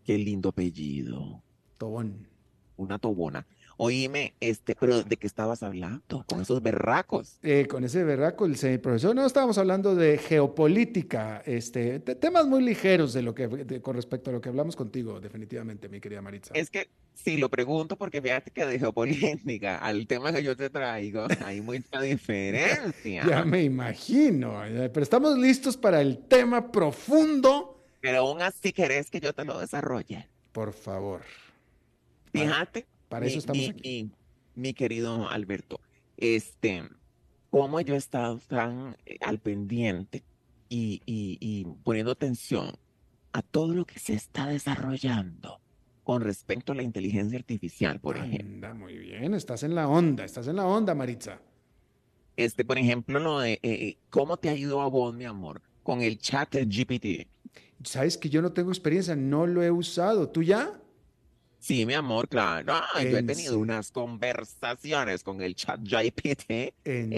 Qué 0.04 0.18
lindo 0.18 0.50
apellido. 0.50 1.42
Tobón. 1.78 2.28
Una 2.76 3.00
tobona. 3.00 3.48
Oíme, 3.82 4.34
este, 4.42 4.76
pero 4.76 5.04
¿de 5.04 5.16
qué 5.16 5.26
estabas 5.26 5.64
hablando? 5.64 6.26
Con 6.28 6.42
esos 6.42 6.62
berracos. 6.62 7.40
Eh, 7.44 7.66
con 7.66 7.86
ese 7.86 8.04
berraco, 8.04 8.46
el 8.46 8.58
profesor, 8.82 9.16
no 9.16 9.26
estábamos 9.26 9.58
hablando 9.58 9.96
de 9.96 10.18
geopolítica, 10.18 11.42
este, 11.46 12.02
temas 12.02 12.46
muy 12.46 12.62
ligeros 12.62 13.14
de 13.14 13.22
lo 13.22 13.34
que, 13.34 13.80
con 13.82 13.96
respecto 13.96 14.32
a 14.32 14.34
lo 14.34 14.42
que 14.42 14.50
hablamos 14.50 14.76
contigo, 14.76 15.22
definitivamente, 15.22 15.88
mi 15.88 16.02
querida 16.02 16.22
Maritza. 16.22 16.54
Es 16.56 16.70
que 16.70 16.90
sí, 17.14 17.38
lo 17.38 17.48
pregunto 17.48 17.96
porque 17.96 18.22
fíjate 18.22 18.52
que 18.52 18.66
de 18.66 18.80
geopolítica 18.80 19.78
al 19.78 20.08
tema 20.08 20.34
que 20.34 20.44
yo 20.44 20.58
te 20.58 20.70
traigo, 20.70 21.28
hay 21.46 21.62
mucha 21.62 22.02
diferencia. 22.02 23.26
ya 23.26 23.46
me 23.46 23.64
imagino, 23.64 24.62
eh, 24.66 24.90
pero 24.90 25.04
estamos 25.04 25.38
listos 25.38 25.78
para 25.78 26.02
el 26.02 26.18
tema 26.28 26.70
profundo. 26.70 27.82
Pero 28.02 28.18
aún 28.18 28.42
así 28.42 28.74
querés 28.74 29.10
que 29.10 29.22
yo 29.22 29.32
te 29.32 29.46
lo 29.46 29.58
desarrolle. 29.58 30.28
Por 30.52 30.74
favor. 30.74 31.22
Fíjate. 32.34 32.86
Para 33.10 33.26
eso 33.26 33.40
estamos 33.40 33.68
aquí. 33.70 34.12
Mi, 34.56 34.74
querido 34.74 35.28
Alberto, 35.30 35.80
este, 36.18 36.84
cómo 37.50 37.82
yo 37.82 37.96
he 37.96 37.98
estado 37.98 38.40
tan 38.48 38.96
eh, 39.06 39.18
al 39.22 39.40
pendiente 39.40 40.24
y, 40.70 41.66
poniendo 41.84 42.12
atención 42.12 42.72
a 43.34 43.42
todo 43.42 43.74
lo 43.74 43.86
que 43.86 44.00
se 44.00 44.14
está 44.14 44.48
desarrollando 44.48 45.60
con 46.04 46.22
respecto 46.22 46.72
a 46.72 46.76
la 46.76 46.84
inteligencia 46.84 47.38
artificial, 47.38 48.00
por 48.00 48.18
ejemplo. 48.18 48.74
Muy 48.76 48.98
bien, 48.98 49.34
estás 49.34 49.64
en 49.64 49.76
la 49.76 49.88
onda, 49.88 50.26
estás 50.26 50.48
en 50.48 50.56
la 50.56 50.66
onda, 50.66 50.96
Maritza. 50.96 51.40
Este, 52.36 52.64
por 52.64 52.78
ejemplo, 52.78 53.20
lo 53.20 53.40
de, 53.40 53.54
eh, 53.54 53.60
eh, 53.64 53.98
¿cómo 54.10 54.38
te 54.38 54.50
ha 54.50 54.56
ido 54.56 54.82
a 54.82 54.88
vos, 54.88 55.14
mi 55.14 55.26
amor, 55.26 55.62
con 55.84 56.02
el 56.02 56.18
chat 56.20 56.56
GPT? 56.56 57.28
Sabes 57.84 58.18
que 58.18 58.30
yo 58.30 58.42
no 58.42 58.54
tengo 58.54 58.72
experiencia, 58.72 59.16
no 59.16 59.46
lo 59.46 59.62
he 59.62 59.72
usado. 59.72 60.30
¿Tú 60.30 60.42
ya? 60.42 60.79
Sí, 61.60 61.86
mi 61.86 61.94
amor, 61.94 62.30
claro. 62.30 62.74
yo 62.96 63.18
he 63.18 63.24
tenido 63.24 63.60
unas 63.60 63.92
conversaciones 63.92 65.24
con 65.24 65.42
el 65.42 65.56
chat 65.56 65.82
GPT. 65.82 66.74
¿En 66.86 67.12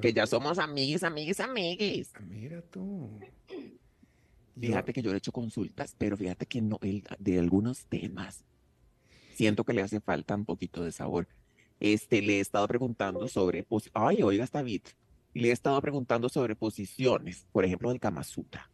que 0.00 0.12
ya 0.12 0.26
somos 0.26 0.58
amiguis, 0.58 1.02
amiguis, 1.02 1.40
amiguis. 1.40 2.12
Ah, 2.14 2.20
mira 2.20 2.62
tú. 2.62 3.18
Fíjate 4.58 4.92
que 4.92 5.02
yo 5.02 5.10
le 5.10 5.16
he 5.16 5.18
hecho 5.18 5.32
consultas, 5.32 5.94
pero 5.98 6.16
fíjate 6.16 6.46
que 6.46 6.62
no, 6.62 6.78
de 7.18 7.38
algunos 7.38 7.84
temas 7.86 8.44
siento 9.34 9.64
que 9.64 9.74
le 9.74 9.82
hace 9.82 10.00
falta 10.00 10.34
un 10.34 10.46
poquito 10.46 10.82
de 10.82 10.92
sabor. 10.92 11.28
Este, 11.78 12.22
le 12.22 12.38
he 12.38 12.40
estado 12.40 12.66
preguntando 12.66 13.28
sobre, 13.28 13.66
ay, 13.92 14.22
oiga, 14.22 14.44
está 14.44 14.62
bit. 14.62 14.88
Le 15.34 15.48
he 15.48 15.52
estado 15.52 15.78
preguntando 15.82 16.30
sobre 16.30 16.56
posiciones, 16.56 17.46
por 17.52 17.64
ejemplo, 17.66 17.90
del 17.90 18.00
Kama 18.00 18.24
Sutra. 18.24 18.70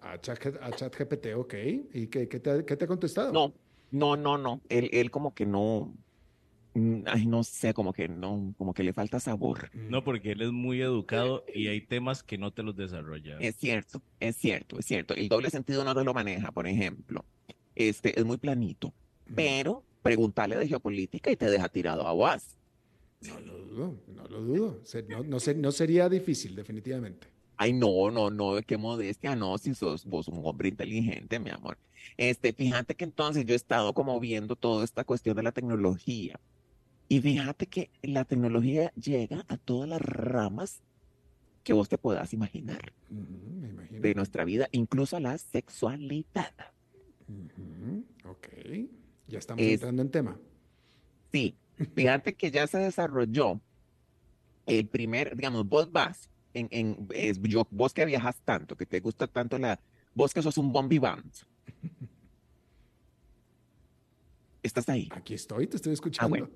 A, 0.00 0.20
ChatGPT, 0.20 1.34
ok. 1.36 1.54
¿Y 1.92 2.06
qué, 2.08 2.26
te 2.26 2.84
ha, 2.84 2.86
contestado? 2.86 3.32
No, 3.32 3.52
no, 3.90 4.16
no, 4.16 4.38
no. 4.38 4.60
Él, 4.68 4.88
él 4.92 5.10
como 5.10 5.34
que 5.34 5.46
no, 5.46 5.94
mm, 6.74 7.02
ay, 7.06 7.26
no 7.26 7.44
sé, 7.44 7.74
como 7.74 7.92
que 7.92 8.08
no, 8.08 8.54
como 8.58 8.74
que 8.74 8.82
le 8.82 8.92
falta 8.92 9.20
sabor. 9.20 9.70
Mm. 9.72 9.90
No, 9.90 10.04
porque 10.04 10.32
él 10.32 10.42
es 10.42 10.52
muy 10.52 10.80
educado 10.80 11.44
y 11.52 11.68
hay 11.68 11.80
temas 11.80 12.22
que 12.22 12.38
no 12.38 12.52
te 12.52 12.62
los 12.62 12.76
desarrolla. 12.76 13.38
Es 13.38 13.56
cierto, 13.56 14.02
es 14.20 14.36
cierto, 14.36 14.78
es 14.78 14.86
cierto. 14.86 15.14
El 15.14 15.28
doble 15.28 15.50
sentido 15.50 15.84
no 15.84 15.94
te 15.94 16.04
lo 16.04 16.14
maneja, 16.14 16.52
por 16.52 16.66
ejemplo. 16.66 17.24
Este, 17.74 18.18
es 18.18 18.24
muy 18.24 18.36
planito. 18.36 18.88
Mm. 19.26 19.34
Pero 19.34 19.84
preguntarle 20.02 20.56
de 20.56 20.68
geopolítica 20.68 21.30
y 21.30 21.36
te 21.36 21.50
deja 21.50 21.68
tirado 21.68 22.06
a 22.06 22.12
vos. 22.12 22.56
No 23.22 23.40
lo 23.40 23.58
dudo, 23.58 23.96
no 24.08 24.26
lo 24.28 24.40
dudo. 24.42 24.80
No, 25.08 25.40
no 25.54 25.72
sería 25.72 26.08
difícil, 26.08 26.54
definitivamente. 26.54 27.33
Ay, 27.56 27.72
no, 27.72 28.10
no, 28.10 28.30
no, 28.30 28.60
qué 28.66 28.76
modestia, 28.76 29.36
no, 29.36 29.58
si 29.58 29.74
sos 29.74 30.04
vos 30.04 30.28
un 30.28 30.40
hombre 30.44 30.68
inteligente, 30.68 31.38
mi 31.38 31.50
amor. 31.50 31.78
Este, 32.16 32.52
fíjate 32.52 32.94
que 32.96 33.04
entonces 33.04 33.44
yo 33.44 33.54
he 33.54 33.56
estado 33.56 33.94
como 33.94 34.18
viendo 34.20 34.56
toda 34.56 34.84
esta 34.84 35.04
cuestión 35.04 35.36
de 35.36 35.42
la 35.44 35.52
tecnología. 35.52 36.40
Y 37.08 37.20
fíjate 37.20 37.66
que 37.66 37.90
la 38.02 38.24
tecnología 38.24 38.90
llega 38.96 39.44
a 39.48 39.56
todas 39.56 39.88
las 39.88 40.00
ramas 40.00 40.82
que 41.62 41.72
vos 41.72 41.88
te 41.88 41.96
puedas 41.98 42.32
imaginar 42.32 42.92
me 43.08 43.68
imagino. 43.68 44.00
de 44.00 44.14
nuestra 44.14 44.44
vida, 44.44 44.68
incluso 44.72 45.18
la 45.20 45.38
sexualidad. 45.38 46.54
Ujú, 47.28 48.04
Ok, 48.30 48.48
ya 49.28 49.38
estamos 49.38 49.64
Es- 49.64 49.74
entrando 49.74 50.02
en 50.02 50.10
tema. 50.10 50.40
Sí, 51.32 51.56
fíjate 51.94 52.34
que 52.34 52.50
ya 52.50 52.66
se 52.66 52.78
desarrolló 52.78 53.60
el 54.66 54.88
primer, 54.88 55.36
digamos, 55.36 55.66
vos 55.66 55.90
vas, 55.90 56.30
en, 56.54 56.68
en, 56.70 57.08
es- 57.14 57.40
yo, 57.42 57.66
vos 57.70 57.92
que 57.92 58.04
viajas 58.06 58.36
tanto, 58.44 58.76
que 58.76 58.86
te 58.86 59.00
gusta 59.00 59.26
tanto 59.26 59.58
la, 59.58 59.78
vos 60.14 60.32
que 60.32 60.42
sos 60.42 60.56
un 60.58 60.72
bombi 60.72 60.98
band. 60.98 61.30
Estás 64.62 64.88
ahí. 64.88 65.08
Aquí 65.12 65.34
estoy, 65.34 65.66
te 65.66 65.76
estoy 65.76 65.92
escuchando. 65.92 66.30
bueno. 66.30 66.48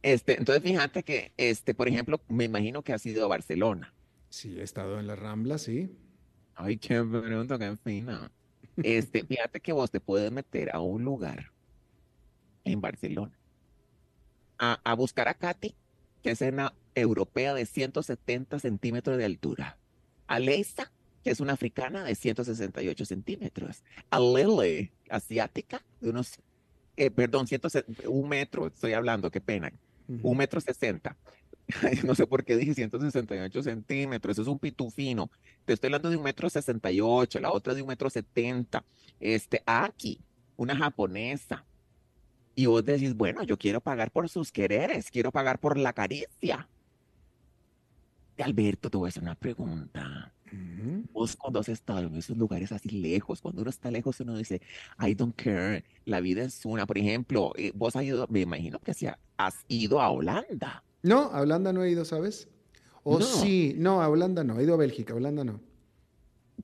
Este, 0.00 0.38
entonces 0.38 0.62
fíjate 0.62 1.02
que, 1.02 1.32
este, 1.36 1.74
por 1.74 1.88
ejemplo, 1.88 2.20
me 2.28 2.44
imagino 2.44 2.82
que 2.82 2.92
has 2.92 3.04
ido 3.04 3.24
a 3.24 3.28
Barcelona. 3.28 3.92
Sí, 4.28 4.56
he 4.58 4.62
estado 4.62 5.00
en 5.00 5.08
la 5.08 5.16
Rambla, 5.16 5.58
sí. 5.58 5.90
Ay, 6.54 6.76
qué 6.76 7.02
pregunta, 7.02 7.58
qué 7.58 7.76
fina. 7.82 8.30
Este, 8.76 9.24
fíjate 9.24 9.58
que 9.60 9.72
vos 9.72 9.90
te 9.90 9.98
puedes 9.98 10.30
meter 10.30 10.70
a 10.74 10.80
un 10.80 11.02
lugar 11.02 11.50
en 12.64 12.80
Barcelona 12.80 13.36
a, 14.58 14.80
a 14.84 14.94
buscar 14.94 15.26
a 15.28 15.34
Katy, 15.34 15.74
que 16.22 16.30
es 16.30 16.40
una 16.40 16.74
europea 16.94 17.54
de 17.54 17.66
170 17.66 18.58
centímetros 18.58 19.16
de 19.18 19.24
altura. 19.24 19.78
A 20.26 20.38
Leisa, 20.38 20.92
que 21.22 21.30
es 21.30 21.40
una 21.40 21.54
africana 21.54 22.04
de 22.04 22.14
168 22.14 23.04
centímetros. 23.04 23.82
A 24.10 24.20
Lily, 24.20 24.92
asiática, 25.08 25.84
de 26.00 26.10
unos, 26.10 26.38
eh, 26.96 27.10
perdón, 27.10 27.46
160 27.46 28.08
un 28.08 28.28
metro, 28.28 28.66
estoy 28.66 28.92
hablando, 28.92 29.30
qué 29.30 29.40
pena, 29.40 29.72
Ujú. 30.08 30.30
un 30.30 30.36
metro 30.38 30.60
sesenta. 30.60 31.16
No 32.06 32.14
sé 32.14 32.26
por 32.26 32.44
qué 32.44 32.56
dije 32.56 32.72
168 32.72 33.62
centímetros, 33.62 34.34
eso 34.34 34.42
es 34.42 34.48
un 34.48 34.58
pitufino. 34.58 35.30
Te 35.66 35.74
estoy 35.74 35.88
hablando 35.88 36.08
de 36.08 36.16
un 36.16 36.22
metro 36.22 36.48
sesenta 36.48 36.90
y 36.90 37.00
ocho, 37.02 37.40
la 37.40 37.52
otra 37.52 37.74
de 37.74 37.82
un 37.82 37.88
metro 37.88 38.08
setenta. 38.08 38.84
Este, 39.20 39.62
Aki, 39.66 40.18
una 40.56 40.74
japonesa. 40.74 41.66
Y 42.58 42.66
vos 42.66 42.84
decís, 42.84 43.14
bueno, 43.14 43.44
yo 43.44 43.56
quiero 43.56 43.80
pagar 43.80 44.10
por 44.10 44.28
sus 44.28 44.50
quereres, 44.50 45.12
quiero 45.12 45.30
pagar 45.30 45.60
por 45.60 45.78
la 45.78 45.92
caricia. 45.92 46.68
Alberto, 48.36 48.90
te 48.90 48.96
voy 48.96 49.06
a 49.06 49.10
hacer 49.10 49.22
una 49.22 49.36
pregunta. 49.36 50.34
Vos 51.12 51.36
cuando 51.36 51.60
has 51.60 51.68
estado 51.68 52.08
en 52.08 52.16
esos 52.16 52.36
lugares 52.36 52.72
así 52.72 52.88
lejos, 52.88 53.40
cuando 53.40 53.60
uno 53.62 53.70
está 53.70 53.92
lejos, 53.92 54.18
uno 54.18 54.36
dice, 54.36 54.60
I 54.98 55.14
don't 55.14 55.36
care, 55.36 55.84
la 56.04 56.18
vida 56.18 56.42
es 56.42 56.64
una. 56.64 56.84
Por 56.84 56.98
ejemplo, 56.98 57.52
eh, 57.54 57.70
vos 57.76 57.94
has 57.94 58.02
ido, 58.02 58.26
me 58.28 58.40
imagino 58.40 58.80
que 58.80 58.90
has 59.36 59.64
ido 59.68 60.00
a 60.00 60.10
Holanda. 60.10 60.82
No, 61.04 61.30
a 61.30 61.42
Holanda 61.42 61.72
no 61.72 61.84
he 61.84 61.90
ido, 61.92 62.04
¿sabes? 62.04 62.48
O 63.04 63.20
No. 63.20 63.24
sí, 63.24 63.76
no, 63.76 64.02
a 64.02 64.08
Holanda 64.08 64.42
no, 64.42 64.58
he 64.58 64.64
ido 64.64 64.74
a 64.74 64.78
Bélgica, 64.78 65.12
a 65.12 65.16
Holanda 65.16 65.44
no. 65.44 65.60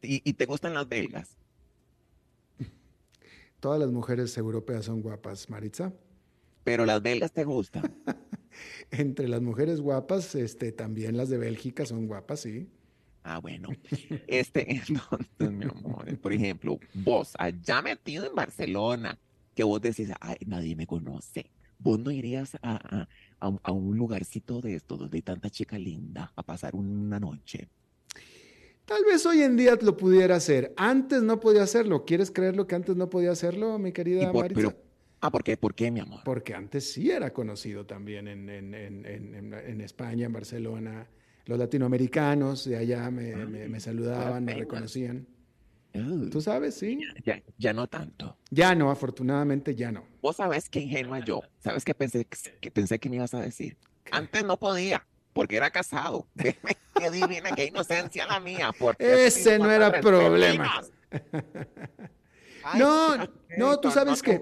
¿Y, 0.03 0.28
y 0.28 0.32
te 0.32 0.47
gustan 0.47 0.74
las 0.74 0.88
belgas? 0.88 1.36
Todas 3.65 3.81
las 3.81 3.91
mujeres 3.93 4.37
europeas 4.37 4.85
son 4.85 5.01
guapas, 5.01 5.49
Maritza. 5.49 5.91
Pero 6.65 6.85
las 6.85 7.01
belgas 7.01 7.33
te 7.33 7.45
gustan. 7.45 7.97
Entre 8.91 9.27
las 9.27 9.41
mujeres 9.41 9.81
guapas, 9.81 10.35
este, 10.35 10.71
también 10.71 11.17
las 11.17 11.31
de 11.31 11.39
Bélgica 11.39 11.87
son 11.87 12.07
guapas, 12.07 12.41
sí. 12.41 12.69
Ah, 13.23 13.39
bueno. 13.39 13.71
Este, 14.27 14.71
entonces, 14.87 15.51
mi 15.51 15.65
amor, 15.65 16.19
por 16.19 16.35
ejemplo, 16.35 16.79
vos 16.93 17.33
allá 17.39 17.81
metido 17.81 18.27
en 18.27 18.35
Barcelona, 18.35 19.19
que 19.55 19.65
vos 19.65 19.81
decís, 19.81 20.11
ay, 20.21 20.37
nadie 20.45 20.77
me 20.77 20.87
conoce. 20.87 21.51
Vos 21.79 21.99
no 21.99 22.11
irías 22.11 22.57
a, 22.61 23.07
a- 23.41 23.49
a 23.62 23.73
un- 23.73 23.97
lugarcito 23.97 24.61
de 24.61 24.75
estos 24.75 24.99
donde 24.99 25.17
hay 25.17 25.23
tanta 25.23 25.49
chica 25.49 25.79
linda 25.79 26.31
a 26.37 26.43
pasar 26.43 26.75
una 26.75 27.19
noche. 27.19 27.71
Tal 28.87 29.03
vez 29.05 29.24
hoy 29.24 29.43
en 29.43 29.57
día 29.57 29.76
lo 29.80 29.97
pudiera 29.97 30.37
hacer. 30.37 30.74
Antes 30.76 31.22
no 31.22 31.41
podía 31.41 31.62
hacerlo. 31.62 32.05
¿Quieres 32.05 32.30
creerlo 32.30 32.66
que 32.66 32.74
antes 32.74 32.97
no 32.97 33.09
podía 33.09 33.30
hacerlo, 33.30 33.78
mi 33.78 33.93
querida 33.93 34.30
por- 34.30 34.43
Maritza? 34.43 34.55
pero, 34.72 34.76
ah, 35.20 35.30
¿por 35.30 35.43
qué? 35.43 35.57
¿Por 35.57 35.74
qué, 35.74 35.91
mi 35.91 36.01
amor? 36.01 36.20
Porque 36.24 36.55
antes 36.55 36.93
sí 36.93 37.11
era 37.11 37.32
conocido 37.32 37.87
también 37.87 38.28
en, 38.28 38.49
en- 38.51 38.74
en- 38.74 39.55
en- 39.55 39.80
España, 39.80 40.26
en 40.26 40.32
Barcelona. 40.32 41.09
Los 41.47 41.59
latinoamericanos 41.59 42.64
de 42.66 42.76
allá 42.76 43.11
me, 43.11 43.35
me- 43.47 43.68
me 43.68 43.80
saludaban, 43.80 44.45
me 44.45 44.55
reconocían. 44.55 45.26
Uh, 45.95 46.28
¿Tú 46.28 46.41
sabes? 46.41 46.74
Sí. 46.74 46.99
ya, 47.24 47.41
ya 47.57 47.72
no 47.72 47.87
tanto. 47.87 48.37
Ya 48.51 48.74
no, 48.74 48.91
afortunadamente 48.91 49.74
ya 49.76 49.93
no. 49.93 50.05
Vos 50.20 50.37
sabés 50.37 50.68
qué 50.68 50.80
ingenua 50.80 51.20
yo. 51.24 51.41
¿Sabes 51.61 51.85
qué 51.85 51.95
pensé 51.95 52.26
que 52.61 52.70
pensé 52.70 52.99
que 52.99 53.09
me 53.09 53.16
ibas 53.16 53.32
a 53.32 53.41
decir? 53.41 53.76
Antes 54.11 54.45
no 54.45 54.59
podía, 54.59 55.07
porque 55.35 55.57
era 55.57 55.70
casado. 55.70 56.26
qué 56.37 57.11
divina, 57.11 57.51
qué 57.55 57.66
inocencia 57.66 58.26
la 58.26 58.41
mía. 58.41 58.72
porque 58.78 59.26
Ese 59.26 59.59
no 59.59 59.70
era 59.70 60.01
problema. 60.01 60.82
Ay, 62.62 62.80
No, 62.80 63.16
no, 63.59 63.78
tú 63.78 63.91
sabes 63.91 64.22
que- 64.22 64.39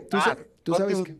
tú 0.62 0.74
sabes 0.74 0.99
no 0.99 1.05
que-. 1.05 1.16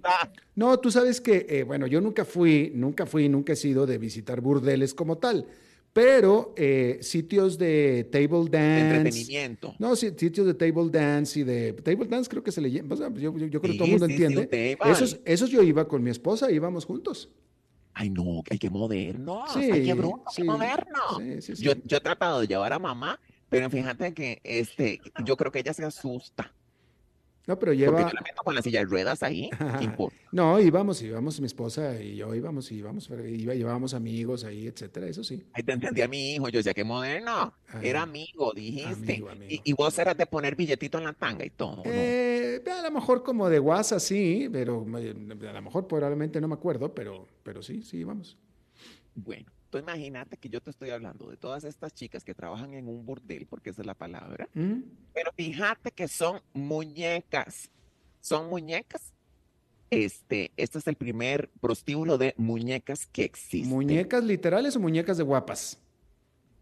No, 0.55 0.79
tú 0.79 0.91
sabes 0.93 1.21
que, 1.21 1.47
eh, 1.49 1.63
bueno, 1.65 1.87
yo 1.89 2.01
nunca 2.01 2.25
fui, 2.25 2.71
nunca 2.75 3.07
fui, 3.07 3.29
nunca 3.29 3.55
he 3.55 3.57
sido 3.57 3.87
de 3.87 3.99
visitar 3.99 4.41
burdeles 4.41 4.95
como 4.95 5.19
tal, 5.19 5.47
pero 5.93 6.55
eh, 6.57 6.99
sitios 7.03 7.59
de 7.59 8.05
table 8.13 8.45
De 8.49 8.59
dance. 8.59 8.81
entretenimiento. 8.99 9.75
No, 9.81 9.97
sí, 9.97 10.13
sitios 10.17 10.47
de 10.47 10.55
table 10.55 10.91
dance 10.91 11.41
y 11.41 11.43
de 11.43 11.73
table 11.73 12.07
dance 12.07 12.31
creo 12.31 12.43
que 12.45 12.53
se 12.53 12.61
le 12.61 12.71
llama, 12.71 12.95
sea, 12.97 13.09
yo, 13.15 13.37
yo- 13.37 13.47
yo 13.47 13.61
creo 13.61 13.73
que 13.73 13.79
todo 13.79 13.85
el 13.85 13.87
Sí, 13.87 13.91
mundo 13.91 14.07
sí, 14.07 14.17
sí, 14.17 14.23
entiende. 14.25 14.77
table. 14.77 14.93
esos, 14.93 15.21
esos 15.25 15.51
yo 15.51 15.63
iba 15.63 15.89
con 15.89 16.03
mi 16.05 16.11
esposa, 16.11 16.51
íbamos 16.53 16.85
juntos. 16.85 17.29
Ay, 17.95 18.11
no, 18.11 18.43
hay 18.51 18.59
que 18.59 18.71
moderno. 18.71 19.45
Sí, 19.49 19.71
ay, 19.71 19.85
qué 19.85 19.95
bruto, 19.95 20.31
sí, 20.31 20.43
qué 20.43 20.45
moderno. 20.45 21.01
sí. 21.41 21.55
Yo, 21.57 21.73
yo 21.85 21.97
he 21.99 22.01
tratado 22.01 22.41
de 22.41 22.47
llevar 22.47 22.73
a 22.73 22.79
mamá, 22.79 23.21
pero 23.49 23.69
fíjate 23.69 24.15
que 24.15 24.41
este, 24.45 25.01
yo 25.25 25.37
creo 25.37 25.53
que 25.53 25.59
ella 25.59 25.75
se 25.75 25.85
asusta. 25.85 26.55
No, 27.47 27.59
pero 27.59 27.73
Porque 27.73 27.79
lleva, 27.79 28.01
yo 28.03 28.07
la 28.15 28.21
meto 28.21 28.43
con 28.45 28.55
la 28.55 28.63
silla 28.63 28.81
de 28.81 28.87
ruedas 28.87 29.23
ahí. 29.25 29.51
no, 30.33 30.61
íbamos, 30.61 31.03
íbamos, 31.03 31.41
mi 31.41 31.47
esposa 31.47 32.01
y 32.01 32.15
yo 32.15 32.33
íbamos, 32.35 32.71
íbamos, 32.71 33.11
iba, 33.11 33.55
llevábamos 33.55 33.95
amigos 33.95 34.45
ahí, 34.45 34.69
etcétera, 34.69 35.09
eso 35.09 35.25
sí. 35.25 35.45
Ahí 35.53 35.65
te 35.65 35.73
entendí 35.73 36.03
a 36.03 36.09
mi 36.09 36.35
hijo. 36.35 36.49
Yo 36.49 36.59
decía, 36.59 36.73
qué 36.73 36.85
moderno. 36.85 37.53
Era 37.83 38.03
amigo, 38.03 38.53
dijiste. 38.55 39.15
Amigo, 39.15 39.31
amigo. 39.31 39.51
Y, 39.51 39.61
y 39.65 39.73
vos 39.73 39.99
eras 39.99 40.17
de 40.17 40.27
poner 40.27 40.55
billetito 40.55 40.99
en 40.99 41.05
la 41.05 41.13
tanga 41.15 41.45
y 41.45 41.51
todo. 41.51 41.77
¿no? 41.77 41.83
Eh, 41.87 42.63
a 42.71 42.83
lo 42.83 42.91
mejor 42.93 43.25
como 43.25 43.49
de 43.49 43.59
WhatsApp, 43.59 43.99
sí, 43.99 44.49
pero 44.53 44.87
eh, 44.99 45.15
a 45.49 45.53
lo 45.53 45.63
mejor 45.63 45.89
probablemente 45.89 46.41
no 46.41 46.47
me 46.47 46.55
acuerdo, 46.55 46.95
pero, 46.95 47.27
pero 47.43 47.61
sí, 47.61 47.83
sí, 47.83 48.05
vamos. 48.05 48.39
Bueno, 49.15 49.51
tú 49.73 49.79
imagínate 49.79 50.37
que 50.37 50.51
yo 50.51 50.61
te 50.61 50.71
estoy 50.71 50.91
hablando 50.91 51.31
de 51.31 51.39
todas 51.39 51.65
estas 51.65 51.95
chicas 51.95 52.25
que 52.25 52.35
trabajan 52.35 52.75
en 52.75 52.89
un 52.89 53.07
bordel, 53.07 53.47
porque 53.47 53.71
esa 53.71 53.81
es 53.81 53.87
la 53.87 53.95
palabra. 53.95 54.47
¿Mm? 54.53 54.83
Pero 55.15 55.33
fíjate 55.35 55.91
que 55.93 56.09
son 56.09 56.43
muñecas. 56.53 57.71
Son 58.21 58.51
muñecas. 58.51 59.15
Este, 59.89 60.53
este 60.59 60.79
es 60.79 60.87
el 60.87 60.97
primer 60.97 61.49
prostíbulo 61.61 62.19
de 62.19 62.35
muñecas 62.37 63.07
que 63.07 63.25
existe. 63.25 63.67
¿Muñecas 63.67 64.23
literales 64.23 64.77
o 64.77 64.81
muñecas 64.81 65.17
de 65.17 65.23
guapas? 65.23 65.81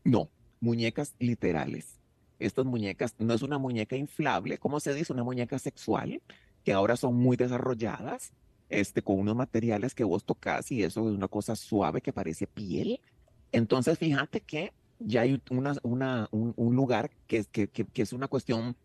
No, 0.05 0.31
muñecas 0.61 1.13
literales. 1.19 1.99
Estas 2.39 2.65
muñecas 2.65 3.17
no 3.19 3.35
es 3.35 3.43
una 3.43 3.59
muñeca 3.59 3.97
inflable, 3.97 4.57
¿cómo 4.59 4.79
se 4.79 4.95
dice? 4.95 5.13
Una 5.13 5.25
muñeca 5.25 5.59
sexual, 5.59 6.23
que 6.65 6.73
ahora 6.73 6.97
son 6.97 7.17
muy 7.17 7.37
desarrolladas, 7.37 8.33
este, 8.71 9.03
con 9.03 9.19
unos 9.19 9.37
materiales 9.37 9.95
que 9.95 10.05
vos 10.05 10.25
tocas 10.25 10.71
y 10.73 10.83
eso 10.83 11.09
es 11.09 11.15
una 11.17 11.29
cosa 11.29 11.55
suave 11.57 12.01
que 12.01 12.13
parece 12.13 12.47
piel. 12.47 13.01
Entonces, 13.53 13.99
fíjate 13.99 14.41
que 14.41 14.73
ya 14.99 15.23
hay 15.23 15.43
una, 15.51 15.75
una- 15.83 16.29
un, 16.31 16.53
un 16.57 16.77
lugar 16.77 17.11
que, 17.27 17.39
es- 17.39 17.49
que, 17.49 17.69
que- 17.69 17.85
que 17.85 18.03
es 18.03 18.13
una 18.13 18.29
cuestión 18.29 18.77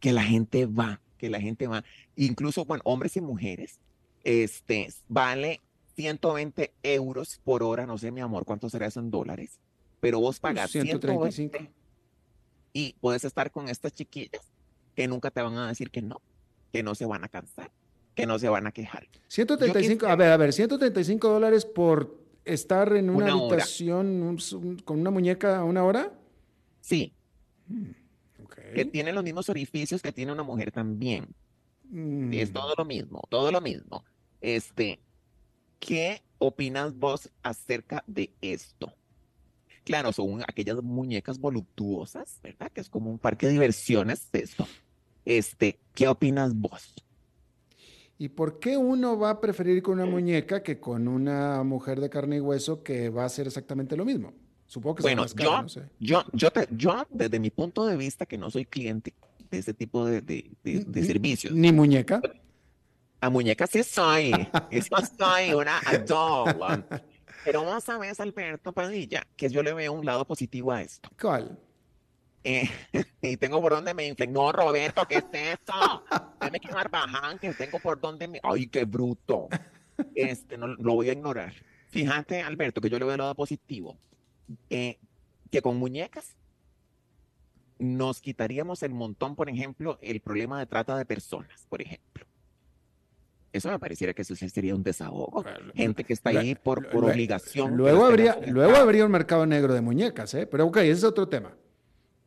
que 0.00 0.12
la 0.12 0.22
gente 0.24 0.66
va, 0.66 1.00
que 1.18 1.30
la 1.30 1.40
gente 1.40 1.66
va, 1.66 1.84
incluso, 2.16 2.64
bueno, 2.64 2.82
hombres 2.84 3.16
y 3.16 3.20
mujeres, 3.20 3.78
este, 4.24 4.88
vale 5.08 5.60
120 5.96 6.72
euros 6.82 7.40
por 7.44 7.62
hora, 7.62 7.86
no 7.86 7.98
sé, 7.98 8.10
mi 8.10 8.20
amor, 8.20 8.44
¿cuánto 8.44 8.68
será 8.68 8.86
eso 8.86 9.00
en 9.00 9.10
dólares? 9.10 9.60
Pero 10.00 10.20
vos 10.20 10.40
pagas 10.40 10.70
135. 10.70 11.30
120 11.58 11.74
y 12.72 12.94
puedes 13.00 13.24
estar 13.24 13.50
con 13.50 13.68
estas 13.68 13.92
chiquillas 13.92 14.50
que 14.94 15.06
nunca 15.08 15.30
te 15.30 15.40
van 15.42 15.56
a 15.56 15.68
decir 15.68 15.90
que 15.90 16.02
no, 16.02 16.20
que 16.72 16.82
no 16.82 16.94
se 16.94 17.06
van 17.06 17.24
a 17.24 17.28
cansar, 17.28 17.70
que 18.14 18.26
no 18.26 18.38
se 18.38 18.48
van 18.48 18.66
a 18.66 18.72
quejar. 18.72 19.08
135, 19.28 20.00
quise- 20.06 20.12
a 20.12 20.16
ver, 20.16 20.30
a 20.32 20.36
ver, 20.36 20.52
135 20.52 21.28
dólares 21.28 21.64
por 21.64 22.18
estar 22.44 22.94
en 22.96 23.10
una, 23.10 23.32
habitación 23.32 24.06
un- 24.22 24.78
con 24.84 25.00
una 25.00 25.10
muñeca 25.10 25.58
a 25.58 25.64
una 25.64 25.82
hora. 25.84 26.12
Sí, 26.80 27.12
Ok. 28.42 28.56
que 28.74 28.84
tiene 28.84 29.12
los 29.12 29.24
mismos 29.24 29.48
orificios 29.48 30.02
que 30.02 30.12
tiene 30.12 30.32
una 30.32 30.42
mujer 30.42 30.70
también. 30.70 31.26
Mm, 31.90 32.32
Es 32.34 32.52
todo 32.52 32.74
lo 32.76 32.84
mismo, 32.84 33.22
todo 33.30 33.50
lo 33.50 33.60
mismo. 33.60 34.04
Este, 34.40 35.00
¿qué 35.80 36.22
opinas 36.38 36.96
vos 36.98 37.30
acerca 37.42 38.04
de 38.06 38.30
esto? 38.42 38.92
Claro, 39.84 40.12
son 40.12 40.42
aquellas 40.42 40.82
muñecas 40.82 41.38
voluptuosas, 41.38 42.40
¿verdad? 42.42 42.70
Que 42.72 42.80
es 42.80 42.88
como 42.88 43.10
un 43.10 43.18
parque 43.18 43.46
de 43.46 43.52
diversiones 43.52 44.28
esto. 44.32 44.66
Este, 45.26 45.78
¿qué 45.94 46.08
opinas 46.08 46.54
vos? 46.54 46.94
¿Y 48.24 48.30
por 48.30 48.58
qué 48.58 48.78
uno 48.78 49.18
va 49.18 49.28
a 49.28 49.38
preferir 49.42 49.82
con 49.82 50.00
una 50.00 50.06
muñeca 50.06 50.62
que 50.62 50.80
con 50.80 51.08
una 51.08 51.62
mujer 51.62 52.00
de 52.00 52.08
carne 52.08 52.36
y 52.36 52.40
hueso 52.40 52.82
que 52.82 53.10
va 53.10 53.24
a 53.24 53.26
hacer 53.26 53.46
exactamente 53.46 53.98
lo 53.98 54.06
mismo? 54.06 54.32
Supongo 54.66 54.94
que 54.96 55.02
Bueno, 55.02 55.20
más 55.20 55.34
caro, 55.34 55.50
yo, 55.50 55.62
no 55.62 55.68
sé. 55.68 55.82
yo, 56.00 56.24
yo, 56.32 56.50
te- 56.50 56.66
yo, 56.70 57.06
desde 57.10 57.38
mi 57.38 57.50
punto 57.50 57.84
de 57.84 57.98
vista, 57.98 58.24
que 58.24 58.38
no 58.38 58.50
soy 58.50 58.64
cliente 58.64 59.12
de 59.50 59.58
ese 59.58 59.74
tipo 59.74 60.06
de, 60.06 60.22
de- 60.22 60.50
de- 60.62 61.04
servicios, 61.04 61.52
Ni 61.52 61.70
muñeca. 61.70 62.22
a 63.20 63.28
muñeca 63.28 63.66
sí 63.66 63.82
soy, 63.82 64.32
eso 64.70 64.96
soy 65.18 65.52
una 65.52 65.82
doll. 66.08 66.82
Pero 67.44 67.62
vos 67.62 67.84
sabes, 67.84 68.18
Alberto 68.20 68.72
Padilla, 68.72 69.22
que 69.36 69.50
yo 69.50 69.62
le 69.62 69.74
veo 69.74 69.92
un 69.92 70.06
lado 70.06 70.24
positivo 70.26 70.72
a 70.72 70.80
esto. 70.80 71.10
¿Cuál? 71.20 71.58
Eh, 72.44 72.68
y 73.22 73.36
tengo 73.38 73.60
por 73.60 73.72
donde 73.72 73.94
me 73.94 74.06
inflen. 74.06 74.32
No, 74.32 74.52
Roberto, 74.52 75.06
¿qué 75.08 75.16
es 75.16 75.24
eso? 75.32 76.04
Déjame 76.40 76.60
que 76.60 76.68
baján, 76.90 77.38
que 77.38 77.52
tengo 77.54 77.78
por 77.78 78.00
donde 78.00 78.28
me. 78.28 78.40
¡Ay, 78.42 78.66
qué 78.66 78.84
bruto! 78.84 79.48
Este, 80.14 80.58
no, 80.58 80.68
lo 80.68 80.94
voy 80.94 81.08
a 81.08 81.12
ignorar. 81.12 81.54
Fíjate, 81.88 82.42
Alberto, 82.42 82.80
que 82.80 82.90
yo 82.90 82.98
le 82.98 83.04
veo 83.04 83.14
el 83.14 83.18
lado 83.18 83.34
positivo. 83.34 83.96
Eh, 84.68 84.98
que 85.50 85.62
con 85.62 85.76
muñecas 85.76 86.36
nos 87.78 88.20
quitaríamos 88.20 88.82
el 88.82 88.92
montón, 88.92 89.36
por 89.36 89.48
ejemplo, 89.48 89.98
el 90.02 90.20
problema 90.20 90.58
de 90.58 90.66
trata 90.66 90.96
de 90.98 91.04
personas, 91.04 91.66
por 91.68 91.80
ejemplo. 91.80 92.26
Eso 93.52 93.70
me 93.70 93.78
pareciera 93.78 94.12
que 94.12 94.22
eso 94.22 94.34
sería 94.34 94.74
un 94.74 94.82
desahogo. 94.82 95.44
Gente 95.74 96.02
que 96.02 96.12
está 96.12 96.30
ahí 96.30 96.56
por, 96.56 96.90
por 96.90 97.04
obligación. 97.04 97.76
Luego 97.76 98.04
habría, 98.04 98.36
luego 98.48 98.76
habría 98.76 99.06
un 99.06 99.12
mercado 99.12 99.46
negro 99.46 99.74
de 99.74 99.80
muñecas, 99.80 100.34
¿eh? 100.34 100.46
Pero 100.46 100.66
ok, 100.66 100.78
ese 100.78 100.90
es 100.90 101.04
otro 101.04 101.28
tema. 101.28 101.54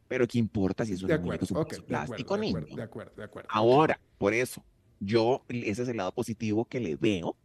Pero 0.08 0.28
¿qué 0.28 0.38
importa 0.38 0.86
si 0.86 0.94
es 0.94 1.04
una 1.04 1.18
muñeca, 1.18 1.44
es 1.44 1.52
un 1.52 1.58
ok, 1.58 1.70
pedazo 1.70 1.82
de 1.82 1.86
acuerdo, 1.86 2.06
plástico, 2.08 2.38
niño? 2.38 2.66
de 2.76 2.84
acuerdo, 2.84 3.14
de 3.16 3.24
acuerdo. 3.24 3.50
Ahora, 3.52 4.00
por 4.18 4.34
eso, 4.34 4.64
yo, 5.00 5.44
ese 5.50 5.84
es 5.84 5.90
el 5.90 5.98
lado 5.98 6.12
positivo 6.12 6.66
que 6.66 6.80
le 6.80 6.96
veo, 6.96 7.36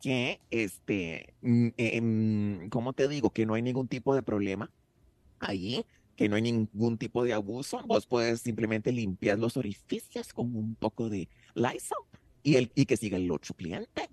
que, 0.00 0.40
este, 0.50 1.34
mm, 1.42 1.68
eh, 1.76 2.00
mm, 2.00 2.68
¿cómo 2.68 2.92
te 2.92 3.08
digo? 3.08 3.30
Que 3.30 3.46
no 3.46 3.54
hay 3.54 3.62
ningún 3.62 3.88
tipo 3.88 4.14
de 4.14 4.22
problema 4.22 4.70
ahí, 5.40 5.84
que 6.16 6.28
no 6.28 6.36
hay 6.36 6.42
ningún 6.42 6.98
tipo 6.98 7.24
de 7.24 7.32
abuso. 7.32 7.80
Vos 7.86 8.06
puedes 8.06 8.40
simplemente 8.40 8.90
limpiar 8.92 9.38
los 9.38 9.56
orificios 9.56 10.32
con 10.32 10.54
un 10.56 10.74
poco 10.74 11.08
de 11.08 11.28
Lysol 11.54 11.98
y, 12.42 12.56
el, 12.56 12.72
y 12.74 12.86
que 12.86 12.96
siga 12.96 13.16
el 13.16 13.30
otro 13.30 13.54
cliente. 13.54 14.08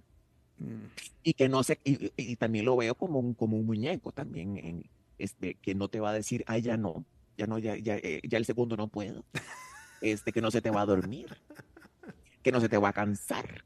Mm. 0.60 0.86
Y 1.24 1.34
que 1.34 1.50
no 1.50 1.64
se, 1.64 1.80
y, 1.84 2.12
y 2.16 2.36
también 2.36 2.66
lo 2.66 2.78
veo 2.78 2.96
como 2.96 3.20
un, 3.20 3.34
como 3.34 3.58
un 3.58 3.66
muñeco 3.66 4.12
también, 4.12 4.58
en, 4.58 4.90
este, 5.18 5.56
que 5.56 5.76
no 5.76 5.88
te 5.88 6.00
va 6.00 6.12
a 6.12 6.14
decir, 6.14 6.44
ay, 6.48 6.62
ya 6.62 6.78
no, 6.78 7.06
ya 7.38 7.48
no, 7.48 7.58
ya, 7.58 7.76
ya, 7.78 7.96
eh, 7.98 8.22
ya 8.28 8.38
el 8.38 8.46
segundo 8.46 8.78
no 8.78 8.88
puedo. 8.88 9.26
Este, 10.02 10.32
que 10.32 10.42
no 10.42 10.52
se 10.52 10.62
te 10.62 10.70
va 10.70 10.82
a 10.82 10.86
dormir, 10.86 11.38
que 12.44 12.52
no 12.52 12.60
se 12.62 12.70
te 12.70 12.78
va 12.78 12.90
a 12.90 12.94
cansar. 12.94 13.64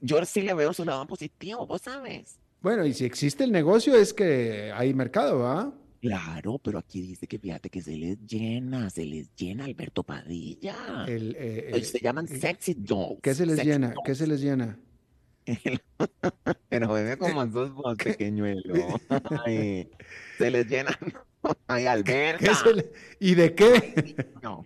Yo 0.00 0.24
sí 0.24 0.42
le 0.42 0.54
veo 0.54 0.72
su 0.72 0.84
lado 0.84 1.06
positivo, 1.06 1.66
vos 1.66 1.82
sabes. 1.82 2.38
Bueno, 2.60 2.84
y 2.84 2.92
si 2.92 3.04
existe 3.04 3.44
el 3.44 3.52
negocio 3.52 3.94
es 3.94 4.12
que 4.12 4.72
hay 4.74 4.92
mercado, 4.92 5.38
¿va? 5.38 5.72
Claro, 6.00 6.58
pero 6.58 6.78
aquí 6.78 7.00
dice 7.00 7.26
que 7.26 7.38
fíjate 7.38 7.70
que 7.70 7.80
se 7.80 7.96
les 7.96 8.18
llena, 8.26 8.90
se 8.90 9.04
les 9.04 9.34
llena 9.34 9.64
Alberto 9.64 10.02
Padilla. 10.02 11.04
El, 11.06 11.34
eh, 11.36 11.70
eh, 11.72 11.84
se 11.84 12.00
llaman 12.00 12.28
sexy 12.28 12.74
dolls. 12.74 13.20
¿Qué 13.22 13.34
se 13.34 13.46
les 13.46 13.64
llena? 13.64 13.94
¿Qué 14.04 14.14
se 14.14 14.26
les 14.26 14.40
llena? 14.40 14.78
Pero 16.68 16.92
bebé 16.92 17.16
como 17.16 17.50
sos 17.50 17.72
vos, 17.72 17.96
pequeñuelo. 17.96 18.74
Ay, 19.46 19.88
se 20.38 20.50
les 20.50 20.68
llena. 20.68 20.98
Ay, 21.66 21.86
Alberta. 21.86 22.44
¿Qué 22.44 22.54
se 22.54 22.74
le- 22.74 22.92
¿Y 23.20 23.34
de 23.34 23.54
qué? 23.54 24.26
No. 24.42 24.64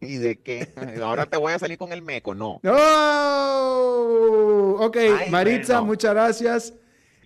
¿Y 0.00 0.16
de 0.16 0.40
qué? 0.40 0.72
Ahora 1.02 1.26
te 1.26 1.36
voy 1.36 1.52
a 1.52 1.58
salir 1.58 1.78
con 1.78 1.92
el 1.92 2.02
meco, 2.02 2.34
no. 2.34 2.58
¡No! 2.62 2.72
Ok, 4.80 4.96
Ay, 4.96 5.30
Maritza, 5.30 5.74
bueno. 5.74 5.86
muchas 5.86 6.12
gracias. 6.14 6.74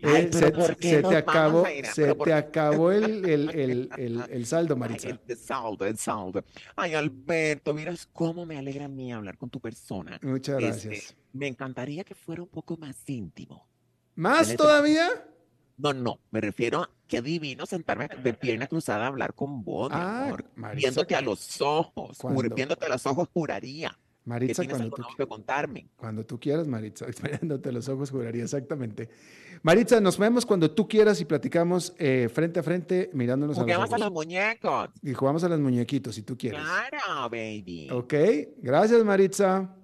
Ay, 0.05 0.25
Eh, 0.25 0.31
se 0.33 0.51
¿por 0.51 0.77
qué 0.77 0.91
se 0.91 1.03
nos 1.03 1.13
te 1.13 1.17
acabó, 1.17 1.65
se 1.95 2.15
por 2.17 2.27
te 2.27 2.33
acabó 2.35 2.91
el, 2.91 3.25
el, 3.25 3.51
el, 3.51 3.89
el, 3.97 4.25
el 4.31 4.47
saldo, 4.47 4.75
Maritza. 4.77 5.11
el, 5.11 5.21
el 5.29 5.37
saldo, 5.37 5.87
el 5.87 5.97
saldo. 5.97 6.45
Ay, 6.75 6.95
Alberto, 6.95 7.73
miras 7.73 8.09
cómo 8.13 8.45
me 8.45 8.59
alegra 8.59 8.87
a 8.87 8.89
mí 8.89 9.13
hablar 9.13 9.39
con 9.39 9.49
tu 9.49 9.61
persona. 9.61 10.19
Muchas 10.23 10.61
Este, 10.61 10.89
gracias. 10.89 11.17
me 11.33 11.47
encantaría 11.47 12.03
que 12.03 12.17
fuera 12.17 12.43
un 12.43 12.49
poco 12.49 12.77
más 12.77 12.97
íntimo. 13.09 13.69
¿Más 14.17 14.57
todavía? 14.57 15.09
No, 15.79 15.93
no, 15.93 16.19
me 16.31 16.41
refiero 16.41 16.83
a 16.83 16.91
qué 17.09 17.23
divino 17.23 17.67
sentarme 17.67 18.09
de 18.23 18.35
pierna 18.35 18.67
cruzada 18.67 19.05
a 19.05 19.09
hablar 19.09 19.35
con 19.35 19.65
vos, 19.65 19.91
mi 19.91 19.97
Ah, 19.99 20.27
amor. 20.27 20.45
Maritza, 20.55 20.87
Viéndote 20.89 21.15
a 21.17 21.21
los 21.21 21.61
ojos, 21.61 22.19
Cuando- 22.19 22.55
viéndote 22.55 22.87
a 22.87 22.89
los 22.91 23.05
ojos, 23.07 23.29
juraría 23.33 23.91
que 23.91 24.29
Maritza, 24.31 24.63
tienes 24.63 24.77
cuando 24.79 24.97
algo 24.97 25.09
tú, 25.11 25.17
que 25.17 25.27
contarme. 25.27 25.87
cuando 25.97 26.25
tú 26.25 26.39
quieras, 26.39 26.69
Maritza, 26.69 27.07
mirándote 27.41 27.73
los 27.73 27.89
ojos, 27.89 28.11
juraría 28.11 28.45
exactamente. 28.45 29.09
Maritza, 29.65 30.01
nos 30.01 30.19
vemos 30.19 30.45
cuando 30.47 30.71
tú 30.71 30.89
quieras 30.89 31.21
y 31.21 31.25
platicamos 31.25 31.95
eh, 31.99 32.29
frente 32.33 32.61
a 32.61 32.63
frente, 32.63 33.11
mirándonos 33.13 33.57
a 33.57 33.61
los 33.61 33.65
Juguemos 33.65 33.93
a 33.93 33.99
los 33.99 34.07
ojos. 34.09 34.13
muñecos. 34.13 34.91
Y 35.03 35.13
jugamos 35.15 35.43
a 35.45 35.49
los 35.49 35.61
muñequitos, 35.61 36.15
si 36.15 36.23
tú 36.23 36.37
quieres. 36.37 36.61
Claro, 36.61 37.29
baby. 37.31 37.89
Ok, 37.93 38.15
gracias, 38.59 39.05
Maritza. 39.05 39.75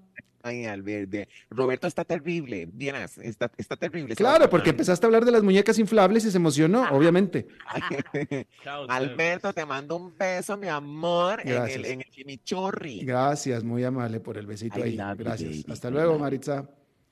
Ay, 0.43 0.65
Alberto. 0.65 1.19
Roberto 1.51 1.87
está 1.87 2.05
terrible. 2.05 2.69
Vieras, 2.73 3.19
está, 3.19 3.51
está 3.57 3.77
terrible. 3.77 4.15
Claro, 4.15 4.49
porque 4.49 4.71
empezaste 4.71 5.05
a 5.05 5.09
hablar 5.09 5.25
de 5.25 5.33
las 5.33 5.43
muñecas 5.43 5.79
inflables 5.79 6.25
y 6.25 6.31
se 6.31 6.37
emocionó, 6.37 6.89
obviamente. 6.91 7.47
Ay. 7.67 8.47
Alberto, 8.89 9.53
te 9.53 9.65
mando 9.65 9.97
un 9.97 10.17
beso, 10.17 10.57
mi 10.57 10.69
amor, 10.69 11.41
en 11.41 11.49
el, 11.49 11.55
Gracias. 11.55 11.87
en 11.87 12.01
el 12.01 12.11
chimichurri. 12.11 13.05
Gracias, 13.05 13.65
muy 13.65 13.85
amable 13.85 14.21
por 14.21 14.39
el 14.39 14.47
besito 14.47 14.79
I 14.79 14.83
ahí. 14.83 14.97
you, 14.97 15.03
Gracias. 15.17 15.65
Hasta 15.69 15.91
luego. 15.91 16.19
Maritza. 16.19 16.69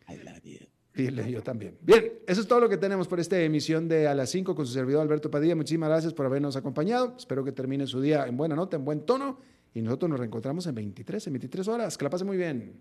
I 0.08 0.16
love 0.18 0.42
you. 0.44 0.58
Dile, 0.94 1.30
yo 1.30 1.42
también. 1.42 1.76
Bien, 1.82 2.10
eso 2.26 2.40
es 2.40 2.46
todo 2.46 2.60
lo 2.60 2.68
que 2.70 2.78
tenemos 2.78 3.06
por 3.06 3.20
esta 3.20 3.38
emisión 3.38 3.86
de 3.86 4.08
A 4.08 4.14
las 4.14 4.30
5 4.30 4.54
con 4.54 4.66
su 4.66 4.72
servidor 4.72 5.02
Alberto 5.02 5.30
Padilla. 5.30 5.54
Muchísimas 5.54 5.90
gracias 5.90 6.14
por 6.14 6.24
habernos 6.24 6.56
acompañado. 6.56 7.14
Espero 7.18 7.44
que 7.44 7.52
termine 7.52 7.86
su 7.86 8.00
día 8.00 8.26
en 8.26 8.36
buena 8.36 8.56
nota, 8.56 8.76
en 8.76 8.84
buen 8.84 9.04
tono. 9.04 9.38
Y 9.74 9.82
nosotros 9.82 10.08
nos 10.08 10.18
reencontramos 10.18 10.66
en 10.66 10.74
23, 10.74 11.26
en 11.26 11.32
23 11.34 11.68
horas. 11.68 11.98
Que 11.98 12.04
la 12.04 12.10
pase 12.10 12.24
muy 12.24 12.38
bien. 12.38 12.80